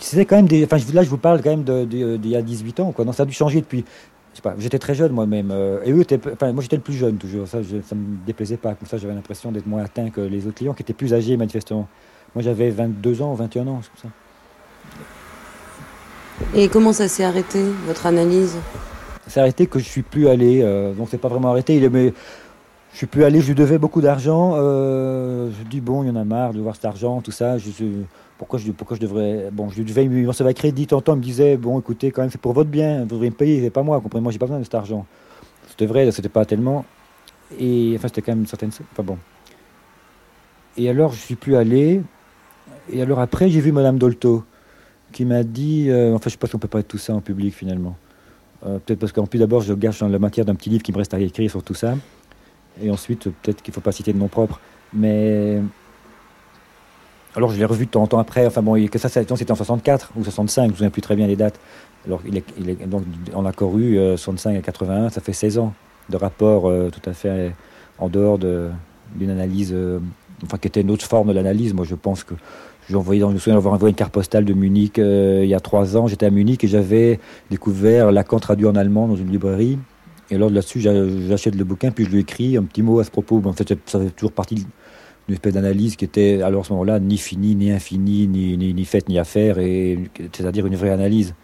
c'était 0.00 0.24
quand 0.24 0.36
même 0.36 0.48
des. 0.48 0.64
Enfin, 0.64 0.78
là, 0.92 1.02
je 1.02 1.10
vous 1.10 1.18
parle 1.18 1.42
quand 1.42 1.50
même 1.50 1.86
d'il 1.86 2.28
y 2.28 2.36
a 2.36 2.42
18 2.42 2.80
ans, 2.80 2.92
quoi. 2.92 3.04
Non, 3.04 3.12
ça 3.12 3.24
a 3.24 3.26
dû 3.26 3.32
changer 3.32 3.60
depuis. 3.60 3.84
Je 4.32 4.36
sais 4.36 4.42
pas, 4.42 4.54
j'étais 4.58 4.78
très 4.78 4.94
jeune 4.94 5.12
moi-même. 5.12 5.50
Euh, 5.50 5.82
et 5.84 5.92
eux 5.92 6.00
étaient. 6.00 6.20
Enfin, 6.32 6.52
moi, 6.52 6.62
j'étais 6.62 6.76
le 6.76 6.82
plus 6.82 6.94
jeune 6.94 7.16
toujours. 7.16 7.48
Ça, 7.48 7.58
ça 7.62 7.94
me 7.94 8.24
déplaisait 8.24 8.56
pas. 8.56 8.74
Comme 8.74 8.86
ça, 8.86 8.96
j'avais 8.96 9.14
l'impression 9.14 9.52
d'être 9.52 9.66
moins 9.66 9.82
atteint 9.82 10.10
que 10.10 10.20
les 10.20 10.46
autres 10.46 10.56
clients 10.56 10.74
qui 10.74 10.82
étaient 10.82 10.92
plus 10.94 11.12
âgés, 11.12 11.36
manifestement. 11.36 11.88
Moi, 12.34 12.42
j'avais 12.42 12.70
22 12.70 13.22
ans, 13.22 13.34
21 13.34 13.66
ans, 13.66 13.80
comme 13.80 14.02
ça. 14.02 14.08
Et 16.54 16.68
comment 16.68 16.92
ça 16.92 17.08
s'est 17.08 17.24
arrêté, 17.24 17.62
votre 17.86 18.06
analyse? 18.06 18.56
C'est 19.26 19.40
arrêté 19.40 19.66
que 19.66 19.78
je 19.78 19.84
suis 19.84 20.02
plus 20.02 20.28
allé. 20.28 20.60
Euh, 20.62 20.94
donc, 20.94 21.08
c'est 21.10 21.18
pas 21.18 21.28
vraiment 21.28 21.50
arrêté. 21.50 21.76
Il 21.76 21.84
est, 21.84 21.90
mais 21.90 22.14
je 22.92 22.96
suis 22.96 23.06
plus 23.06 23.24
allé, 23.24 23.40
je 23.40 23.48
lui 23.48 23.54
devais 23.54 23.78
beaucoup 23.78 24.00
d'argent. 24.00 24.54
Euh, 24.54 25.50
je 25.58 25.68
dis, 25.68 25.80
bon, 25.80 26.02
il 26.02 26.08
y 26.08 26.10
en 26.10 26.16
a 26.16 26.24
marre 26.24 26.52
de 26.52 26.60
voir 26.60 26.74
cet 26.74 26.84
argent, 26.84 27.20
tout 27.20 27.30
ça. 27.30 27.58
Je, 27.58 27.70
pourquoi 28.40 28.58
je, 28.58 29.00
devrais. 29.00 29.50
Bon, 29.52 29.68
je 29.68 29.82
devais 29.82 30.08
me 30.08 30.26
recevoir 30.26 30.54
crédit. 30.54 30.86
Tantôt, 30.86 31.12
il 31.12 31.18
me 31.18 31.22
disait 31.22 31.58
Bon, 31.58 31.78
écoutez, 31.78 32.10
quand 32.10 32.22
même, 32.22 32.30
c'est 32.30 32.40
pour 32.40 32.54
votre 32.54 32.70
bien, 32.70 33.00
vous 33.00 33.08
devriez 33.08 33.28
me 33.28 33.36
payer, 33.36 33.60
c'est 33.62 33.68
pas 33.68 33.82
moi, 33.82 34.00
comprenez 34.00 34.22
Moi, 34.22 34.32
j'ai 34.32 34.38
pas 34.38 34.46
besoin 34.46 34.60
de 34.60 34.64
cet 34.64 34.74
argent. 34.74 35.04
C'était 35.68 35.84
vrai, 35.84 36.10
c'était 36.10 36.30
pas 36.30 36.46
tellement. 36.46 36.86
Et 37.58 37.92
enfin, 37.96 38.08
c'était 38.08 38.22
quand 38.22 38.32
même 38.32 38.40
une 38.40 38.46
certaine. 38.46 38.70
Enfin 38.92 39.02
bon. 39.02 39.18
Et 40.78 40.88
alors, 40.88 41.12
je 41.12 41.18
suis 41.18 41.34
plus 41.34 41.54
allé. 41.54 42.00
Et 42.90 43.02
alors, 43.02 43.20
après, 43.20 43.50
j'ai 43.50 43.60
vu 43.60 43.72
Madame 43.72 43.98
Dolto, 43.98 44.42
qui 45.12 45.26
m'a 45.26 45.42
dit 45.42 45.90
euh, 45.90 46.14
Enfin, 46.14 46.24
je 46.26 46.30
sais 46.30 46.38
pas 46.38 46.46
si 46.46 46.56
on 46.56 46.58
peut 46.58 46.66
pas 46.66 46.80
être 46.80 46.88
tout 46.88 46.96
ça 46.96 47.12
en 47.14 47.20
public 47.20 47.54
finalement. 47.54 47.94
Euh, 48.64 48.78
peut-être 48.78 49.00
parce 49.00 49.12
qu'en 49.12 49.26
plus, 49.26 49.38
d'abord, 49.38 49.60
je 49.60 49.74
gâche 49.74 50.00
dans 50.00 50.08
la 50.08 50.18
matière 50.18 50.46
d'un 50.46 50.54
petit 50.54 50.70
livre 50.70 50.82
qui 50.82 50.92
me 50.92 50.96
reste 50.96 51.12
à 51.12 51.20
écrire 51.20 51.50
sur 51.50 51.62
tout 51.62 51.74
ça. 51.74 51.94
Et 52.82 52.90
ensuite, 52.90 53.24
peut-être 53.24 53.60
qu'il 53.60 53.72
ne 53.72 53.74
faut 53.74 53.82
pas 53.82 53.92
citer 53.92 54.14
de 54.14 54.18
nom 54.18 54.28
propre. 54.28 54.60
Mais 54.94 55.60
alors 57.36 57.50
je 57.50 57.58
l'ai 57.58 57.64
revu 57.64 57.86
de 57.86 57.90
temps 57.90 58.18
après, 58.18 58.46
enfin 58.46 58.62
bon, 58.62 58.86
que 58.88 58.98
ça 58.98 59.08
c'était 59.08 59.32
en 59.32 59.54
64 59.54 60.12
ou 60.16 60.24
65, 60.24 60.62
je 60.62 60.66
ne 60.66 60.70
me 60.70 60.76
souviens 60.76 60.90
plus 60.90 61.02
très 61.02 61.16
bien 61.16 61.26
les 61.26 61.36
dates. 61.36 61.60
Alors 62.06 62.20
il 62.26 62.38
est, 62.38 62.86
donc 62.88 63.04
on 63.34 63.44
a 63.44 63.52
couru 63.52 63.98
65 64.16 64.56
à 64.56 64.62
81, 64.62 65.10
ça 65.10 65.20
fait 65.20 65.32
16 65.32 65.58
ans 65.58 65.74
de 66.10 66.16
rapport 66.16 66.68
euh, 66.68 66.90
tout 66.90 67.08
à 67.08 67.12
fait 67.12 67.54
en 67.98 68.08
dehors 68.08 68.38
d'une 68.38 69.30
analyse, 69.30 69.72
euh, 69.72 70.00
enfin 70.44 70.58
qui 70.58 70.68
était 70.68 70.80
une 70.80 70.90
autre 70.90 71.06
forme 71.06 71.28
de 71.28 71.32
l'analyse. 71.32 71.72
Moi 71.72 71.86
je 71.86 71.94
pense 71.94 72.24
que 72.24 72.34
j'ai 72.88 72.96
envoyé, 72.96 73.20
je 73.20 73.26
me 73.26 73.38
souviens 73.38 73.54
d'avoir 73.54 73.74
envoyé 73.74 73.90
une 73.90 73.96
carte 73.96 74.12
postale 74.12 74.44
de 74.44 74.52
Munich 74.52 74.98
euh, 74.98 75.40
il 75.44 75.48
y 75.48 75.54
a 75.54 75.60
trois 75.60 75.96
ans. 75.96 76.06
J'étais 76.06 76.26
à 76.26 76.30
Munich 76.30 76.64
et 76.64 76.68
j'avais 76.68 77.20
découvert 77.50 78.12
Lacan 78.12 78.40
traduit 78.40 78.66
en 78.66 78.74
allemand 78.74 79.06
dans 79.06 79.16
une 79.16 79.30
librairie. 79.30 79.78
Et 80.32 80.36
alors 80.36 80.50
là-dessus, 80.50 80.80
j'achète 80.80 81.56
le 81.56 81.64
bouquin, 81.64 81.90
puis 81.90 82.04
je 82.04 82.10
lui 82.10 82.20
écris 82.20 82.56
un 82.56 82.62
petit 82.62 82.82
mot 82.82 83.00
à 83.00 83.04
ce 83.04 83.10
propos. 83.10 83.42
En 83.44 83.52
fait, 83.52 83.74
ça 83.86 83.98
fait 83.98 84.10
toujours 84.10 84.30
partie 84.30 84.64
une 85.30 85.34
espèce 85.34 85.54
d'analyse 85.54 85.94
qui 85.94 86.04
était 86.04 86.42
alors 86.42 86.62
à 86.62 86.64
ce 86.64 86.72
moment-là 86.72 86.98
ni 86.98 87.16
finie, 87.16 87.54
ni 87.54 87.70
infinie, 87.70 88.26
ni, 88.26 88.58
ni, 88.58 88.74
ni 88.74 88.84
faite, 88.84 89.08
ni 89.08 89.16
à 89.16 89.22
faire, 89.22 89.56
c'est-à-dire 90.32 90.66
une 90.66 90.74
vraie 90.74 90.90
analyse. 90.90 91.36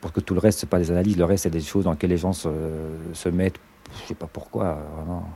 Parce 0.00 0.14
que 0.14 0.20
tout 0.20 0.32
le 0.32 0.40
reste, 0.40 0.60
c'est 0.60 0.68
pas 0.68 0.78
des 0.78 0.90
analyses, 0.90 1.18
le 1.18 1.26
reste, 1.26 1.42
c'est 1.42 1.50
des 1.50 1.60
choses 1.60 1.84
dans 1.84 1.90
lesquelles 1.90 2.08
les 2.08 2.16
gens 2.16 2.32
se, 2.32 2.48
se 3.12 3.28
mettent, 3.28 3.60
je 4.00 4.08
sais 4.08 4.14
pas 4.14 4.26
pourquoi, 4.26 4.78
vraiment. 4.96 5.28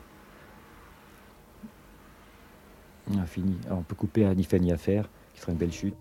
Infini. 3.18 3.58
on 3.70 3.82
peut 3.82 3.96
couper 3.96 4.24
à 4.24 4.34
ni 4.34 4.44
fait, 4.44 4.58
ni 4.58 4.72
à 4.72 4.78
faire, 4.78 5.10
qui 5.34 5.40
serait 5.42 5.52
une 5.52 5.58
belle 5.58 5.72
chute. 5.72 5.96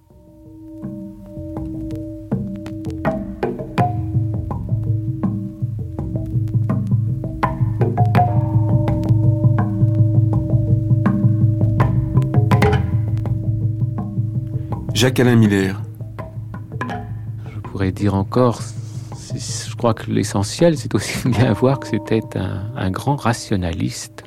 Jacques-Alain 15.00 15.38
Miller. 15.38 15.82
Je 17.54 17.60
pourrais 17.62 17.94
dire 17.94 18.16
encore, 18.16 18.60
je 19.34 19.76
crois 19.78 19.94
que 19.94 20.12
l'essentiel, 20.12 20.78
c'est 20.78 20.94
aussi 20.94 21.26
bien 21.30 21.54
voir 21.54 21.80
que 21.80 21.88
c'était 21.88 22.20
un, 22.36 22.92
grand 22.92 23.16
rationaliste, 23.16 24.26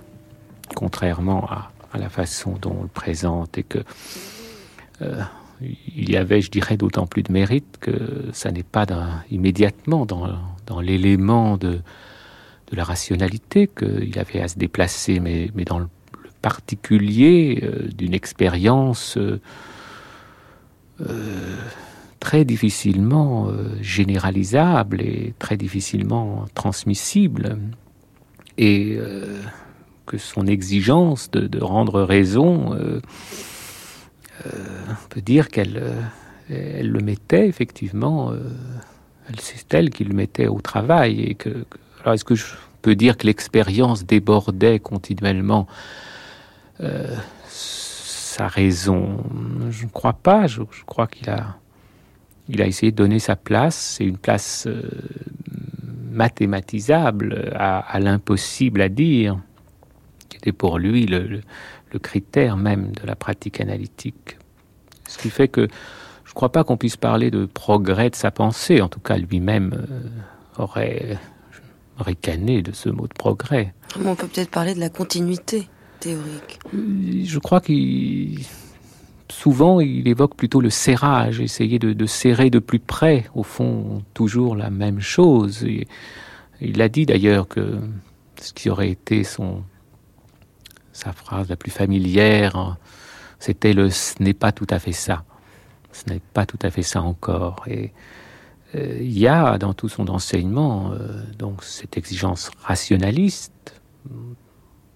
contrairement 0.74 1.46
à, 1.50 1.98
la 1.98 2.08
façon 2.08 2.54
dont 2.58 2.74
on 2.78 2.82
le 2.85 2.88
présente, 2.88 3.58
et 3.58 3.64
que 3.64 3.80
euh, 5.02 5.20
il 5.61 6.08
y 6.08 6.16
avait, 6.16 6.40
je 6.40 6.50
dirais, 6.50 6.78
d'autant 6.78 7.06
plus 7.06 7.22
de 7.22 7.32
mérite 7.32 7.76
que 7.78 8.30
ça 8.32 8.50
n'est 8.50 8.62
pas 8.62 8.87
immédiatement 9.30 10.06
dans, 10.06 10.80
l'élément 10.80 11.58
de, 11.58 11.80
la 12.72 12.85
rationalité 12.85 13.68
qu'il 13.68 14.18
avait 14.18 14.40
à 14.40 14.48
se 14.48 14.56
déplacer, 14.56 15.20
mais, 15.20 15.50
dans 15.66 15.80
le, 15.80 15.88
particulier 16.40 17.61
euh, 17.62 17.88
d'une 17.88 18.14
expérience. 18.14 19.18
Euh, 19.18 19.38
très 22.22 22.44
difficilement 22.44 23.48
euh, 23.48 23.64
généralisable 23.80 25.02
et 25.02 25.34
très 25.40 25.56
difficilement 25.56 26.44
transmissible, 26.54 27.58
et 28.58 28.94
euh, 28.96 29.40
que 30.06 30.18
son 30.18 30.46
exigence 30.46 31.32
de, 31.32 31.60
rendre 31.60 32.02
raison, 32.02 32.78
on 34.44 35.08
peut 35.08 35.20
dire 35.20 35.48
qu'elle 35.48 35.82
elle 36.48 36.90
le 36.90 37.00
mettait 37.00 37.48
effectivement, 37.48 38.32
c'est 39.38 39.72
elle 39.74 39.90
qui 39.90 40.04
le 40.04 40.14
mettait 40.14 40.48
au 40.48 40.60
travail, 40.60 41.34
que, 41.36 41.64
alors 42.02 42.14
est-ce 42.14 42.24
que 42.24 42.34
je 42.34 42.44
peux 42.82 42.94
dire 42.94 43.16
que 43.16 43.26
l'expérience 43.26 44.04
débordait 44.04 44.80
continuellement 44.80 45.66
sa 48.42 48.48
raison. 48.48 49.18
Je 49.70 49.85
ne 49.85 49.90
crois 49.90 50.14
pas. 50.14 50.48
Je, 50.48 50.62
crois 50.85 51.07
qu'il 51.07 51.31
a, 51.31 51.59
il 52.48 52.61
a 52.61 52.66
essayé 52.66 52.90
de 52.90 52.96
donner 52.96 53.20
sa 53.20 53.37
place. 53.37 53.76
C'est 53.76 54.05
une 54.05 54.18
place 54.18 54.66
euh, 54.66 54.83
mathématisable 56.11 57.52
à, 57.55 58.00
l'impossible 58.00 58.81
à 58.81 58.88
dire, 58.88 59.38
qui 60.28 60.38
était 60.38 60.52
pour 60.52 60.78
lui 60.78 61.07
le, 61.07 61.40
critère 62.00 62.57
même 62.57 62.90
de 62.92 63.07
la 63.07 63.14
pratique 63.14 63.61
analytique. 63.61 64.38
Ce 65.07 65.18
qui 65.18 65.31
fait 65.31 65.48
que 65.48 65.68
je 66.24 66.31
ne 66.31 66.35
crois 66.35 66.50
pas 66.50 66.64
qu'on 66.64 66.78
puisse 66.78 66.96
parler 66.96 67.31
de 67.31 67.44
progrès 67.44 68.11
de 68.11 68.16
sa 68.16 68.31
pensée, 68.31 68.81
en 68.81 68.88
tout 68.88 69.00
cas 69.00 69.18
lui-même 69.18 69.72
euh, 69.74 70.62
aurait 70.62 71.18
ricané 71.98 72.62
de 72.62 72.72
ce 72.72 72.88
mot 72.88 73.07
de 73.07 73.12
progrès. 73.12 73.72
On 74.05 74.16
peut 74.16 74.26
peut-être 74.26 74.50
parler 74.50 74.74
de 74.74 74.81
la 74.81 74.88
continuité 74.88 75.68
Je 76.04 77.38
crois 77.38 77.60
qu'il 77.60 78.44
souvent, 79.32 79.80
il 79.80 80.06
évoque 80.06 80.36
plutôt 80.36 80.60
le 80.60 80.70
serrage, 80.70 81.40
essayer 81.40 81.78
de, 81.78 82.06
serrer 82.06 82.50
de 82.50 82.58
plus 82.58 82.78
près, 82.78 83.24
au 83.34 83.42
fond, 83.42 84.02
toujours 84.14 84.54
la 84.54 84.70
même 84.70 85.00
chose. 85.00 85.66
il 86.60 86.82
a 86.82 86.88
dit 86.88 87.06
d'ailleurs 87.06 87.48
que 87.48 87.80
ce 88.40 88.52
qui 88.52 88.70
aurait 88.70 88.90
été 88.90 89.24
son, 89.24 89.62
sa 90.92 91.12
phrase 91.12 91.48
la 91.48 91.56
plus 91.56 91.70
familière, 91.70 92.76
c'était 93.38 93.72
le 93.72 93.90
ce 93.90 94.22
n'est 94.22 94.34
pas 94.34 94.52
tout 94.52 94.66
à 94.70 94.78
fait 94.78 94.92
ça. 94.92 95.24
Ce 95.92 96.08
n'est 96.08 96.20
pas 96.20 96.46
tout 96.46 96.58
à 96.62 96.70
fait 96.70 96.82
ça 96.82 97.02
encore. 97.02 97.64
Et 97.66 97.92
euh, 98.74 98.98
il 99.00 99.18
y 99.18 99.26
a 99.26 99.58
dans 99.58 99.74
tout 99.74 99.88
son 99.88 100.08
enseignement 100.08 100.92
euh, 100.92 101.22
donc 101.38 101.64
cette 101.64 101.98
exigence 101.98 102.50
rationaliste. 102.62 103.80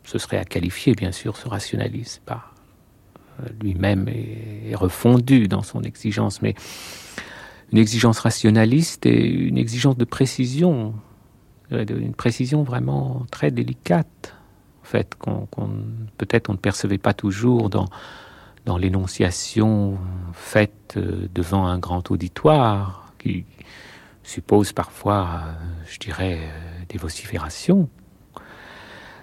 Ce 0.07 0.19
serait 0.19 0.38
à 0.38 0.45
qualifier, 0.45 0.95
bien 0.95 1.12
sûr, 1.12 1.37
ce 1.37 1.49
rationalisme 1.49 2.23
par 2.25 2.55
lui-même 3.61 4.09
est, 4.09 4.75
refondu 4.75 5.49
dans 5.49 5.62
son 5.62 5.83
exigence, 5.83 6.42
mais 6.42 6.55
une 7.73 7.79
exigence 7.79 8.19
rationaliste 8.19 9.07
et 9.07 9.27
une 9.27 9.59
exigence 9.59 9.97
de 9.97 10.05
précision, 10.05 10.95
une 11.71 12.14
précision 12.14 12.62
vraiment 12.62 13.27
très 13.31 13.51
délicate, 13.51 14.35
en 14.83 14.85
fait, 14.85 15.14
qu'on, 15.16 15.49
peut-être 16.19 16.51
on 16.51 16.53
ne 16.53 16.59
percevait 16.59 16.99
pas 16.99 17.14
toujours 17.14 17.71
dans, 17.71 17.88
l'énonciation 18.79 19.97
faite 20.33 20.95
euh, 20.97 21.29
devant 21.33 21.66
un 21.66 21.79
grand 21.79 22.11
auditoire, 22.11 23.12
qui 23.16 23.45
suppose 24.25 24.73
parfois, 24.73 25.40
euh, 25.45 25.53
je 25.88 25.99
dirais, 26.01 26.40
euh, 26.40 26.83
des 26.88 26.99
vociférations 26.99 27.88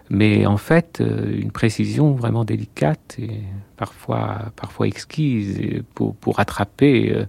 mais 0.10 0.46
en 0.46 0.58
fait 0.58 1.00
euh, 1.02 1.40
une 1.40 1.52
précision 1.52 2.14
vraiment 2.14 2.46
délicate 2.46 3.16
et 3.20 3.42
parfois, 3.78 4.52
parfois 4.56 4.88
exquise 4.88 5.84
pour, 5.96 6.16
pour 6.16 6.40
attraper 6.40 7.14
euh, 7.14 7.26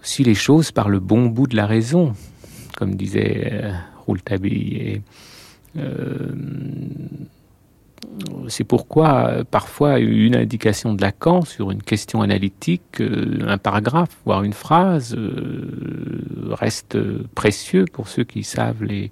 aussi 0.00 0.24
les 0.24 0.34
choses 0.34 0.72
par 0.72 0.88
le 0.88 1.00
bon 1.00 1.26
bout 1.26 1.46
de 1.46 1.56
la 1.56 1.66
raison, 1.66 2.14
comme 2.76 2.94
disait 2.94 3.50
euh, 3.52 3.72
Rouletabille. 4.06 5.02
c'est 8.48 8.64
pourquoi 8.64 9.44
parfois 9.50 9.98
une 9.98 10.36
indication 10.36 10.94
de 10.94 11.02
Lacan 11.02 11.44
sur 11.44 11.70
une 11.70 11.82
question 11.82 12.22
analytique, 12.22 13.02
un 13.46 13.58
paragraphe, 13.58 14.16
voire 14.24 14.42
une 14.42 14.54
phrase, 14.54 15.14
reste 16.50 16.96
précieux 17.34 17.84
pour 17.92 18.08
ceux 18.08 18.24
qui 18.24 18.42
savent 18.42 18.84
les, 18.84 19.10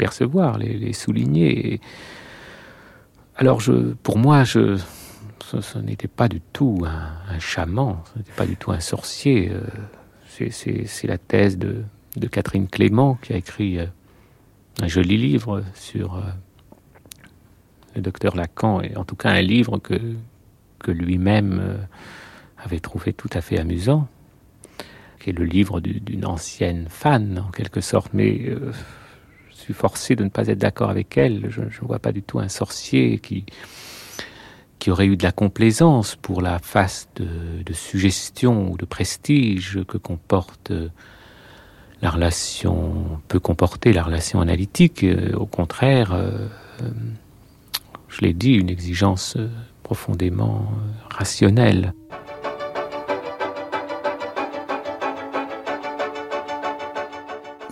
percevoir, 0.00 0.56
les, 0.56 0.94
souligner. 0.94 1.78
alors, 3.36 3.60
pour 4.02 4.16
moi, 4.16 4.46
ce, 4.46 4.78
n'était 5.78 6.08
pas 6.08 6.26
du 6.26 6.40
tout 6.40 6.86
un, 6.86 7.38
chaman, 7.38 7.98
ce 8.10 8.18
n'était 8.18 8.32
pas 8.32 8.46
du 8.46 8.56
tout 8.56 8.72
un 8.72 8.80
sorcier. 8.80 9.52
Euh, 9.52 9.60
c'est 10.50 11.06
la 11.06 11.18
thèse 11.18 11.58
de, 11.58 11.84
Catherine 12.32 12.66
Clément 12.66 13.18
qui 13.20 13.34
a 13.34 13.36
écrit 13.36 13.78
euh, 13.78 13.84
un 14.80 14.88
joli 14.88 15.18
livre 15.18 15.62
sur 15.74 16.14
euh, 16.14 16.22
le 17.94 18.00
docteur 18.00 18.36
Lacan, 18.36 18.80
et 18.80 18.96
en 18.96 19.04
tout 19.04 19.16
cas 19.16 19.28
un 19.28 19.42
livre 19.42 19.76
que, 19.76 20.00
que 20.78 20.90
lui-même 20.90 21.78
avait 22.56 22.80
trouvé 22.80 23.12
tout 23.12 23.28
à 23.34 23.42
fait 23.42 23.58
amusant, 23.58 24.08
qui 25.18 25.28
est 25.28 25.38
le 25.38 25.44
livre 25.44 25.80
d'une 25.80 26.24
ancienne 26.24 26.86
fan 26.88 27.44
en 27.46 27.50
quelque 27.50 27.82
sorte, 27.82 28.14
mais 28.14 28.56
suis 29.70 29.80
forcé 29.80 30.16
de 30.16 30.24
ne 30.24 30.28
pas 30.28 30.48
être 30.48 30.58
d'accord 30.58 30.90
avec 30.90 31.16
elle. 31.16 31.46
Je 31.48 31.62
ne 31.62 31.86
vois 31.86 31.98
pas 31.98 32.12
du 32.12 32.22
tout 32.22 32.38
un 32.38 32.48
sorcier 32.48 33.18
qui, 33.18 33.44
qui 34.78 34.90
aurait 34.90 35.06
eu 35.06 35.16
de 35.16 35.22
la 35.22 35.32
complaisance 35.32 36.16
pour 36.16 36.42
la 36.42 36.58
face 36.58 37.08
de, 37.16 37.72
suggestion 37.72 38.72
ou 38.72 38.76
de 38.76 38.84
prestige 38.84 39.80
que 39.86 39.96
comporte 39.96 40.72
la 42.02 42.10
relation, 42.10 43.20
peut 43.28 43.38
comporter 43.38 43.92
la 43.92 44.02
relation 44.02 44.40
analytique. 44.40 45.06
Au 45.34 45.46
contraire, 45.46 46.12
euh, 46.12 46.48
je 48.08 48.22
l'ai 48.22 48.32
dit, 48.32 48.54
une 48.54 48.70
exigence 48.70 49.36
profondément 49.82 50.72
rationnelle. 51.10 51.92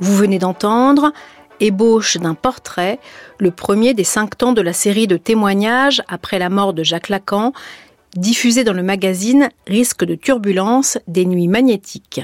Vous 0.00 0.14
venez 0.14 0.38
d'entendre 0.38 1.12
ébauche 1.60 2.16
d'un 2.16 2.34
portrait, 2.34 2.98
le 3.38 3.50
premier 3.50 3.94
des 3.94 4.04
cinq 4.04 4.36
temps 4.36 4.52
de 4.52 4.60
la 4.60 4.72
série 4.72 5.06
de 5.06 5.16
témoignages 5.16 6.02
après 6.08 6.38
la 6.38 6.48
mort 6.48 6.72
de 6.72 6.84
Jacques 6.84 7.08
Lacan, 7.08 7.52
diffusé 8.16 8.64
dans 8.64 8.72
le 8.72 8.82
magazine 8.82 9.48
Risque 9.66 10.04
de 10.04 10.14
turbulence 10.14 10.98
des 11.06 11.24
nuits 11.24 11.48
magnétiques. 11.48 12.20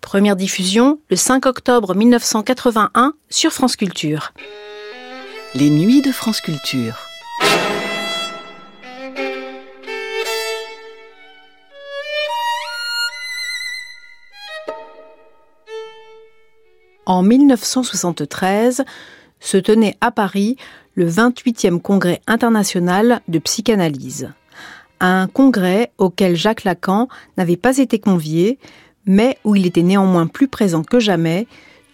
Première 0.00 0.36
diffusion 0.36 0.98
le 1.10 1.16
5 1.16 1.46
octobre 1.46 1.94
1981 1.94 3.14
sur 3.28 3.52
France 3.52 3.76
Culture. 3.76 4.32
Les 5.54 5.70
nuits 5.70 6.02
de 6.02 6.12
France 6.12 6.40
Culture. 6.40 7.07
En 17.08 17.22
1973 17.22 18.84
se 19.40 19.56
tenait 19.56 19.96
à 20.02 20.10
Paris 20.10 20.56
le 20.94 21.08
28e 21.08 21.80
congrès 21.80 22.20
international 22.26 23.22
de 23.28 23.38
psychanalyse. 23.38 24.28
Un 25.00 25.26
congrès 25.26 25.90
auquel 25.96 26.36
Jacques 26.36 26.64
Lacan 26.64 27.08
n'avait 27.38 27.56
pas 27.56 27.78
été 27.78 27.98
convié, 27.98 28.58
mais 29.06 29.38
où 29.44 29.56
il 29.56 29.64
était 29.64 29.82
néanmoins 29.82 30.26
plus 30.26 30.48
présent 30.48 30.82
que 30.82 31.00
jamais, 31.00 31.46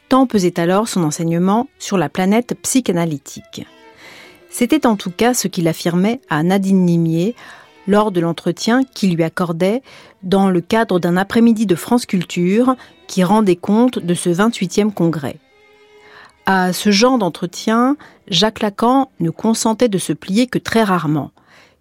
tant 0.08 0.26
pesait 0.26 0.58
alors 0.58 0.88
son 0.88 1.04
enseignement 1.04 1.68
sur 1.78 1.96
la 1.96 2.08
planète 2.08 2.56
psychanalytique. 2.62 3.64
C'était 4.50 4.84
en 4.84 4.96
tout 4.96 5.12
cas 5.12 5.32
ce 5.32 5.46
qu'il 5.46 5.68
affirmait 5.68 6.22
à 6.28 6.42
Nadine 6.42 6.84
Nimier 6.84 7.36
lors 7.86 8.10
de 8.10 8.20
l'entretien 8.20 8.82
qu'il 8.84 9.14
lui 9.14 9.22
accordait 9.22 9.82
dans 10.22 10.50
le 10.50 10.60
cadre 10.60 10.98
d'un 10.98 11.16
après-midi 11.16 11.66
de 11.66 11.74
France 11.74 12.06
Culture 12.06 12.76
qui 13.06 13.24
rendait 13.24 13.56
compte 13.56 13.98
de 13.98 14.14
ce 14.14 14.30
28e 14.30 14.92
congrès. 14.92 15.36
À 16.46 16.72
ce 16.72 16.90
genre 16.90 17.18
d'entretien, 17.18 17.96
Jacques 18.28 18.60
Lacan 18.60 19.10
ne 19.20 19.30
consentait 19.30 19.88
de 19.88 19.98
se 19.98 20.12
plier 20.12 20.46
que 20.46 20.58
très 20.58 20.82
rarement, 20.82 21.30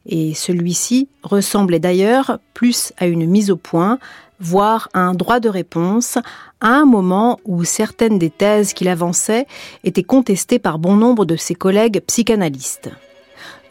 et 0.06 0.34
celui-ci 0.34 1.10
ressemblait 1.24 1.80
d'ailleurs 1.80 2.40
plus 2.54 2.94
à 2.98 3.08
une 3.08 3.26
mise 3.26 3.52
au 3.52 3.58
point, 3.58 4.00
voire 4.40 4.90
à 4.94 5.00
un 5.00 5.14
droit 5.14 5.40
de 5.40 5.50
réponse, 5.50 6.18
à 6.62 6.68
un 6.68 6.86
moment 6.86 7.40
où 7.46 7.64
certaines 7.64 8.20
des 8.20 8.30
thèses 8.30 8.74
qu'il 8.74 8.88
avançait 8.88 9.48
étaient 9.84 10.04
contestées 10.04 10.60
par 10.60 10.80
bon 10.80 10.96
nombre 10.96 11.26
de 11.26 11.36
ses 11.36 11.56
collègues 11.56 12.02
psychanalystes 12.08 12.90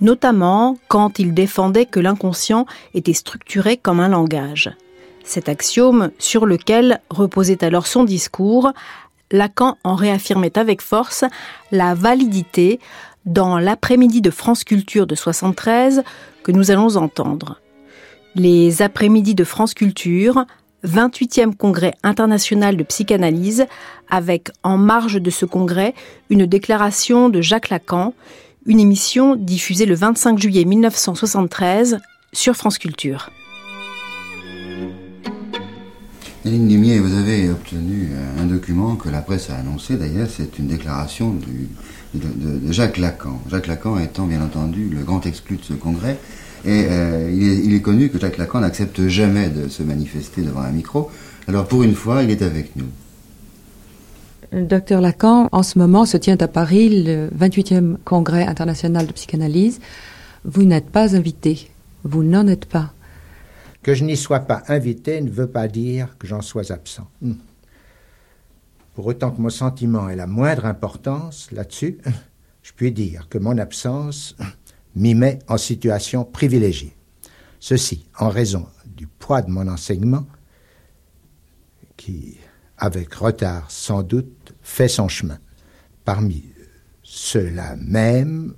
notamment 0.02 0.76
quand 0.88 1.18
il 1.18 1.32
défendait 1.32 1.86
que 1.86 2.00
l'inconscient 2.00 2.66
était 2.92 3.14
structuré 3.14 3.78
comme 3.78 4.00
un 4.00 4.08
langage. 4.08 4.70
Cet 5.24 5.48
axiome 5.48 6.10
sur 6.18 6.44
lequel 6.44 7.00
reposait 7.08 7.64
alors 7.64 7.86
son 7.86 8.04
discours, 8.04 8.72
Lacan 9.30 9.78
en 9.84 9.94
réaffirmait 9.94 10.58
avec 10.58 10.82
force 10.82 11.24
la 11.70 11.94
validité 11.94 12.80
dans 13.24 13.58
l'après-midi 13.58 14.20
de 14.20 14.30
France 14.30 14.64
Culture 14.64 15.06
de 15.06 15.14
73 15.14 16.02
que 16.42 16.52
nous 16.52 16.70
allons 16.70 16.96
entendre. 16.96 17.60
Les 18.34 18.82
après-midi 18.82 19.34
de 19.34 19.44
France 19.44 19.74
Culture, 19.74 20.44
28e 20.84 21.54
congrès 21.54 21.92
international 22.02 22.76
de 22.76 22.82
psychanalyse, 22.82 23.66
avec 24.10 24.50
en 24.64 24.76
marge 24.76 25.20
de 25.22 25.30
ce 25.30 25.46
congrès 25.46 25.94
une 26.28 26.44
déclaration 26.44 27.28
de 27.28 27.40
Jacques 27.40 27.68
Lacan, 27.68 28.14
une 28.66 28.80
émission 28.80 29.36
diffusée 29.36 29.86
le 29.86 29.94
25 29.94 30.38
juillet 30.38 30.64
1973 30.64 31.98
sur 32.32 32.54
France 32.54 32.78
Culture. 32.78 33.30
Aline 36.44 36.68
Lumière, 36.68 37.02
vous 37.02 37.14
avez 37.16 37.50
obtenu 37.50 38.10
un 38.38 38.46
document 38.46 38.96
que 38.96 39.08
la 39.08 39.20
presse 39.20 39.50
a 39.50 39.56
annoncé, 39.56 39.96
d'ailleurs, 39.96 40.28
c'est 40.28 40.58
une 40.58 40.66
déclaration 40.66 41.34
de, 41.34 42.20
Jacques 42.72 42.98
Lacan. 42.98 43.40
Jacques 43.48 43.68
Lacan 43.68 43.98
étant 43.98 44.26
bien 44.26 44.42
entendu 44.42 44.88
le 44.88 45.02
grand 45.02 45.24
exclu 45.24 45.56
de 45.56 45.62
ce 45.62 45.72
congrès, 45.72 46.18
et 46.64 46.86
euh, 46.90 47.30
il, 47.32 47.48
est, 47.48 47.56
il, 47.64 47.74
est, 47.74 47.80
connu 47.80 48.10
que 48.10 48.18
Jacques 48.18 48.38
Lacan 48.38 48.60
n'accepte 48.60 49.06
jamais 49.08 49.48
de 49.48 49.68
se 49.68 49.82
manifester 49.82 50.42
devant 50.42 50.62
un 50.62 50.72
micro, 50.72 51.10
alors 51.48 51.66
pour 51.66 51.84
une 51.84 51.94
fois, 51.94 52.22
il 52.22 52.30
est 52.30 52.42
avec 52.42 52.76
nous. 52.76 52.88
Docteur 54.52 55.00
Lacan, 55.00 55.48
en 55.50 55.62
ce 55.62 55.78
moment 55.78 56.04
se 56.04 56.18
tient 56.18 56.36
à 56.36 56.46
Paris 56.46 57.04
le 57.04 57.30
28e 57.30 57.96
congrès 58.04 58.46
international 58.46 59.06
de 59.06 59.12
psychanalyse. 59.12 59.80
Vous 60.44 60.64
n'êtes 60.64 60.90
pas 60.90 61.16
invité. 61.16 61.70
Vous 62.04 62.22
n'en 62.22 62.46
êtes 62.46 62.66
pas. 62.66 62.92
Que 63.82 63.94
je 63.94 64.04
n'y 64.04 64.16
sois 64.16 64.40
pas 64.40 64.62
invité 64.68 65.22
ne 65.22 65.30
veut 65.30 65.46
pas 65.46 65.68
dire 65.68 66.16
que 66.18 66.26
j'en 66.26 66.42
sois 66.42 66.70
absent. 66.70 67.08
Hmm. 67.22 67.34
Pour 68.94 69.06
autant 69.06 69.30
que 69.30 69.40
mon 69.40 69.48
sentiment 69.48 70.10
ait 70.10 70.16
la 70.16 70.26
moindre 70.26 70.66
importance 70.66 71.50
là-dessus, 71.50 71.98
je 72.62 72.72
puis 72.76 72.92
dire 72.92 73.28
que 73.30 73.38
mon 73.38 73.56
absence 73.56 74.36
m'y 74.94 75.14
met 75.14 75.38
en 75.48 75.56
situation 75.56 76.24
privilégiée. 76.24 76.94
Ceci 77.58 78.06
en 78.18 78.28
raison 78.28 78.66
du 78.84 79.06
poids 79.06 79.40
de 79.40 79.50
mon 79.50 79.66
enseignement 79.66 80.26
qui, 81.96 82.36
avec 82.82 83.14
retard 83.14 83.70
sans 83.70 84.02
doute, 84.02 84.54
fait 84.60 84.88
son 84.88 85.06
chemin 85.06 85.38
parmi 86.04 86.44
ceux-là 87.04 87.76
même 87.76 88.56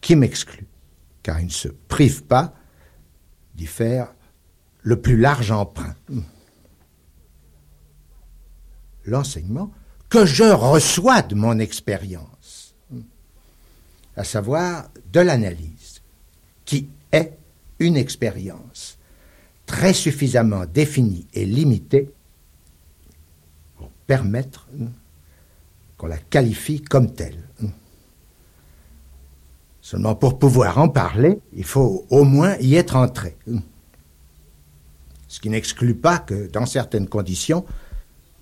qui 0.00 0.16
m'excluent, 0.16 0.66
car 1.22 1.38
il 1.38 1.46
ne 1.46 1.50
se 1.50 1.68
prive 1.68 2.24
pas 2.24 2.52
d'y 3.54 3.66
faire 3.66 4.12
le 4.80 5.00
plus 5.00 5.16
large 5.16 5.52
emprunt. 5.52 5.94
L'enseignement 9.04 9.70
que 10.08 10.26
je 10.26 10.42
reçois 10.42 11.22
de 11.22 11.36
mon 11.36 11.60
expérience, 11.60 12.74
à 14.16 14.24
savoir 14.24 14.90
de 15.12 15.20
l'analyse, 15.20 16.02
qui 16.64 16.88
est 17.12 17.38
une 17.78 17.96
expérience 17.96 18.98
très 19.64 19.92
suffisamment 19.92 20.66
définie 20.66 21.28
et 21.34 21.46
limitée 21.46 22.10
permettre 24.12 24.68
qu'on 25.96 26.06
la 26.06 26.18
qualifie 26.18 26.82
comme 26.82 27.14
telle. 27.14 27.42
Seulement 29.80 30.14
pour 30.14 30.38
pouvoir 30.38 30.76
en 30.76 30.90
parler, 30.90 31.40
il 31.54 31.64
faut 31.64 32.06
au 32.10 32.24
moins 32.24 32.54
y 32.58 32.74
être 32.74 32.96
entré. 32.96 33.38
Ce 35.28 35.40
qui 35.40 35.48
n'exclut 35.48 35.94
pas 35.94 36.18
que 36.18 36.46
dans 36.46 36.66
certaines 36.66 37.08
conditions, 37.08 37.64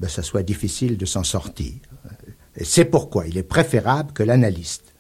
ben, 0.00 0.08
ça 0.08 0.24
soit 0.24 0.42
difficile 0.42 0.96
de 0.96 1.06
s'en 1.06 1.22
sortir. 1.22 1.74
Et 2.56 2.64
c'est 2.64 2.84
pourquoi 2.84 3.28
il 3.28 3.38
est 3.38 3.44
préférable 3.44 4.12
que 4.12 4.24
l'analyste, 4.24 4.92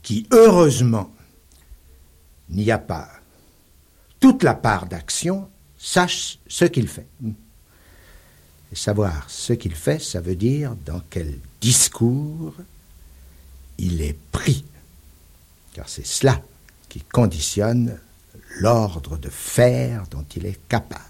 qui 0.00 0.26
heureusement 0.32 1.10
n'y 2.48 2.70
a 2.70 2.78
pas 2.78 3.06
toute 4.18 4.42
la 4.44 4.54
part 4.54 4.86
d'action, 4.86 5.50
sache 5.76 6.38
ce 6.48 6.64
qu'il 6.64 6.88
fait. 6.88 7.08
Et 8.72 8.76
savoir 8.76 9.28
ce 9.28 9.52
qu'il 9.52 9.74
fait, 9.74 9.98
ça 9.98 10.20
veut 10.20 10.34
dire 10.34 10.74
dans 10.86 11.02
quel 11.10 11.38
discours 11.60 12.54
il 13.78 14.00
est 14.00 14.16
pris. 14.32 14.64
Car 15.74 15.88
c'est 15.88 16.06
cela 16.06 16.40
qui 16.88 17.00
conditionne 17.00 17.98
l'ordre 18.60 19.18
de 19.18 19.28
faire 19.28 20.06
dont 20.10 20.24
il 20.36 20.46
est 20.46 20.58
capable. 20.68 21.04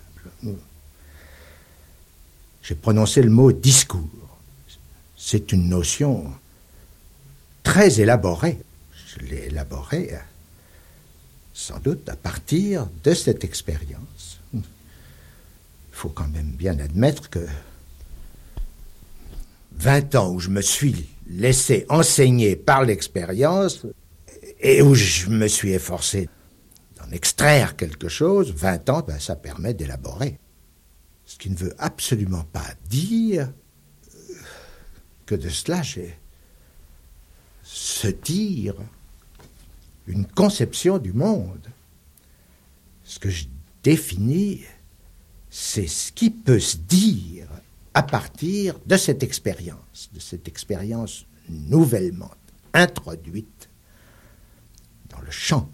J'ai 2.62 2.74
prononcé 2.74 3.22
le 3.22 3.30
mot 3.30 3.52
discours. 3.52 4.08
C'est 5.16 5.52
une 5.52 5.68
notion 5.68 6.32
très 7.62 8.00
élaborée. 8.00 8.58
Je 9.06 9.24
l'ai 9.26 9.46
élaborée 9.46 10.10
sans 11.54 11.78
doute 11.78 12.08
à 12.08 12.16
partir 12.16 12.88
de 13.04 13.14
cette 13.14 13.44
expérience. 13.44 14.31
Faut 16.02 16.08
quand 16.08 16.26
même 16.26 16.50
bien 16.50 16.80
admettre 16.80 17.30
que 17.30 17.46
20 19.76 20.16
ans 20.16 20.32
où 20.32 20.40
je 20.40 20.48
me 20.48 20.60
suis 20.60 21.08
laissé 21.28 21.86
enseigner 21.88 22.56
par 22.56 22.82
l'expérience 22.82 23.86
et 24.58 24.82
où 24.82 24.96
je 24.96 25.28
me 25.28 25.46
suis 25.46 25.70
efforcé 25.70 26.28
d'en 26.96 27.08
extraire 27.12 27.76
quelque 27.76 28.08
chose, 28.08 28.52
20 28.52 28.90
ans, 28.90 29.04
ben, 29.06 29.20
ça 29.20 29.36
permet 29.36 29.74
d'élaborer. 29.74 30.40
Ce 31.24 31.38
qui 31.38 31.50
ne 31.50 31.56
veut 31.56 31.76
absolument 31.78 32.46
pas 32.52 32.66
dire 32.90 33.52
que 35.24 35.36
de 35.36 35.50
cela 35.50 35.82
j'ai 35.82 36.18
se 37.62 38.08
tire 38.08 38.74
une 40.08 40.26
conception 40.26 40.98
du 40.98 41.12
monde. 41.12 41.68
Ce 43.04 43.20
que 43.20 43.30
je 43.30 43.44
définis, 43.84 44.64
c'est 45.54 45.86
ce 45.86 46.10
qui 46.12 46.30
peut 46.30 46.58
se 46.58 46.78
dire 46.78 47.46
à 47.92 48.02
partir 48.02 48.78
de 48.86 48.96
cette 48.96 49.22
expérience, 49.22 50.08
de 50.14 50.18
cette 50.18 50.48
expérience 50.48 51.26
nouvellement 51.50 52.30
introduite 52.72 53.68
dans 55.10 55.20
le 55.20 55.30
champ 55.30 55.68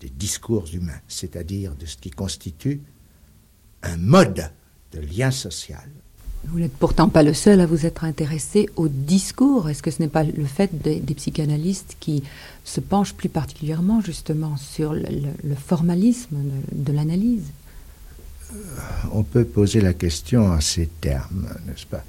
des 0.00 0.08
discours 0.08 0.64
humains, 0.72 1.00
c'est-à-dire 1.08 1.74
de 1.74 1.84
ce 1.84 1.98
qui 1.98 2.08
constitue 2.08 2.80
un 3.82 3.98
mode 3.98 4.50
de 4.92 5.00
lien 5.00 5.30
social 5.30 5.90
vous 6.46 6.58
n'êtes 6.58 6.76
pourtant 6.76 7.08
pas 7.08 7.22
le 7.22 7.32
seul 7.32 7.60
à 7.60 7.66
vous 7.66 7.86
être 7.86 8.04
intéressé 8.04 8.68
au 8.76 8.88
discours. 8.88 9.70
Est-ce 9.70 9.82
que 9.82 9.90
ce 9.90 10.02
n'est 10.02 10.08
pas 10.08 10.24
le 10.24 10.44
fait 10.44 10.70
des, 10.82 11.00
psychanalystes 11.14 11.96
qui 12.00 12.22
se 12.64 12.80
penchent 12.80 13.14
plus 13.14 13.30
particulièrement 13.30 14.00
justement 14.02 14.56
sur 14.56 14.92
le, 14.92 15.54
formalisme 15.54 16.36
de, 16.72 16.92
l'analyse? 16.92 17.44
On 19.12 19.22
peut 19.22 19.44
poser 19.44 19.80
la 19.80 19.94
question 19.94 20.46
en 20.46 20.60
ces 20.60 20.86
termes, 20.86 21.48
n'est-ce 21.66 21.86
pas? 21.86 22.04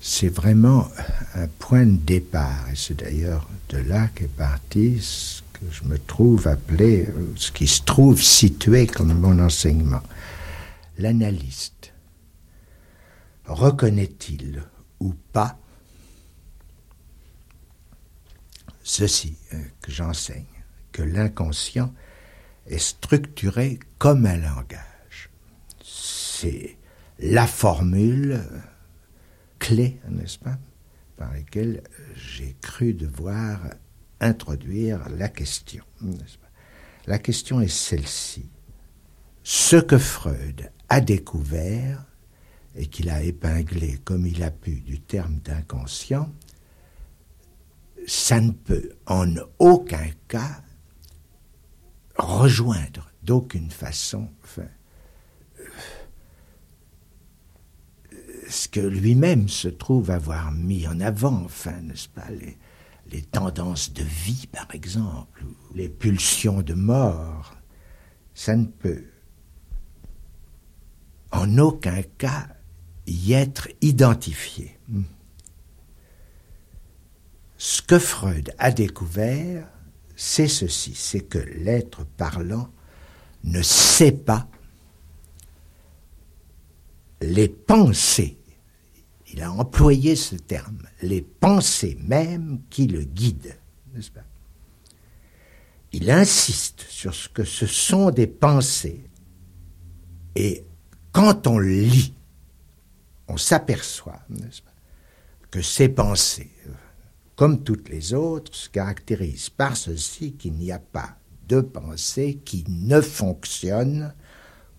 C'est 0.00 0.28
vraiment 0.28 0.88
un 1.34 1.48
point 1.48 1.86
de 1.86 1.96
départ, 1.96 2.68
et 2.70 2.76
c'est 2.76 2.94
d'ailleurs 2.94 3.48
de 3.70 3.78
là 3.78 4.08
qu'est 4.14 4.28
parti 4.28 5.00
ce 5.00 5.42
que 5.54 5.64
je 5.70 5.84
me 5.84 5.98
trouve 5.98 6.46
appelé, 6.46 7.08
ce 7.36 7.50
qui 7.50 7.66
se 7.66 7.82
trouve 7.82 8.22
situé 8.22 8.86
comme 8.86 9.14
mon 9.14 9.38
enseignement. 9.38 10.02
L'analyste 10.98 11.92
reconnaît-il 13.46 14.62
ou 15.00 15.14
pas 15.32 15.58
ceci 18.82 19.36
euh, 19.54 19.62
que 19.80 19.90
j'enseigne, 19.90 20.44
que 20.92 21.02
l'inconscient 21.02 21.92
est 22.66 22.78
structuré 22.78 23.78
comme 23.98 24.26
un 24.26 24.36
langage? 24.36 24.93
C'est 26.36 26.78
la 27.20 27.46
formule 27.46 28.42
clé, 29.60 30.00
n'est-ce 30.08 30.38
pas, 30.38 30.58
par 31.16 31.32
laquelle 31.32 31.84
j'ai 32.16 32.56
cru 32.60 32.92
devoir 32.92 33.60
introduire 34.20 35.08
la 35.10 35.28
question. 35.28 35.84
La 37.06 37.20
question 37.20 37.60
est 37.60 37.68
celle-ci. 37.68 38.50
Ce 39.44 39.76
que 39.76 39.96
Freud 39.96 40.72
a 40.88 41.00
découvert 41.00 42.04
et 42.74 42.86
qu'il 42.86 43.10
a 43.10 43.22
épinglé 43.22 43.98
comme 44.04 44.26
il 44.26 44.42
a 44.42 44.50
pu 44.50 44.80
du 44.80 45.00
terme 45.00 45.36
d'inconscient, 45.36 46.32
ça 48.08 48.40
ne 48.40 48.50
peut 48.50 48.90
en 49.06 49.32
aucun 49.60 50.10
cas 50.26 50.62
rejoindre 52.16 53.12
d'aucune 53.22 53.70
façon 53.70 54.28
ce 58.48 58.68
que 58.68 58.80
lui-même 58.80 59.48
se 59.48 59.68
trouve 59.68 60.10
avoir 60.10 60.52
mis 60.52 60.86
en 60.86 61.00
avant, 61.00 61.44
enfin, 61.44 61.80
n'est-ce 61.82 62.08
pas, 62.08 62.28
les, 63.10 63.22
tendances 63.22 63.92
de 63.92 64.02
vie, 64.02 64.48
par 64.50 64.66
exemple, 64.72 65.44
ou 65.44 65.74
les 65.74 65.88
pulsions 65.88 66.62
de 66.62 66.74
mort, 66.74 67.54
ça 68.34 68.56
ne 68.56 68.66
peut 68.66 69.04
en 71.30 71.58
aucun 71.58 72.02
cas 72.18 72.48
y 73.06 73.32
être 73.32 73.68
identifié. 73.80 74.78
Ce 77.56 77.82
que 77.82 77.98
Freud 77.98 78.52
a 78.58 78.70
découvert, 78.70 79.68
c'est 80.16 80.48
ceci, 80.48 80.94
c'est 80.94 81.22
que 81.22 81.38
l'être 81.38 82.04
parlant 82.04 82.68
ne 83.44 83.62
sait 83.62 84.12
pas 84.12 84.48
les 87.20 87.48
pensées, 87.48 88.38
il 89.32 89.42
a 89.42 89.52
employé 89.52 90.16
ce 90.16 90.36
terme, 90.36 90.82
les 91.02 91.22
pensées 91.22 91.98
même 92.02 92.60
qui 92.70 92.86
le 92.86 93.02
guident, 93.02 93.56
n'est-ce 93.94 94.10
pas? 94.10 94.24
Il 95.92 96.10
insiste 96.10 96.84
sur 96.88 97.14
ce 97.14 97.28
que 97.28 97.44
ce 97.44 97.66
sont 97.66 98.10
des 98.10 98.26
pensées. 98.26 99.04
Et 100.34 100.64
quand 101.12 101.46
on 101.46 101.58
lit 101.58 102.14
on 103.28 103.36
s'aperçoit 103.36 104.20
que 105.50 105.62
ces 105.62 105.88
pensées, 105.88 106.50
comme 107.36 107.62
toutes 107.62 107.88
les 107.88 108.14
autres, 108.14 108.54
se 108.54 108.68
caractérisent 108.68 109.50
par 109.50 109.76
ceci 109.76 110.34
qu'il 110.34 110.54
n'y 110.54 110.72
a 110.72 110.78
pas 110.78 111.16
de 111.48 111.60
pensée 111.60 112.40
qui 112.44 112.64
ne 112.68 113.00
fonctionne 113.00 114.14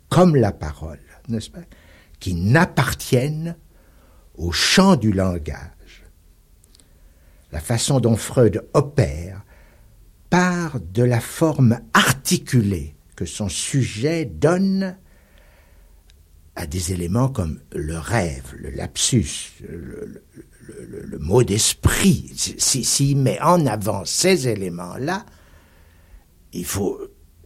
comme 0.10 0.36
la 0.36 0.52
parole, 0.52 1.02
n'est-ce 1.28 1.50
pas? 1.50 1.60
Qui 2.26 2.34
n'appartiennent 2.34 3.56
au 4.34 4.52
champ 4.52 4.96
du 4.96 5.12
langage. 5.12 6.08
La 7.52 7.60
façon 7.60 8.00
dont 8.00 8.16
Freud 8.16 8.68
opère 8.74 9.46
part 10.32 10.80
de 10.80 11.04
la 11.04 11.22
forme 11.22 11.82
articulée 11.94 12.96
que 13.16 13.26
son 13.26 13.48
sujet 13.48 14.26
donne 14.26 14.98
à 16.56 16.66
des 16.66 16.94
éléments 16.94 17.30
comme 17.30 17.60
le 17.76 18.00
rêve, 18.00 18.56
le 18.58 18.72
lapsus, 18.72 19.62
le, 19.62 21.20
mot 21.20 21.44
d'esprit. 21.44 22.34
S'il 22.36 23.18
met 23.18 23.40
en 23.40 23.68
avant 23.68 24.04
ces 24.04 24.48
éléments-là, 24.48 25.28
il 26.54 26.66
faut 26.66 27.00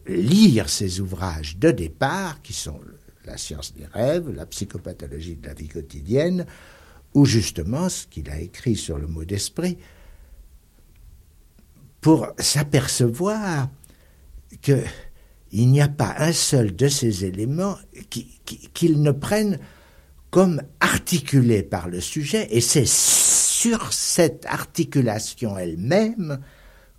lire 0.08 0.70
ces 0.70 1.02
ouvrages 1.02 1.58
de 1.58 1.70
départ, 1.70 2.42
qui 2.42 2.54
sont 2.54 2.80
la 3.26 3.38
science 3.38 3.74
des 3.74 3.86
rêves, 3.86 4.30
la 4.30 4.46
psychopathologie 4.46 5.36
de 5.36 5.48
la 5.48 5.54
vie 5.54 5.68
quotidienne, 5.68 6.46
ou 7.14 7.26
justement 7.26 7.90
ce 7.90 8.08
qu'il 8.08 8.30
a 8.30 8.40
écrit 8.40 8.76
sur 8.76 8.98
le 8.98 9.08
mot 9.08 9.26
d'esprit, 9.26 9.78
pour 12.02 12.28
s'apercevoir 12.38 13.70
que 14.62 14.84
il 15.52 15.70
n'y 15.70 15.82
a 15.82 15.88
pas 15.88 16.16
un 16.20 16.32
seul 16.32 16.76
de 16.76 16.88
ces 16.88 17.26
éléments 17.26 17.78
qu'ils 18.74 19.02
ne 19.02 19.12
prennent 19.12 19.60
comme 20.30 20.62
articulés 20.80 21.64
par 21.64 21.90
le 21.90 22.02
sujet, 22.02 22.48
et 22.52 22.62
c'est 22.62 22.88
sur 22.88 23.92
cette 23.92 24.46
articulation 24.46 25.58
elle-même 25.58 26.40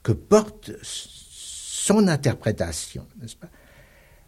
que 0.02 0.12
porte 0.12 0.72
son 0.82 2.08
interprétation, 2.08 3.06
n'est-ce 3.20 3.36
pas? 3.36 3.48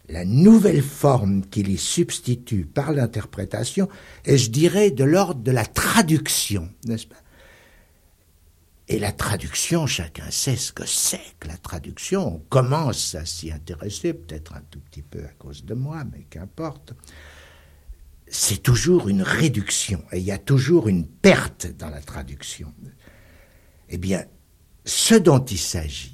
La 0.09 0.25
nouvelle 0.25 0.83
forme 0.83 1.45
qu'il 1.45 1.69
y 1.69 1.77
substitue 1.77 2.65
par 2.65 2.91
l'interprétation 2.91 3.87
est, 4.25 4.37
je 4.37 4.51
dirais, 4.51 4.91
de 4.91 5.05
l'ordre 5.05 5.41
de 5.41 5.51
la 5.51 5.65
traduction, 5.65 6.69
n'est-ce 6.85 7.07
pas? 7.07 7.15
Et 8.89 8.99
la 8.99 9.13
traduction, 9.13 9.87
chacun 9.87 10.29
sait 10.29 10.57
ce 10.57 10.73
que 10.73 10.85
c'est 10.85 11.21
que 11.39 11.47
la 11.47 11.55
traduction. 11.55 12.35
On 12.35 12.39
commence 12.49 13.15
à 13.15 13.25
s'y 13.25 13.49
intéresser, 13.49 14.13
peut-être 14.13 14.55
un 14.55 14.61
tout 14.69 14.81
petit 14.81 15.01
peu 15.01 15.23
à 15.23 15.31
cause 15.39 15.63
de 15.63 15.73
moi, 15.73 16.03
mais 16.11 16.25
qu'importe. 16.29 16.93
C'est 18.27 18.61
toujours 18.61 19.07
une 19.07 19.21
réduction, 19.21 20.03
et 20.11 20.19
il 20.19 20.25
y 20.25 20.31
a 20.31 20.37
toujours 20.37 20.89
une 20.89 21.07
perte 21.07 21.67
dans 21.77 21.89
la 21.89 22.01
traduction. 22.01 22.73
Eh 23.87 23.97
bien, 23.97 24.25
ce 24.83 25.15
dont 25.15 25.43
il 25.43 25.59
s'agit, 25.59 26.12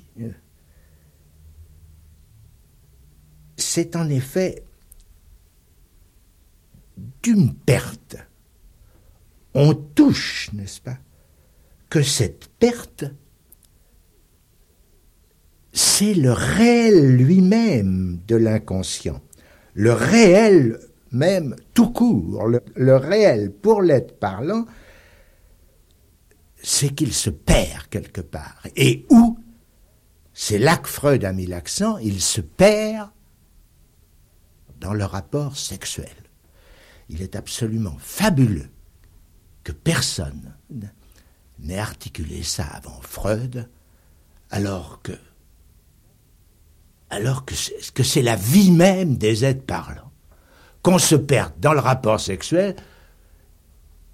c'est 3.61 3.95
en 3.95 4.09
effet 4.09 4.63
d'une 7.23 7.53
perte. 7.53 8.17
On 9.53 9.73
touche, 9.73 10.49
n'est-ce 10.53 10.81
pas 10.81 10.97
que 11.89 12.03
cette 12.03 12.47
perte, 12.59 13.05
c'est 15.73 16.13
le 16.13 16.31
réel 16.31 17.15
lui-même 17.15 18.19
de 18.27 18.35
l'inconscient, 18.35 19.21
le 19.73 19.93
réel 19.93 20.79
même 21.11 21.55
tout 21.73 21.89
court, 21.89 22.47
le, 22.47 22.95
réel 22.95 23.51
pour 23.51 23.81
l'être 23.81 24.19
parlant, 24.19 24.65
c'est 26.61 26.89
qu'il 26.89 27.13
se 27.13 27.31
perd 27.31 27.87
quelque 27.89 28.21
part. 28.21 28.61
Et 28.75 29.07
où? 29.09 29.39
C'est 30.33 30.59
là 30.59 30.77
que 30.77 30.87
Freud 30.87 31.25
a 31.25 31.33
mis 31.33 31.47
l'accent, 31.47 31.97
il 31.97 32.21
se 32.21 32.41
perd 32.41 33.09
dans 34.79 34.93
le 34.93 35.05
rapport 35.05 35.57
sexuel. 35.57 36.07
Il 37.09 37.21
est 37.21 37.35
absolument 37.35 37.97
fabuleux 37.99 38.69
que 39.63 39.71
personne 39.71 40.55
n'ait 41.59 41.79
articulé 41.79 42.43
ça 42.43 42.65
avant 42.65 43.01
Freud, 43.01 43.69
alors 44.49 45.01
que 45.01 45.13
alors 47.11 47.43
que 47.43 48.03
c'est, 48.03 48.21
la 48.21 48.35
vie 48.35 48.69
même 48.69 49.17
des 49.17 49.43
êtres 49.43 49.65
parlants. 49.65 50.11
Qu'on 50.83 50.99
se 50.99 51.15
perde 51.15 51.53
dans 51.59 51.73
le 51.73 51.79
rapport 51.79 52.19
sexuel, 52.19 52.75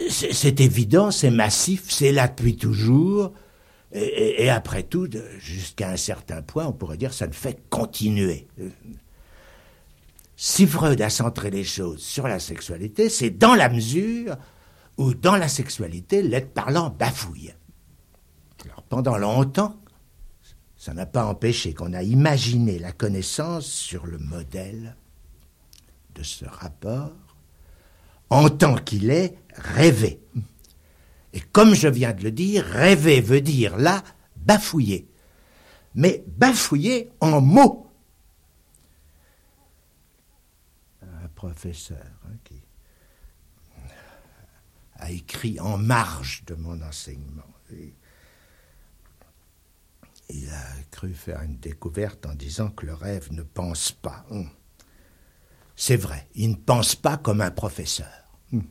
c'est, 0.09 0.61
évident, 0.61 1.11
c'est 1.11 1.29
massif, 1.29 1.83
c'est 1.89 2.13
là 2.13 2.29
depuis 2.29 2.55
toujours, 2.55 3.33
et, 3.91 4.45
et 4.45 4.49
après 4.49 4.83
tout, 4.83 5.09
jusqu'à 5.39 5.89
un 5.89 5.97
certain 5.97 6.41
point, 6.41 6.65
on 6.65 6.71
pourrait 6.71 6.95
dire 6.95 7.13
ça 7.13 7.27
ne 7.27 7.33
fait 7.33 7.59
continuer. 7.69 8.47
Si 10.37 10.67
Freud 10.67 11.01
a 11.01 11.09
centré 11.09 11.49
les 11.49 11.63
choses 11.63 12.01
sur 12.01 12.27
la 12.27 12.39
sexualité, 12.39 13.09
c'est 13.09 13.29
dans 13.29 13.55
la 13.55 13.69
mesure 13.69 14.35
où 14.97 15.13
dans 15.13 15.35
la 15.35 15.47
sexualité, 15.47 16.21
l'être 16.21 16.53
parlant 16.53 16.89
bafouille. 16.89 17.53
Alors 18.63 18.83
pendant 18.83 19.17
longtemps, 19.17 19.79
ça 20.75 20.93
n'a 20.93 21.05
pas 21.05 21.25
empêché 21.25 21.73
qu'on 21.73 21.93
a 21.93 22.03
imaginé 22.03 22.79
la 22.79 22.91
connaissance 22.91 23.65
sur 23.65 24.05
le 24.05 24.17
modèle 24.17 24.95
de 26.15 26.23
ce 26.23 26.45
rapport, 26.45 27.11
en 28.29 28.49
tant 28.49 28.75
qu'il 28.75 29.09
est 29.09 29.37
rêvé. 29.55 30.21
Et 31.33 31.41
comme 31.41 31.73
je 31.73 31.87
viens 31.87 32.13
de 32.13 32.23
le 32.23 32.31
dire, 32.31 32.63
rêver 32.65 33.19
veut 33.19 33.41
dire 33.41 33.77
là 33.77 34.03
bafouiller. 34.37 35.09
Mais 35.93 36.23
bafouiller 36.27 37.11
en 37.19 37.41
mots. 37.41 37.84
Professeur 41.35 42.05
hein, 42.25 42.35
qui 42.43 42.61
a 44.97 45.11
écrit 45.11 45.59
en 45.59 45.77
marge 45.77 46.43
de 46.45 46.55
mon 46.55 46.81
enseignement. 46.81 47.43
il 50.29 50.49
a 50.49 50.83
cru 50.89 51.13
faire 51.13 51.41
une 51.41 51.57
découverte 51.57 52.25
en 52.25 52.33
disant 52.33 52.69
que 52.69 52.85
le 52.85 52.93
rêve 52.93 53.31
ne 53.31 53.43
pense 53.43 53.91
pas. 53.91 54.25
Hum. 54.31 54.49
C'est 55.75 55.97
vrai, 55.97 56.27
il 56.35 56.51
ne 56.51 56.55
pense 56.55 56.95
pas 56.95 57.17
comme 57.17 57.41
un 57.41 57.51
professeur. 57.51 58.27
Hum. 58.53 58.63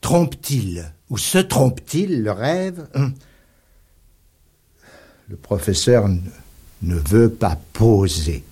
Trompe-t-il 0.00 0.92
ou 1.08 1.16
se 1.18 1.38
trompe-t-il 1.38 2.22
le 2.22 2.32
rêve? 2.32 2.88
Hum. 2.94 3.14
Le 5.28 5.36
professeur 5.36 6.08
ne 6.82 6.94
veut 6.94 7.32
pas 7.32 7.56
poser 7.72 8.44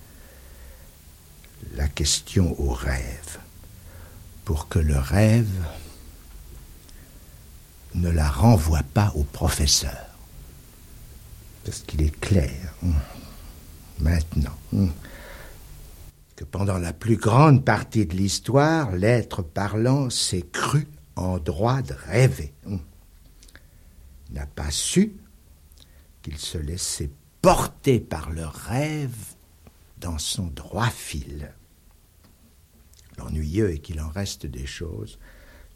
la 1.77 1.87
question 1.87 2.59
au 2.59 2.73
rêve 2.73 3.37
pour 4.45 4.67
que 4.67 4.79
le 4.79 4.97
rêve 4.97 5.63
ne 7.93 8.09
la 8.09 8.29
renvoie 8.29 8.83
pas 8.93 9.11
au 9.15 9.23
professeur. 9.23 10.07
Parce 11.63 11.81
qu'il 11.81 12.01
est 12.01 12.19
clair, 12.19 12.73
hum, 12.81 12.95
maintenant, 13.99 14.57
hum, 14.73 14.91
que 16.35 16.45
pendant 16.45 16.79
la 16.79 16.93
plus 16.93 17.17
grande 17.17 17.63
partie 17.63 18.05
de 18.05 18.15
l'histoire, 18.15 18.91
l'être 18.91 19.43
parlant 19.43 20.09
s'est 20.09 20.45
cru 20.51 20.87
en 21.15 21.37
droit 21.37 21.81
de 21.83 21.93
rêver. 21.93 22.53
Hum. 22.65 22.79
N'a 24.31 24.47
pas 24.47 24.71
su 24.71 25.13
qu'il 26.23 26.37
se 26.37 26.57
laissait 26.57 27.11
porter 27.41 27.99
par 27.99 28.31
le 28.31 28.45
rêve 28.45 29.35
dans 29.99 30.17
son 30.17 30.47
droit 30.47 30.89
fil. 30.89 31.51
L'ennuyeux 33.17 33.71
est 33.71 33.79
qu'il 33.79 33.99
en 33.99 34.09
reste 34.09 34.45
des 34.45 34.65
choses 34.65 35.19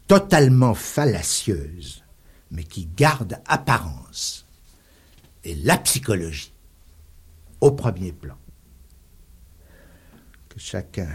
totalement 0.06 0.74
fallacieuses, 0.74 2.04
mais 2.50 2.64
qui 2.64 2.86
gardent 2.86 3.40
apparence. 3.46 4.46
Et 5.44 5.54
la 5.54 5.78
psychologie, 5.78 6.52
au 7.60 7.70
premier 7.70 8.12
plan. 8.12 8.36
Que 10.48 10.60
chacun 10.60 11.08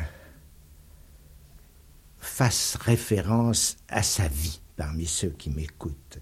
fasse 2.17 2.75
référence 2.75 3.78
à 3.88 4.03
sa 4.03 4.28
vie 4.28 4.61
parmi 4.75 5.05
ceux 5.05 5.30
qui 5.30 5.49
m'écoutent. 5.49 6.19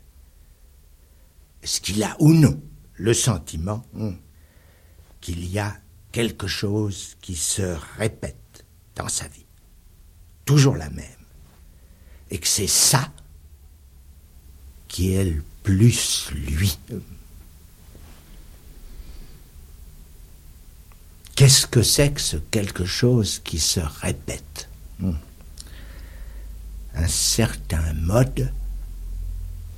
Est-ce 1.64 1.82
qu'il 1.82 2.03
a 2.03 2.16
ou 2.20 2.34
non 2.34 2.62
le 2.93 3.14
sentiment 3.14 3.84
hmm, 3.93 4.16
qu'il 5.22 5.45
y 5.49 5.60
a 5.60 5.76
quelque 6.12 6.47
chose 6.47 7.16
qui 7.22 7.36
se 7.36 7.78
répète 7.97 8.66
dans 8.95 9.08
sa 9.08 9.28
vie? 9.28 9.45
Toujours 10.46 10.76
la 10.76 10.89
même. 10.89 11.06
Et 12.32 12.38
que 12.38 12.48
c'est 12.48 12.68
ça 12.68 13.12
qui 14.88 15.14
est 15.14 15.26
le 15.26 15.43
plus 15.64 16.30
lui. 16.32 16.78
Qu'est-ce 21.36 21.68
que 21.68 21.84
c'est 21.84 22.12
que 22.12 22.22
ce 22.22 22.38
quelque 22.38 22.86
chose 22.86 23.41
qui 23.43 23.60
se 23.60 23.82
répète? 23.82 24.70
Hmm. 25.00 25.16
Un 26.93 27.08
certain 27.08 27.93
mode 27.93 28.54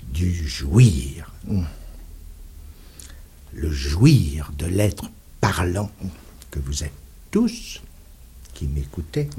du 0.03 0.47
jouir. 0.47 1.31
Hmm. 1.47 1.63
Le 3.53 3.71
jouir 3.71 4.51
de 4.55 4.67
l'être 4.67 5.09
parlant 5.41 5.91
que 6.51 6.59
vous 6.59 6.83
êtes 6.83 6.93
tous 7.31 7.81
qui 8.53 8.67
m'écoutez. 8.67 9.29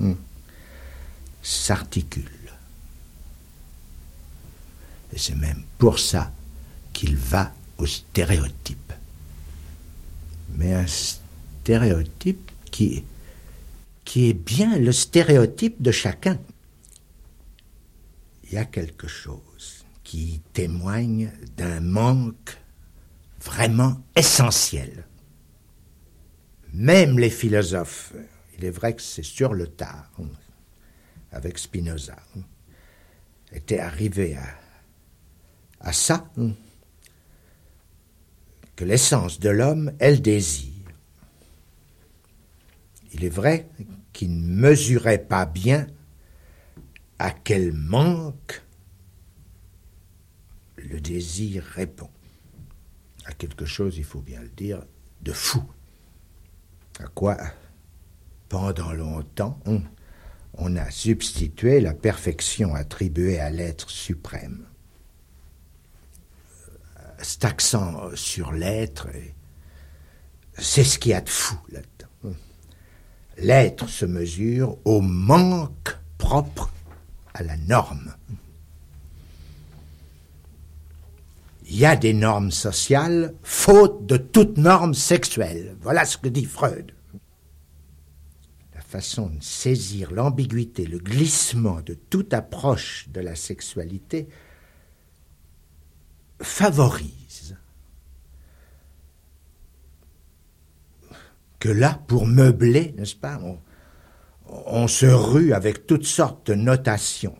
S'articule. 1.42 2.52
Et 5.12 5.18
c'est 5.18 5.36
même 5.36 5.64
pour 5.78 5.98
ça 5.98 6.32
qu'il 6.92 7.16
va 7.16 7.52
au 7.78 7.86
stéréotype. 7.86 8.92
Mais 10.56 10.74
un 10.74 10.86
stéréotype 10.86 12.50
qui, 12.70 13.04
qui 14.04 14.28
est 14.28 14.34
bien 14.34 14.78
le 14.78 14.92
stéréotype 14.92 15.80
de 15.80 15.92
chacun. 15.92 16.38
Il 18.44 18.54
y 18.54 18.58
a 18.58 18.64
quelque 18.64 19.06
chose 19.06 19.84
qui 20.04 20.40
témoigne 20.52 21.30
d'un 21.56 21.80
manque 21.80 22.56
vraiment 23.42 24.00
essentiel. 24.16 25.04
Même 26.72 27.18
les 27.18 27.30
philosophes, 27.30 28.12
il 28.56 28.64
est 28.64 28.70
vrai 28.70 28.94
que 28.94 29.02
c'est 29.02 29.22
sur 29.22 29.54
le 29.54 29.66
tard, 29.66 30.10
avec 31.32 31.58
Spinoza, 31.58 32.16
étaient 33.52 33.78
arrivés 33.78 34.36
à, 34.36 34.46
à 35.80 35.92
ça, 35.92 36.30
que 38.76 38.84
l'essence 38.84 39.40
de 39.40 39.48
l'homme 39.48 39.92
est 39.98 40.12
le 40.12 40.18
désir. 40.18 40.72
Il 43.12 43.24
est 43.24 43.28
vrai 43.28 43.68
qu'il 44.12 44.40
ne 44.40 44.54
mesurait 44.54 45.18
pas 45.18 45.46
bien 45.46 45.86
à 47.18 47.30
quel 47.30 47.72
manque 47.72 48.62
le 50.76 51.00
désir 51.00 51.64
répond. 51.64 52.10
À 53.24 53.32
quelque 53.32 53.66
chose, 53.66 53.98
il 53.98 54.04
faut 54.04 54.20
bien 54.20 54.40
le 54.40 54.48
dire, 54.48 54.84
de 55.22 55.32
fou. 55.32 55.62
À 57.00 57.08
quoi, 57.08 57.36
pendant 58.48 58.92
longtemps, 58.92 59.60
on, 59.66 59.82
on 60.58 60.76
a 60.76 60.90
substitué 60.90 61.80
la 61.80 61.94
perfection 61.94 62.74
attribuée 62.74 63.38
à 63.38 63.48
l'être 63.48 63.90
suprême. 63.90 64.66
Cet 67.22 67.44
accent 67.44 68.10
sur 68.14 68.52
l'être, 68.52 69.08
c'est 70.56 70.84
ce 70.84 70.98
qu'il 70.98 71.12
y 71.12 71.14
a 71.14 71.20
de 71.20 71.28
fou 71.28 71.56
là-dedans. 71.70 72.36
L'être 73.38 73.88
se 73.88 74.04
mesure 74.04 74.78
au 74.84 75.00
manque 75.00 75.96
propre 76.18 76.72
à 77.34 77.44
la 77.44 77.56
norme. 77.56 78.14
Il 81.70 81.76
y 81.76 81.86
a 81.86 81.96
des 81.96 82.14
normes 82.14 82.50
sociales, 82.50 83.34
faute 83.42 84.06
de 84.06 84.16
toute 84.16 84.56
norme 84.56 84.94
sexuelle. 84.94 85.76
Voilà 85.82 86.04
ce 86.04 86.16
que 86.16 86.28
dit 86.28 86.46
Freud. 86.46 86.92
Façon 88.88 89.26
de 89.26 89.42
saisir 89.42 90.12
l'ambiguïté, 90.12 90.86
le 90.86 90.98
glissement 90.98 91.82
de 91.82 91.92
toute 91.92 92.32
approche 92.32 93.06
de 93.10 93.20
la 93.20 93.34
sexualité 93.34 94.28
favorise 96.40 97.58
que 101.58 101.68
là, 101.68 102.00
pour 102.08 102.26
meubler, 102.26 102.94
n'est-ce 102.96 103.14
pas, 103.14 103.38
on, 103.42 103.58
on 104.46 104.88
se 104.88 105.04
rue 105.04 105.52
avec 105.52 105.86
toutes 105.86 106.06
sortes 106.06 106.46
de 106.46 106.54
notations 106.54 107.38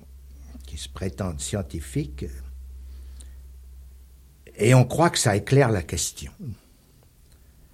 qui 0.67 0.77
se 0.77 0.91
prétendent 0.91 1.41
scientifiques 1.41 2.27
et 4.57 4.75
on 4.75 4.85
croit 4.85 5.09
que 5.09 5.19
ça 5.19 5.35
éclaire 5.35 5.71
la 5.71 5.83
question. 5.83 6.33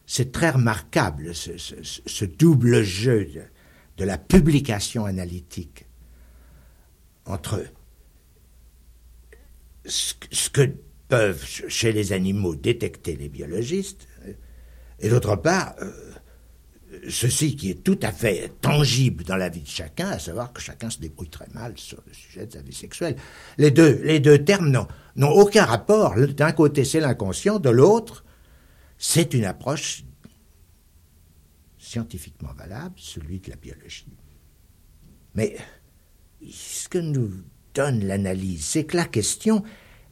C'est 0.06 0.30
très 0.30 0.50
remarquable 0.50 1.34
ce, 1.34 2.24
double 2.24 2.82
jeu 2.82 3.50
de, 3.96 4.04
la 4.04 4.18
publication 4.18 5.04
analytique 5.04 5.86
entre 7.26 7.64
ce, 9.84 10.14
ce, 10.30 10.50
que 10.50 10.72
peuvent 11.08 11.44
chez 11.68 11.92
les 11.92 12.12
animaux 12.12 12.54
détecter 12.54 13.16
les 13.16 13.28
biologistes 13.28 14.08
et 15.00 15.08
d'autre 15.08 15.36
part 15.36 15.74
euh, 15.80 15.90
ceci 17.08 17.56
qui 17.56 17.70
est 17.70 17.82
tout 17.82 17.98
à 18.02 18.12
fait 18.12 18.52
tangible 18.60 19.24
dans 19.24 19.36
la 19.36 19.48
vie 19.48 19.62
de 19.62 19.68
chacun, 19.68 20.08
à 20.08 20.18
savoir 20.18 20.52
que 20.52 20.60
chacun 20.60 20.90
se 20.90 20.98
débrouille 20.98 21.28
très 21.28 21.48
mal 21.54 21.72
sur 21.76 21.98
le 22.06 22.12
sujet 22.12 22.46
de 22.46 22.52
sa 22.52 22.60
vie 22.60 22.74
sexuelle. 22.74 23.16
Les 23.58 23.70
deux, 23.70 24.00
les 24.02 24.20
deux 24.20 24.44
termes 24.44 24.70
n'ont 25.16 25.30
aucun 25.30 25.64
rapport. 25.64 26.14
D'un 26.14 26.52
côté, 26.52 26.84
c'est 26.84 27.00
l'inconscient, 27.00 27.58
de 27.58 27.70
l'autre, 27.70 28.24
c'est 28.98 29.34
une 29.34 29.44
approche 29.44 30.04
scientifiquement 31.84 32.52
valable, 32.54 32.94
celui 32.96 33.40
de 33.40 33.50
la 33.50 33.56
biologie. 33.56 34.16
Mais 35.34 35.56
ce 36.50 36.88
que 36.88 36.98
nous 36.98 37.30
donne 37.74 38.04
l'analyse, 38.04 38.64
c'est 38.64 38.84
que 38.84 38.96
la 38.96 39.04
question 39.04 39.62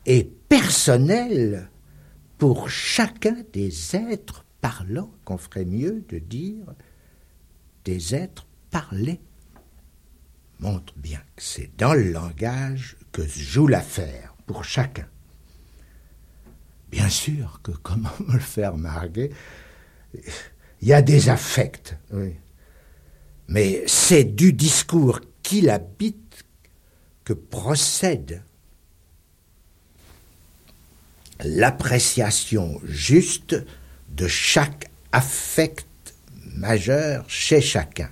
est 0.04 0.24
personnelle 0.48 1.70
pour 2.38 2.68
chacun 2.68 3.36
des 3.52 3.96
êtres 3.96 4.44
parlant 4.60 5.12
qu'on 5.24 5.38
ferait 5.38 5.64
mieux 5.64 6.04
de 6.08 6.18
dire 6.18 6.74
des 7.84 8.14
êtres 8.14 8.46
parlés 8.70 9.20
montre 10.60 10.94
bien 10.96 11.20
que 11.34 11.42
c'est 11.42 11.70
dans 11.76 11.94
le 11.94 12.10
langage 12.10 12.96
que 13.10 13.26
se 13.26 13.40
joue 13.40 13.66
l'affaire 13.66 14.36
pour 14.46 14.64
chacun. 14.64 15.08
Bien 16.90 17.08
sûr 17.08 17.60
que, 17.62 17.72
comment 17.72 18.10
me 18.20 18.34
le 18.34 18.38
faire 18.38 18.76
marguer, 18.76 19.32
il 20.82 20.88
y 20.88 20.92
a 20.92 21.00
des 21.00 21.28
affects, 21.28 21.96
oui. 22.12 22.34
mais 23.46 23.84
c'est 23.86 24.24
du 24.24 24.52
discours 24.52 25.20
qui 25.42 25.60
l'habite 25.60 26.44
que 27.24 27.32
procède 27.32 28.42
l'appréciation 31.44 32.80
juste 32.84 33.56
de 34.10 34.26
chaque 34.26 34.90
affect 35.12 35.86
majeur 36.56 37.24
chez 37.28 37.60
chacun. 37.60 38.10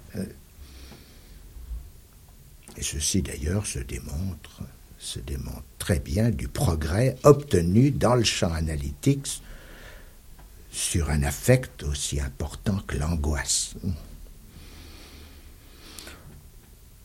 Et 2.77 2.83
ceci 2.83 3.21
d'ailleurs 3.23 3.67
se 3.67 3.81
démontre, 3.81 4.63
se 4.99 5.19
démontre 5.19 5.65
très 5.79 5.99
bien 5.99 6.31
du 6.31 6.49
progrès 6.49 7.17
obtenu 7.25 7.91
dans 7.91 8.15
le 8.15 8.25
champ 8.25 8.53
analytique 8.53 9.43
sur 10.71 11.11
un 11.11 11.23
affect 11.23 11.83
aussi 11.83 12.21
important 12.21 12.79
que 12.87 12.97
l'angoisse. 12.97 13.75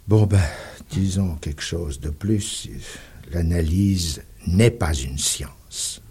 Bon 0.07 0.25
ben, 0.27 0.43
disons 0.91 1.35
quelque 1.35 1.63
chose 1.63 1.99
de 1.99 2.09
plus. 2.09 2.69
L'analyse 3.31 4.21
n'est 4.45 4.71
pas 4.71 4.93
une 4.93 5.17
science. 5.17 6.01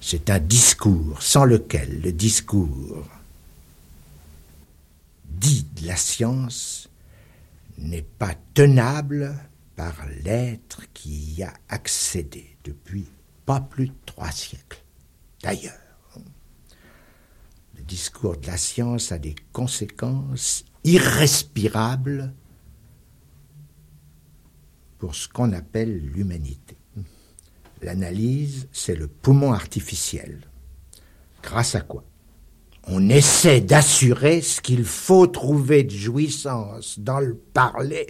C'est 0.00 0.30
un 0.30 0.38
discours 0.38 1.20
sans 1.20 1.44
lequel 1.44 2.00
le 2.00 2.12
discours 2.12 3.04
dit 5.28 5.66
de 5.80 5.88
la 5.88 5.96
science 5.96 6.88
n'est 7.78 8.06
pas 8.18 8.34
tenable 8.54 9.36
par 9.74 9.94
l'être 10.22 10.82
qui 10.94 11.34
y 11.34 11.42
a 11.42 11.52
accédé 11.68 12.56
depuis 12.64 13.06
pas 13.44 13.60
plus 13.60 13.88
de 13.88 13.94
trois 14.06 14.30
siècles. 14.30 14.82
D'ailleurs, 15.42 15.74
le 17.76 17.82
discours 17.82 18.36
de 18.36 18.46
la 18.46 18.56
science 18.56 19.12
a 19.12 19.18
des 19.18 19.34
conséquences 19.52 20.64
irrespirables 20.84 22.32
pour 24.98 25.14
ce 25.14 25.28
qu'on 25.28 25.52
appelle 25.52 25.98
l'humanité. 25.98 26.76
L'analyse, 27.82 28.68
c'est 28.72 28.96
le 28.96 29.06
poumon 29.06 29.52
artificiel. 29.52 30.40
Grâce 31.42 31.74
à 31.74 31.82
quoi? 31.82 32.04
On 32.88 33.08
essaie 33.08 33.60
d'assurer 33.60 34.40
ce 34.40 34.60
qu'il 34.60 34.84
faut 34.84 35.26
trouver 35.26 35.84
de 35.84 35.90
jouissance 35.90 36.98
dans 36.98 37.20
le 37.20 37.36
parler 37.36 38.06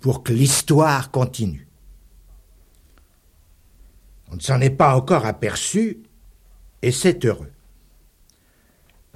pour 0.00 0.22
que 0.22 0.32
l'histoire 0.32 1.10
continue. 1.10 1.66
On 4.30 4.36
ne 4.36 4.40
s'en 4.40 4.60
est 4.60 4.70
pas 4.70 4.94
encore 4.94 5.24
aperçu 5.24 6.02
et 6.82 6.92
c'est 6.92 7.24
heureux. 7.24 7.50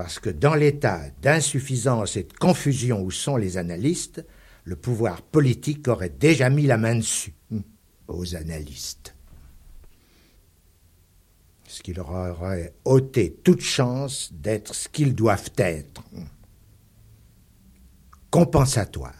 Parce 0.01 0.19
que 0.19 0.31
dans 0.31 0.55
l'état 0.55 1.03
d'insuffisance 1.21 2.17
et 2.17 2.23
de 2.23 2.33
confusion 2.33 3.03
où 3.03 3.11
sont 3.11 3.37
les 3.37 3.59
analystes, 3.59 4.25
le 4.65 4.75
pouvoir 4.75 5.21
politique 5.21 5.89
aurait 5.89 6.09
déjà 6.09 6.49
mis 6.49 6.65
la 6.65 6.79
main 6.79 6.95
dessus 6.95 7.35
aux 8.09 8.35
analystes 8.35 9.15
ce 11.69 11.83
qui 11.83 11.93
leur 11.93 12.09
aurait 12.09 12.73
ôté 12.87 13.37
toute 13.45 13.61
chance 13.61 14.31
d'être 14.33 14.75
ce 14.75 14.89
qu'ils 14.89 15.15
doivent 15.15 15.53
être, 15.59 16.03
compensatoire. 18.31 19.15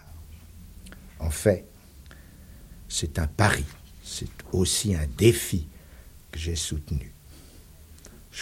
En 1.19 1.31
fait, 1.31 1.67
c'est 2.89 3.19
un 3.19 3.27
pari, 3.27 3.67
c'est 4.03 4.31
aussi 4.53 4.95
un 4.95 5.07
défi 5.19 5.69
que 6.33 6.39
j'ai 6.39 6.57
soutenu. 6.57 7.10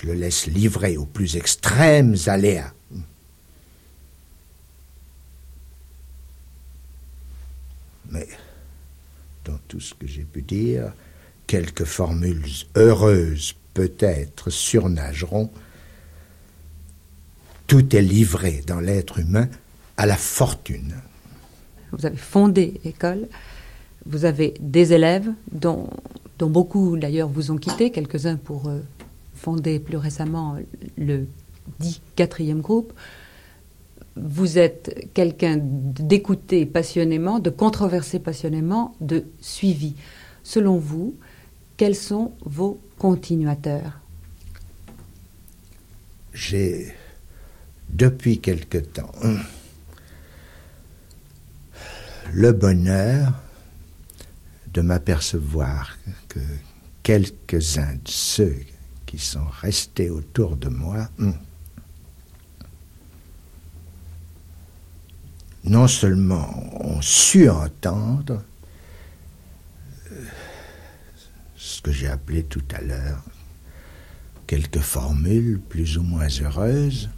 Je 0.01 0.07
le 0.07 0.15
laisse 0.15 0.47
livrer 0.47 0.97
aux 0.97 1.07
plus 1.07 1.37
extrêmes 1.37 2.15
aléas. 2.27 2.73
Mais 8.11 8.29
dans 9.45 9.59
tout 9.67 9.81
ce 9.81 9.95
que 9.95 10.07
j'ai 10.07 10.23
pu 10.23 10.43
dire, 10.43 10.93
quelques 11.49 11.85
formules 11.85 12.45
heureuses 12.77 13.57
peut-être 13.75 14.51
surnageront. 14.51 15.51
Tout 17.67 17.97
est 17.97 18.03
livré 18.03 18.63
dans 18.67 18.81
l'être 18.81 19.19
humain 19.19 19.49
à 19.97 20.07
la 20.07 20.17
fortune. 20.17 20.95
Vous 21.91 22.07
avez 22.07 22.17
fondé 22.17 22.81
école, 22.85 23.29
vous 24.07 24.25
avez 24.25 24.55
des 24.61 24.93
élèves 24.93 25.29
dont, 25.51 25.91
beaucoup 26.39 26.97
d'ailleurs 26.97 27.29
vous 27.29 27.51
ont 27.51 27.57
quitté, 27.57 27.91
quelques-uns 27.91 28.37
pour 28.37 28.69
euh, 28.69 28.81
fonder 29.39 29.79
plus 29.79 29.97
récemment 29.97 30.57
le 30.97 31.27
dit 31.79 32.01
quatrième 32.17 32.61
groupe. 32.61 32.93
Vous 34.17 34.59
êtes 34.59 35.09
quelqu'un 35.15 35.59
d'écouter 35.61 36.67
passionnément, 36.67 37.39
de 37.39 37.51
controverser 37.51 38.19
passionnément, 38.19 38.97
de 39.01 39.25
suivi. 39.41 39.95
Selon 40.43 40.79
vous, 40.79 41.15
quels 41.77 41.95
sont 41.95 42.33
vos 42.45 42.81
continuateurs? 42.99 44.01
J'ai, 46.33 46.93
depuis 47.91 48.41
quelque 48.41 48.79
temps, 48.79 49.13
le 52.33 52.53
bonheur 52.53 53.33
de 54.73 54.81
m'apercevoir 54.81 55.97
que 56.29 56.41
quelques-uns 57.03 57.95
de 57.95 58.11
ceux 58.11 58.57
qui 59.09 59.19
sont 59.19 59.47
restés 59.63 60.11
autour 60.11 60.59
de 60.59 60.69
moi 60.69 61.09
non 65.65 65.89
seulement 65.89 66.85
ont 66.85 67.01
su 67.01 67.49
entendre 67.49 68.43
euh, 70.13 70.25
ce 71.57 71.81
que 71.81 71.91
j'ai 71.91 72.09
appelé 72.09 72.45
tout 72.45 72.63
à 72.75 72.83
l'heure 72.83 73.23
quelques 74.47 74.81
formules 74.81 75.61
plus 75.61 75.99
ou 75.99 76.03
moins 76.03 76.29
heureuses, 76.41 77.11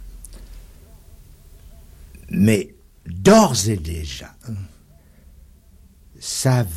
mais 2.29 2.75
d'ores 3.07 3.69
et 3.69 3.77
déjà 3.77 4.35
savent 6.19 6.67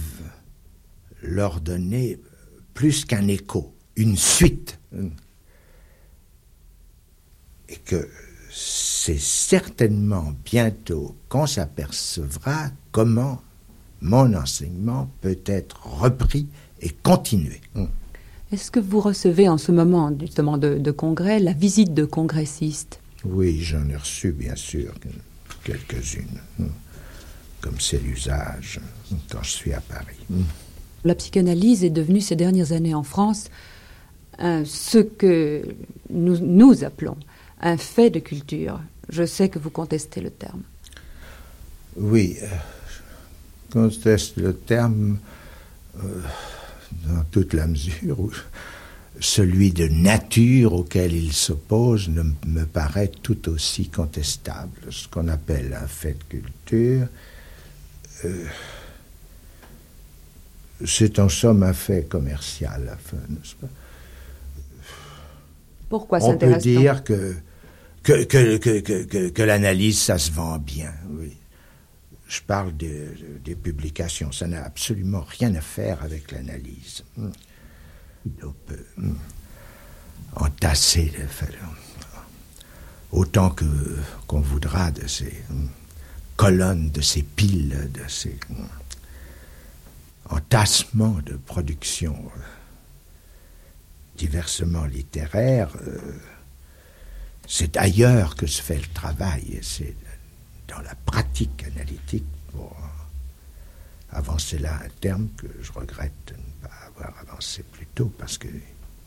leur 1.23 1.61
donner 1.61 2.21
plus 2.73 3.05
qu'un 3.05 3.27
écho, 3.29 3.75
une 3.97 4.17
suite. 4.17 4.79
Et 7.69 7.77
que 7.77 8.09
c'est 8.51 9.19
certainement 9.19 10.33
bientôt 10.45 11.17
qu'on 11.29 11.47
s'apercevra 11.47 12.71
comment 12.93 13.43
mon 14.01 14.35
enseignement 14.35 15.09
peut 15.21 15.41
être 15.47 15.87
repris 15.87 16.47
et 16.81 16.91
continué. 16.91 17.61
Est-ce 18.53 18.71
que 18.71 18.81
vous 18.81 19.01
recevez 19.01 19.49
en 19.49 19.59
ce 19.59 19.73
moment 19.73 20.13
justement 20.21 20.59
de, 20.59 20.79
de 20.79 20.91
congrès 20.91 21.41
la 21.41 21.53
visite 21.53 21.95
de 21.95 22.05
congressistes? 22.05 23.01
Oui, 23.25 23.61
j'en 23.61 23.89
ai 23.89 23.97
reçu 23.97 24.33
bien 24.33 24.55
sûr 24.55 24.93
quelques-unes, 25.65 26.41
comme 27.61 27.81
c'est 27.81 27.99
l'usage 27.99 28.81
quand 29.31 29.43
je 29.43 29.51
suis 29.51 29.73
à 29.73 29.81
Paris. 29.81 30.19
La 31.05 31.15
psychanalyse 31.15 31.85
est 31.85 31.91
devenue 31.91 32.21
ces 32.21 32.37
dernières 32.37 32.73
années 32.73 32.95
en 32.95 33.03
France 33.03 33.49
ce 34.39 34.99
que 34.99 35.63
nous, 36.11 36.39
nous 36.39 36.85
appelons 36.85 37.17
un 37.61 37.77
fait 37.77 38.11
de 38.11 38.21
culture. 38.21 38.81
Je 39.09 39.25
sais 39.25 39.49
que 39.49 39.59
vous 39.59 39.71
contestez 39.71 40.21
le 40.21 40.31
terme. 40.31 40.63
Oui, 41.97 42.37
euh, 42.43 42.47
je 42.89 43.73
conteste 43.73 44.37
le 44.37 44.55
terme 44.55 45.19
euh, 46.03 46.23
dans 47.07 47.23
toute 47.31 47.53
la 47.53 47.67
mesure 47.67 48.21
où 48.21 48.33
celui 49.21 49.73
de 49.73 49.87
nature 49.87 50.73
auquel 50.73 51.13
il 51.13 51.33
s'oppose 51.33 52.09
ne 52.09 52.23
me 52.47 52.65
paraît 52.65 53.13
tout 53.23 53.49
aussi 53.49 53.89
contestable. 53.89 54.81
Ce 54.91 55.07
qu'on 55.07 55.29
appelle 55.29 55.79
un 55.81 55.87
fait 55.87 56.17
de 56.19 56.25
culture, 56.25 57.07
euh, 58.25 58.47
c'est 60.85 61.19
en 61.21 61.29
somme 61.29 61.63
un 61.63 61.73
fait 61.73 62.09
commercial, 62.09 62.99
n'est-ce 63.29 63.55
pas? 63.55 63.69
Pourquoi 65.89 66.19
On 66.23 66.37
peut 66.37 66.57
dire 66.57 67.05
que 67.05 67.37
que, 68.05 68.25
que, 68.25 69.29
que, 69.31 69.43
l'analyse, 69.43 69.99
ça 69.99 70.19
se 70.19 70.31
vend 70.31 70.59
bien, 70.59 70.93
oui. 71.11 71.37
Je 72.29 72.41
parle 72.41 72.77
de- 72.77 73.15
des 73.45 73.55
publications, 73.55 74.31
ça 74.33 74.47
n'a 74.47 74.63
absolument 74.65 75.25
rien 75.27 75.55
à 75.55 75.61
faire 75.61 76.03
avec 76.03 76.31
l'analyse. 76.33 77.03
Hmm. 77.17 77.31
On 78.43 78.53
peut 78.67 78.85
hmm, 78.99 79.13
entasser 80.37 81.13
le 81.19 81.27
fait- 81.27 81.57
autant 83.13 83.51
que 83.51 83.65
qu'on 84.27 84.41
voudra 84.41 84.91
de 84.91 85.07
ces 85.07 85.33
hmm, 85.51 85.67
colonnes, 86.37 86.91
de 86.91 87.01
ces 87.01 87.23
piles, 87.23 87.91
de 87.93 88.03
ces 88.09 88.39
hmm, 88.51 88.67
entassements 90.31 91.19
de 91.25 91.35
production 91.37 92.17
diversement 94.17 94.85
littéraires. 94.85 95.75
euh, 95.87 96.19
c'est 97.47 97.77
ailleurs 97.77 98.37
que 98.37 98.47
se 98.47 98.63
fait 98.63 98.79
le 98.79 98.93
travail, 98.95 99.59
c'est 99.63 99.95
dans 100.69 100.81
la 100.81 100.95
pratique 100.95 101.65
analytique 101.65 102.25
pour 102.53 102.75
avancer 104.11 104.59
là 104.59 104.81
un 104.83 104.89
terme 105.01 105.29
que 105.37 105.47
je 105.61 105.73
regrette 105.73 106.13
de 106.27 106.35
ne 106.35 106.69
pas 106.69 106.75
avoir 106.87 107.19
avancé 107.19 107.63
plus 107.65 107.87
tôt 107.87 108.11
parce 108.19 108.39
que 108.39 108.49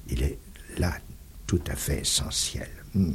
il 0.10 0.22
est 0.24 0.38
là 0.78 0.98
tout 1.48 1.62
à 1.68 1.76
fait 1.76 2.02
essentiel. 2.02 2.70
Hmm. 2.94 3.14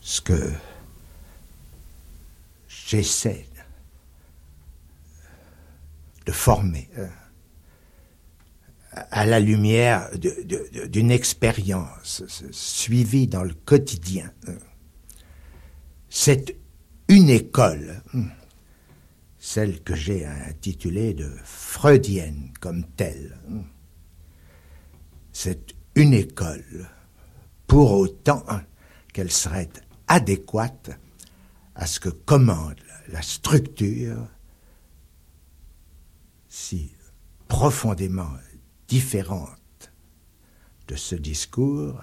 Ce 0.00 0.20
que 0.20 0.52
j'essaie 2.68 3.46
de 6.26 6.32
former 6.32 6.88
euh, 6.98 7.06
à 8.92 9.24
la 9.24 9.40
lumière 9.40 10.10
d'une 10.18 11.10
expérience 11.10 12.22
suivie 12.50 13.26
dans 13.26 13.42
le 13.42 13.54
quotidien. 13.54 14.30
C'est 16.10 16.56
une 17.08 17.30
école, 17.30 18.02
hmm, 18.12 18.26
celle 19.38 19.80
que 19.80 19.94
j'ai 19.94 20.26
intitulée 20.26 21.14
de 21.14 21.30
freudienne 21.42 22.52
comme 22.60 22.84
telle. 22.84 23.38
hmm. 23.48 23.62
C'est 25.32 25.74
une 25.94 26.12
école, 26.12 26.90
pour 27.66 27.92
autant 27.92 28.44
qu'elle 29.14 29.30
serait 29.30 29.70
adéquate 30.06 30.90
à 31.74 31.86
ce 31.86 31.98
que 31.98 32.10
commande 32.10 32.80
la 33.08 33.22
structure 33.22 34.28
si 36.48 36.92
profondément 37.48 38.30
différente 38.92 39.90
de 40.86 40.96
ce 40.96 41.14
discours, 41.14 41.98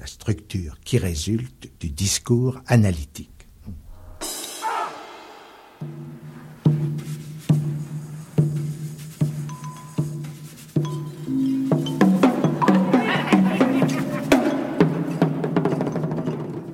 la 0.00 0.06
structure 0.06 0.80
qui 0.84 0.98
résulte 0.98 1.70
du 1.78 1.90
discours 1.90 2.60
analytique. 2.66 3.30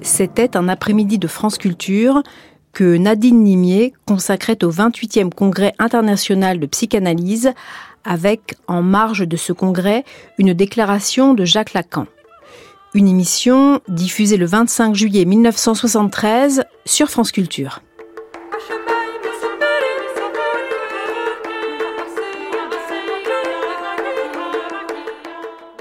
C'était 0.00 0.56
un 0.56 0.70
après-midi 0.70 1.18
de 1.18 1.26
France 1.26 1.58
Culture 1.58 2.22
que 2.72 2.96
Nadine 2.96 3.42
Nimier 3.42 3.92
consacrait 4.06 4.64
au 4.64 4.70
28e 4.70 5.30
congrès 5.30 5.74
international 5.78 6.60
de 6.60 6.66
psychanalyse 6.66 7.52
avec, 8.04 8.54
en 8.66 8.82
marge 8.82 9.26
de 9.26 9.36
ce 9.36 9.52
congrès, 9.52 10.04
une 10.38 10.54
déclaration 10.54 11.34
de 11.34 11.44
Jacques 11.44 11.72
Lacan. 11.72 12.06
Une 12.94 13.06
émission 13.06 13.80
diffusée 13.88 14.36
le 14.36 14.46
25 14.46 14.94
juillet 14.94 15.24
1973 15.24 16.64
sur 16.84 17.08
France 17.08 17.30
Culture. 17.30 17.80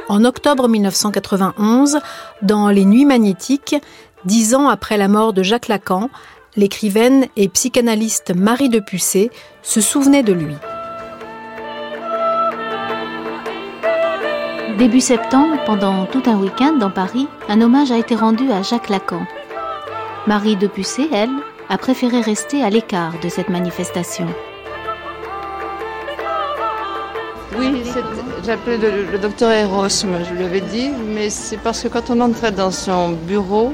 En 0.07 0.25
octobre 0.25 0.67
1991, 0.67 1.99
dans 2.41 2.69
Les 2.69 2.85
Nuits 2.85 3.05
magnétiques, 3.05 3.75
dix 4.25 4.55
ans 4.55 4.67
après 4.67 4.97
la 4.97 5.07
mort 5.07 5.33
de 5.33 5.43
Jacques 5.43 5.67
Lacan, 5.67 6.09
l'écrivaine 6.55 7.27
et 7.35 7.47
psychanalyste 7.47 8.35
Marie 8.35 8.69
de 8.69 8.79
Pucé 8.79 9.29
se 9.61 9.81
souvenait 9.81 10.23
de 10.23 10.33
lui. 10.33 10.55
Début 14.79 15.01
septembre, 15.01 15.57
pendant 15.65 16.05
tout 16.05 16.23
un 16.25 16.37
week-end 16.37 16.71
dans 16.71 16.89
Paris, 16.89 17.27
un 17.49 17.59
hommage 17.59 17.91
a 17.91 17.97
été 17.97 18.15
rendu 18.15 18.49
à 18.49 18.61
Jacques 18.61 18.87
Lacan. 18.87 19.27
Marie 20.25 20.55
de 20.55 20.67
Pucé, 20.67 21.09
elle, 21.11 21.29
a 21.67 21.77
préféré 21.77 22.21
rester 22.21 22.63
à 22.63 22.69
l'écart 22.69 23.11
de 23.21 23.27
cette 23.27 23.49
manifestation. 23.49 24.27
Oui, 27.57 27.83
j'appelais 28.45 28.77
le, 28.77 29.11
le, 29.11 29.19
docteur 29.19 29.51
Eros, 29.51 29.89
je 29.89 30.33
lui 30.33 30.45
avais 30.45 30.61
dit, 30.61 30.91
mais 31.13 31.29
c'est 31.29 31.57
parce 31.57 31.83
que 31.83 31.89
quand 31.89 32.09
on 32.09 32.21
entrait 32.21 32.53
dans 32.53 32.71
son 32.71 33.09
bureau, 33.09 33.73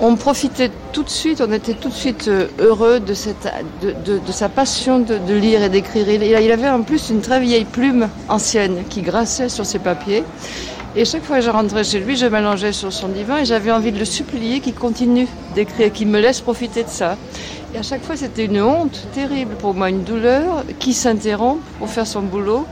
on 0.00 0.16
profitait 0.16 0.70
tout 0.92 1.02
de 1.02 1.10
suite, 1.10 1.42
on 1.46 1.52
était 1.52 1.74
tout 1.74 1.88
de 1.88 1.94
suite 1.94 2.28
euh, 2.28 2.48
heureux 2.58 3.00
de, 3.00 3.14
cette, 3.14 3.48
de, 3.82 4.20
sa 4.32 4.48
passion 4.48 4.98
de, 4.98 5.34
lire 5.34 5.62
et 5.62 5.68
d'écrire. 5.68 6.08
Il, 6.08 6.22
il, 6.22 6.52
avait 6.52 6.68
en 6.68 6.82
plus 6.82 7.10
une 7.10 7.20
très 7.20 7.40
vieille 7.40 7.64
plume 7.64 8.08
ancienne 8.28 8.84
qui 8.88 9.02
grinçait 9.02 9.48
sur 9.48 9.64
ses 9.64 9.78
papiers. 9.78 10.24
Et 10.94 11.04
chaque 11.04 11.24
fois 11.24 11.36
que 11.36 11.42
je 11.42 11.50
rentrais 11.50 11.84
chez 11.84 12.00
lui, 12.00 12.16
je 12.16 12.26
m'allongeais 12.26 12.72
sur 12.72 12.92
son 12.92 13.08
divan 13.08 13.36
et 13.36 13.44
j'avais 13.44 13.70
envie 13.70 13.92
de 13.92 13.98
le 13.98 14.06
supplier 14.06 14.60
qu'il 14.60 14.74
continue 14.74 15.28
d'écrire, 15.54 15.92
qu'il 15.92 16.08
me 16.08 16.20
laisse 16.20 16.40
profiter 16.40 16.84
de 16.84 16.88
ça. 16.88 17.16
Et 17.74 17.78
à 17.78 17.82
chaque 17.82 18.02
fois, 18.02 18.16
c'était 18.16 18.46
une 18.46 18.62
honte 18.62 19.06
terrible 19.12 19.56
pour 19.56 19.74
moi, 19.74 19.90
une 19.90 20.04
douleur 20.04 20.64
qui 20.78 20.94
s'interrompt 20.94 21.60
pour 21.78 21.90
faire 21.90 22.06
son 22.06 22.22
boulot 22.22 22.64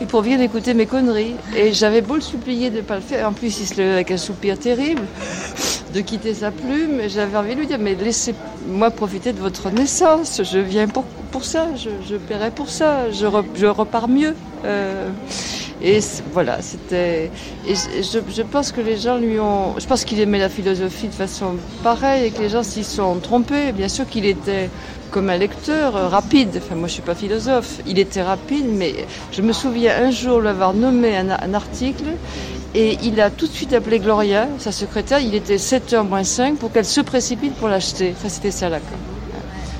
et 0.00 0.06
pour 0.06 0.22
bien 0.22 0.40
écouter 0.40 0.74
mes 0.74 0.86
conneries. 0.86 1.34
Et 1.56 1.72
j'avais 1.72 2.02
beau 2.02 2.14
le 2.14 2.20
supplier 2.20 2.70
de 2.70 2.76
ne 2.76 2.82
pas 2.82 2.96
le 2.96 3.00
faire. 3.00 3.28
En 3.28 3.32
plus, 3.32 3.58
il 3.58 3.66
se 3.66 3.74
levait 3.74 3.94
avec 3.94 4.10
un 4.12 4.16
soupir 4.16 4.56
terrible 4.58 5.02
de 5.92 6.00
quitter 6.00 6.34
sa 6.34 6.50
plume. 6.50 7.00
J'avais 7.08 7.36
envie 7.36 7.54
de 7.54 7.60
lui 7.60 7.66
dire, 7.66 7.78
mais 7.78 7.94
laissez-moi 7.94 8.90
profiter 8.90 9.32
de 9.32 9.40
votre 9.40 9.70
naissance. 9.70 10.42
Je 10.42 10.58
viens 10.58 10.88
pour, 10.88 11.04
pour 11.30 11.44
ça, 11.44 11.68
je, 11.76 12.16
paierai 12.16 12.50
pour 12.50 12.68
ça, 12.68 13.10
je, 13.10 13.26
repars 13.66 14.08
mieux. 14.08 14.34
Euh, 14.64 15.08
et 15.82 15.98
voilà, 16.32 16.62
c'était. 16.62 17.30
Et 17.66 17.74
je, 17.74 18.18
je, 18.28 18.42
pense 18.42 18.70
que 18.70 18.80
les 18.80 18.96
gens 18.96 19.18
lui 19.18 19.40
ont. 19.40 19.74
Je 19.78 19.86
pense 19.86 20.04
qu'il 20.04 20.20
aimait 20.20 20.38
la 20.38 20.48
philosophie 20.48 21.08
de 21.08 21.14
façon 21.14 21.56
pareille 21.82 22.26
et 22.26 22.30
que 22.30 22.40
les 22.40 22.48
gens 22.48 22.62
s'y 22.62 22.84
sont 22.84 23.16
trompés. 23.16 23.72
Bien 23.72 23.88
sûr 23.88 24.08
qu'il 24.08 24.24
était 24.24 24.70
comme 25.10 25.28
un 25.28 25.36
lecteur 25.36 25.96
euh, 25.96 26.08
rapide. 26.08 26.50
Enfin, 26.56 26.76
moi, 26.76 26.86
je 26.86 26.94
suis 26.94 27.02
pas 27.02 27.16
philosophe. 27.16 27.80
Il 27.86 27.98
était 27.98 28.22
rapide, 28.22 28.66
mais 28.68 28.94
je 29.32 29.42
me 29.42 29.52
souviens 29.52 29.92
un 30.04 30.10
jour 30.10 30.40
l'avoir 30.40 30.72
nommé 30.72 31.16
un 31.16 31.54
article 31.54 32.04
et 32.74 32.98
il 33.02 33.20
a 33.20 33.30
tout 33.30 33.46
de 33.46 33.52
suite 33.52 33.72
appelé 33.72 33.98
Gloria, 33.98 34.48
sa 34.58 34.72
secrétaire. 34.72 35.20
Il 35.20 35.34
était 35.34 35.56
7h 35.56 36.06
moins 36.06 36.24
5 36.24 36.56
pour 36.56 36.72
qu'elle 36.72 36.84
se 36.84 37.00
précipite 37.00 37.54
pour 37.54 37.68
l'acheter. 37.68 38.14
Enfin, 38.16 38.28
c'était 38.28 38.50
ça 38.50 38.68
là. 38.68 38.78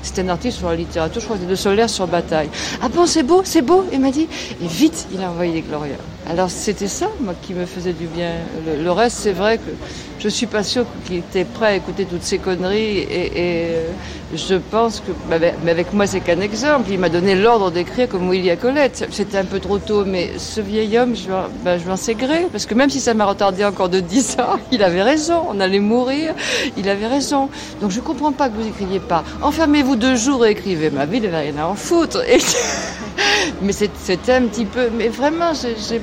C'était 0.03 0.21
un 0.21 0.29
article 0.29 0.53
sur 0.53 0.69
la 0.69 0.75
littérature, 0.75 1.21
je 1.21 1.25
crois 1.25 1.37
que 1.37 1.41
c'était 1.41 1.51
de 1.51 1.55
Solaire 1.55 1.89
sur 1.89 2.07
Bataille. 2.07 2.49
Ah 2.81 2.89
bon, 2.89 3.05
c'est 3.05 3.23
beau, 3.23 3.41
c'est 3.45 3.61
beau 3.61 3.85
Il 3.93 4.01
m'a 4.01 4.11
dit. 4.11 4.27
Et 4.61 4.67
vite, 4.67 5.07
il 5.13 5.21
a 5.23 5.29
envoyé 5.29 5.53
les 5.53 5.61
Gloria. 5.61 5.95
Alors 6.29 6.49
c'était 6.49 6.87
ça, 6.87 7.09
moi, 7.19 7.33
qui 7.41 7.53
me 7.53 7.65
faisait 7.65 7.91
du 7.91 8.05
bien. 8.05 8.31
Le, 8.65 8.91
reste, 8.91 9.17
c'est 9.17 9.33
vrai 9.33 9.57
que 9.57 9.71
je 10.19 10.29
suis 10.29 10.45
pas 10.45 10.63
sûre 10.63 10.85
qu'il 11.05 11.17
était 11.17 11.43
prêt 11.43 11.65
à 11.67 11.75
écouter 11.75 12.05
toutes 12.05 12.23
ces 12.23 12.37
conneries. 12.37 12.99
Et, 12.99 13.31
euh, 13.35 13.87
je 14.33 14.55
pense 14.55 15.01
que, 15.01 15.11
bah, 15.29 15.35
mais 15.63 15.71
avec 15.71 15.91
moi, 15.91 16.07
c'est 16.07 16.21
qu'un 16.21 16.39
exemple. 16.39 16.89
Il 16.89 16.99
m'a 16.99 17.09
donné 17.09 17.35
l'ordre 17.35 17.71
d'écrire 17.71 18.07
comme 18.07 18.29
William 18.29 18.57
Colette. 18.57 19.05
C'était 19.11 19.37
un 19.37 19.43
peu 19.43 19.59
trop 19.59 19.79
tôt, 19.79 20.05
mais 20.05 20.31
ce 20.37 20.61
vieil 20.61 20.97
homme, 20.97 21.13
je, 21.13 21.29
bah, 21.63 21.77
je 21.77 21.85
m'en 21.85 21.97
sais 21.97 22.15
gré. 22.15 22.47
Parce 22.51 22.65
que 22.65 22.73
même 22.73 22.89
si 22.89 23.01
ça 23.01 23.13
m'a 23.13 23.25
retardé 23.25 23.65
encore 23.65 23.89
de 23.89 23.99
10 23.99 24.37
ans, 24.39 24.59
il 24.71 24.81
avait 24.81 25.03
raison. 25.03 25.43
On 25.49 25.59
allait 25.59 25.79
mourir. 25.79 26.33
Il 26.77 26.87
avait 26.87 27.07
raison. 27.07 27.49
Donc 27.81 27.91
je 27.91 27.99
comprends 27.99 28.31
pas 28.31 28.47
que 28.47 28.55
vous 28.55 28.67
écriviez 28.67 29.01
pas. 29.01 29.25
Enfermez-vous 29.41 29.97
deux 29.97 30.15
jours 30.15 30.45
et 30.45 30.51
écrivez. 30.51 30.89
Ma 30.89 31.05
vie, 31.05 31.17
il 31.17 31.23
n'avait 31.23 31.51
rien 31.51 31.57
à 31.57 31.65
en 31.65 31.75
foutre. 31.75 32.23
Et... 32.29 32.37
mais 33.61 33.73
c'était 33.73 34.33
un 34.33 34.43
petit 34.43 34.65
peu. 34.65 34.89
Mais 34.97 35.09
vraiment, 35.09 35.51
j'ai 35.53 35.99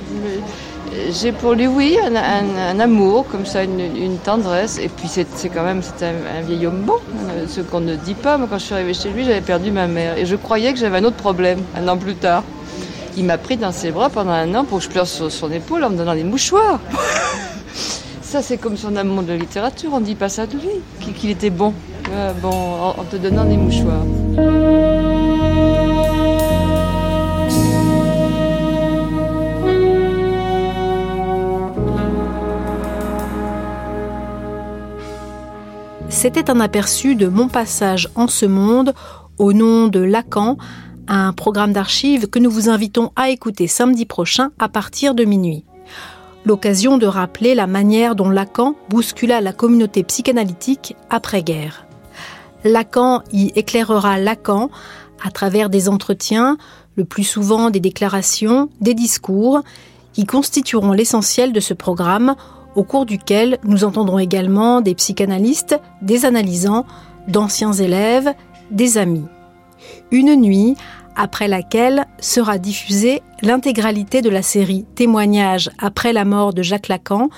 pour 1.41 1.55
lui, 1.55 1.67
oui, 1.67 1.99
un, 2.03 2.81
amour, 2.81 3.27
comme 3.31 3.47
ça, 3.47 3.63
une, 3.65 4.19
tendresse. 4.25 4.79
Et 4.79 4.89
puis 4.89 5.09
c'est 5.09 5.49
quand 5.49 5.63
même 5.63 5.83
c'est 5.83 6.07
un, 6.07 6.43
vieil 6.43 6.67
homme 6.67 6.83
bon, 6.83 6.95
euh, 7.31 7.47
ce 7.49 7.61
qu'on 7.61 7.81
ne 7.81 7.97
dit 7.97 8.15
pas. 8.15 8.39
Moi, 8.39 8.49
quand 8.51 8.59
je 8.59 8.65
suis 8.65 8.75
arrivée 8.75 8.95
chez 8.95 9.11
lui, 9.11 9.25
j'avais 9.25 9.41
perdu 9.41 9.71
ma 9.71 9.87
mère. 9.87 10.19
Et 10.19 10.27
je 10.27 10.37
croyais 10.37 10.73
que 10.73 10.79
j'avais 10.79 10.99
un 10.99 11.05
autre 11.05 11.17
problème, 11.17 11.61
un 11.77 11.87
an 11.89 11.97
plus 11.97 12.15
tard. 12.15 12.45
Il 13.17 13.25
m'a 13.25 13.39
pris 13.39 13.57
dans 13.57 13.73
ses 13.73 13.91
bras 13.91 14.09
pendant 14.09 14.31
un 14.31 14.55
an 14.55 14.65
pour 14.65 14.79
que 14.79 14.85
je 14.85 14.89
pleure 14.89 15.07
sur 15.07 15.31
son 15.31 15.51
épaule 15.51 15.85
en 15.85 15.91
me 15.91 15.97
donnant 15.97 16.15
des 16.15 16.25
mouchoirs. 16.25 16.81
ça, 18.23 18.43
c'est 18.43 18.57
comme 18.57 18.77
son 18.77 18.97
amour 18.97 19.23
de 19.23 19.33
littérature. 19.33 19.91
On 19.93 20.01
ne 20.01 20.05
dit 20.05 20.15
pas 20.15 20.29
ça 20.29 20.47
de 20.47 20.53
lui, 20.53 21.15
qu'il 21.15 21.31
était 21.31 21.51
bon, 21.51 21.75
euh, 22.13 22.33
bon 22.41 22.51
en 22.51 23.05
te 23.05 23.17
donnant 23.17 23.45
des 23.45 23.57
mouchoirs. 23.57 24.05
C'était 36.21 36.51
un 36.51 36.61
aperçu 36.61 37.15
de 37.15 37.29
mon 37.29 37.49
passage 37.49 38.11
en 38.15 38.29
ce 38.29 38.45
monde 38.45 38.93
au 39.39 39.55
nom 39.55 39.89
de 39.89 40.01
Lacan, 40.01 40.59
un 41.09 41.33
programme 41.33 41.73
d'archives 41.73 42.29
que 42.29 42.39
nous 42.39 42.51
vous 42.51 42.69
invitons 42.69 43.11
à 43.17 43.31
écouter 43.31 43.67
samedi 43.67 44.05
prochain 44.05 44.51
à 44.59 44.69
partir 44.69 45.15
de 45.15 45.25
minuit. 45.25 45.65
L'occasion 46.45 46.99
de 46.99 47.07
rappeler 47.07 47.55
la 47.55 47.67
manière 47.67 48.17
dont 48.17 48.29
Lacan 48.29 48.75
bouscula 48.91 49.41
la 49.41 49.55
communauté 49.55 50.03
psychanalytique 50.03 50.95
après-guerre. 51.09 51.87
Lacan 52.65 53.23
y 53.33 53.51
éclairera 53.57 54.19
Lacan 54.19 54.69
à 55.25 55.31
travers 55.31 55.71
des 55.71 55.89
entretiens, 55.89 56.59
le 56.97 57.07
plus 57.07 57.25
souvent 57.25 57.71
des 57.71 57.81
déclarations, 57.81 58.69
des 58.83 58.93
discours, 58.93 59.63
qui 60.13 60.27
constitueront 60.27 60.93
l'essentiel 60.93 61.55
de 61.55 61.61
ce 61.61 61.73
programme 61.73 62.35
au 62.75 62.85
cours 62.85 63.07
duquel 63.07 63.59
nous 63.65 63.85
entendrons 63.85 64.19
également 64.19 64.81
des 64.81 64.95
psychanalystes, 64.95 65.79
des 66.03 66.25
analysants, 66.25 66.87
d'anciens 67.29 67.73
élèves, 67.73 68.33
des 68.71 68.99
amis. 68.99 69.27
Une 70.11 70.37
nuit 70.37 70.77
après 71.17 71.49
laquelle 71.49 72.07
sera 72.19 72.59
diffusée 72.59 73.23
l'intégralité 73.43 74.23
de 74.23 74.31
la 74.31 74.43
série 74.43 74.87
Témoignages 74.95 75.71
après 75.79 76.13
la 76.13 76.25
mort 76.25 76.55
de 76.55 76.63
Jacques 76.63 76.89
Lacan, 76.89 77.29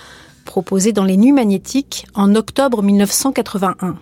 proposée 0.45 0.93
dans 0.93 1.05
les 1.05 1.17
Nuits 1.17 1.33
magnétiques 1.33 2.07
en 2.15 2.35
octobre 2.35 2.83
1981. 2.83 3.97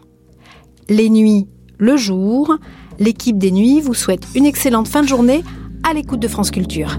Les 0.89 1.09
nuits, 1.09 1.47
le 1.79 1.97
jour, 1.97 2.57
l'équipe 2.99 3.39
des 3.39 3.53
nuits 3.53 3.81
vous 3.81 3.95
souhaite 3.95 4.27
une 4.35 4.47
excellente 4.47 4.89
fin 4.89 5.03
de 5.03 5.09
journée 5.09 5.45
à 5.89 5.95
l'écoute 5.95 6.21
de 6.21 6.29
France 6.29 6.51
Culture. 6.51 6.99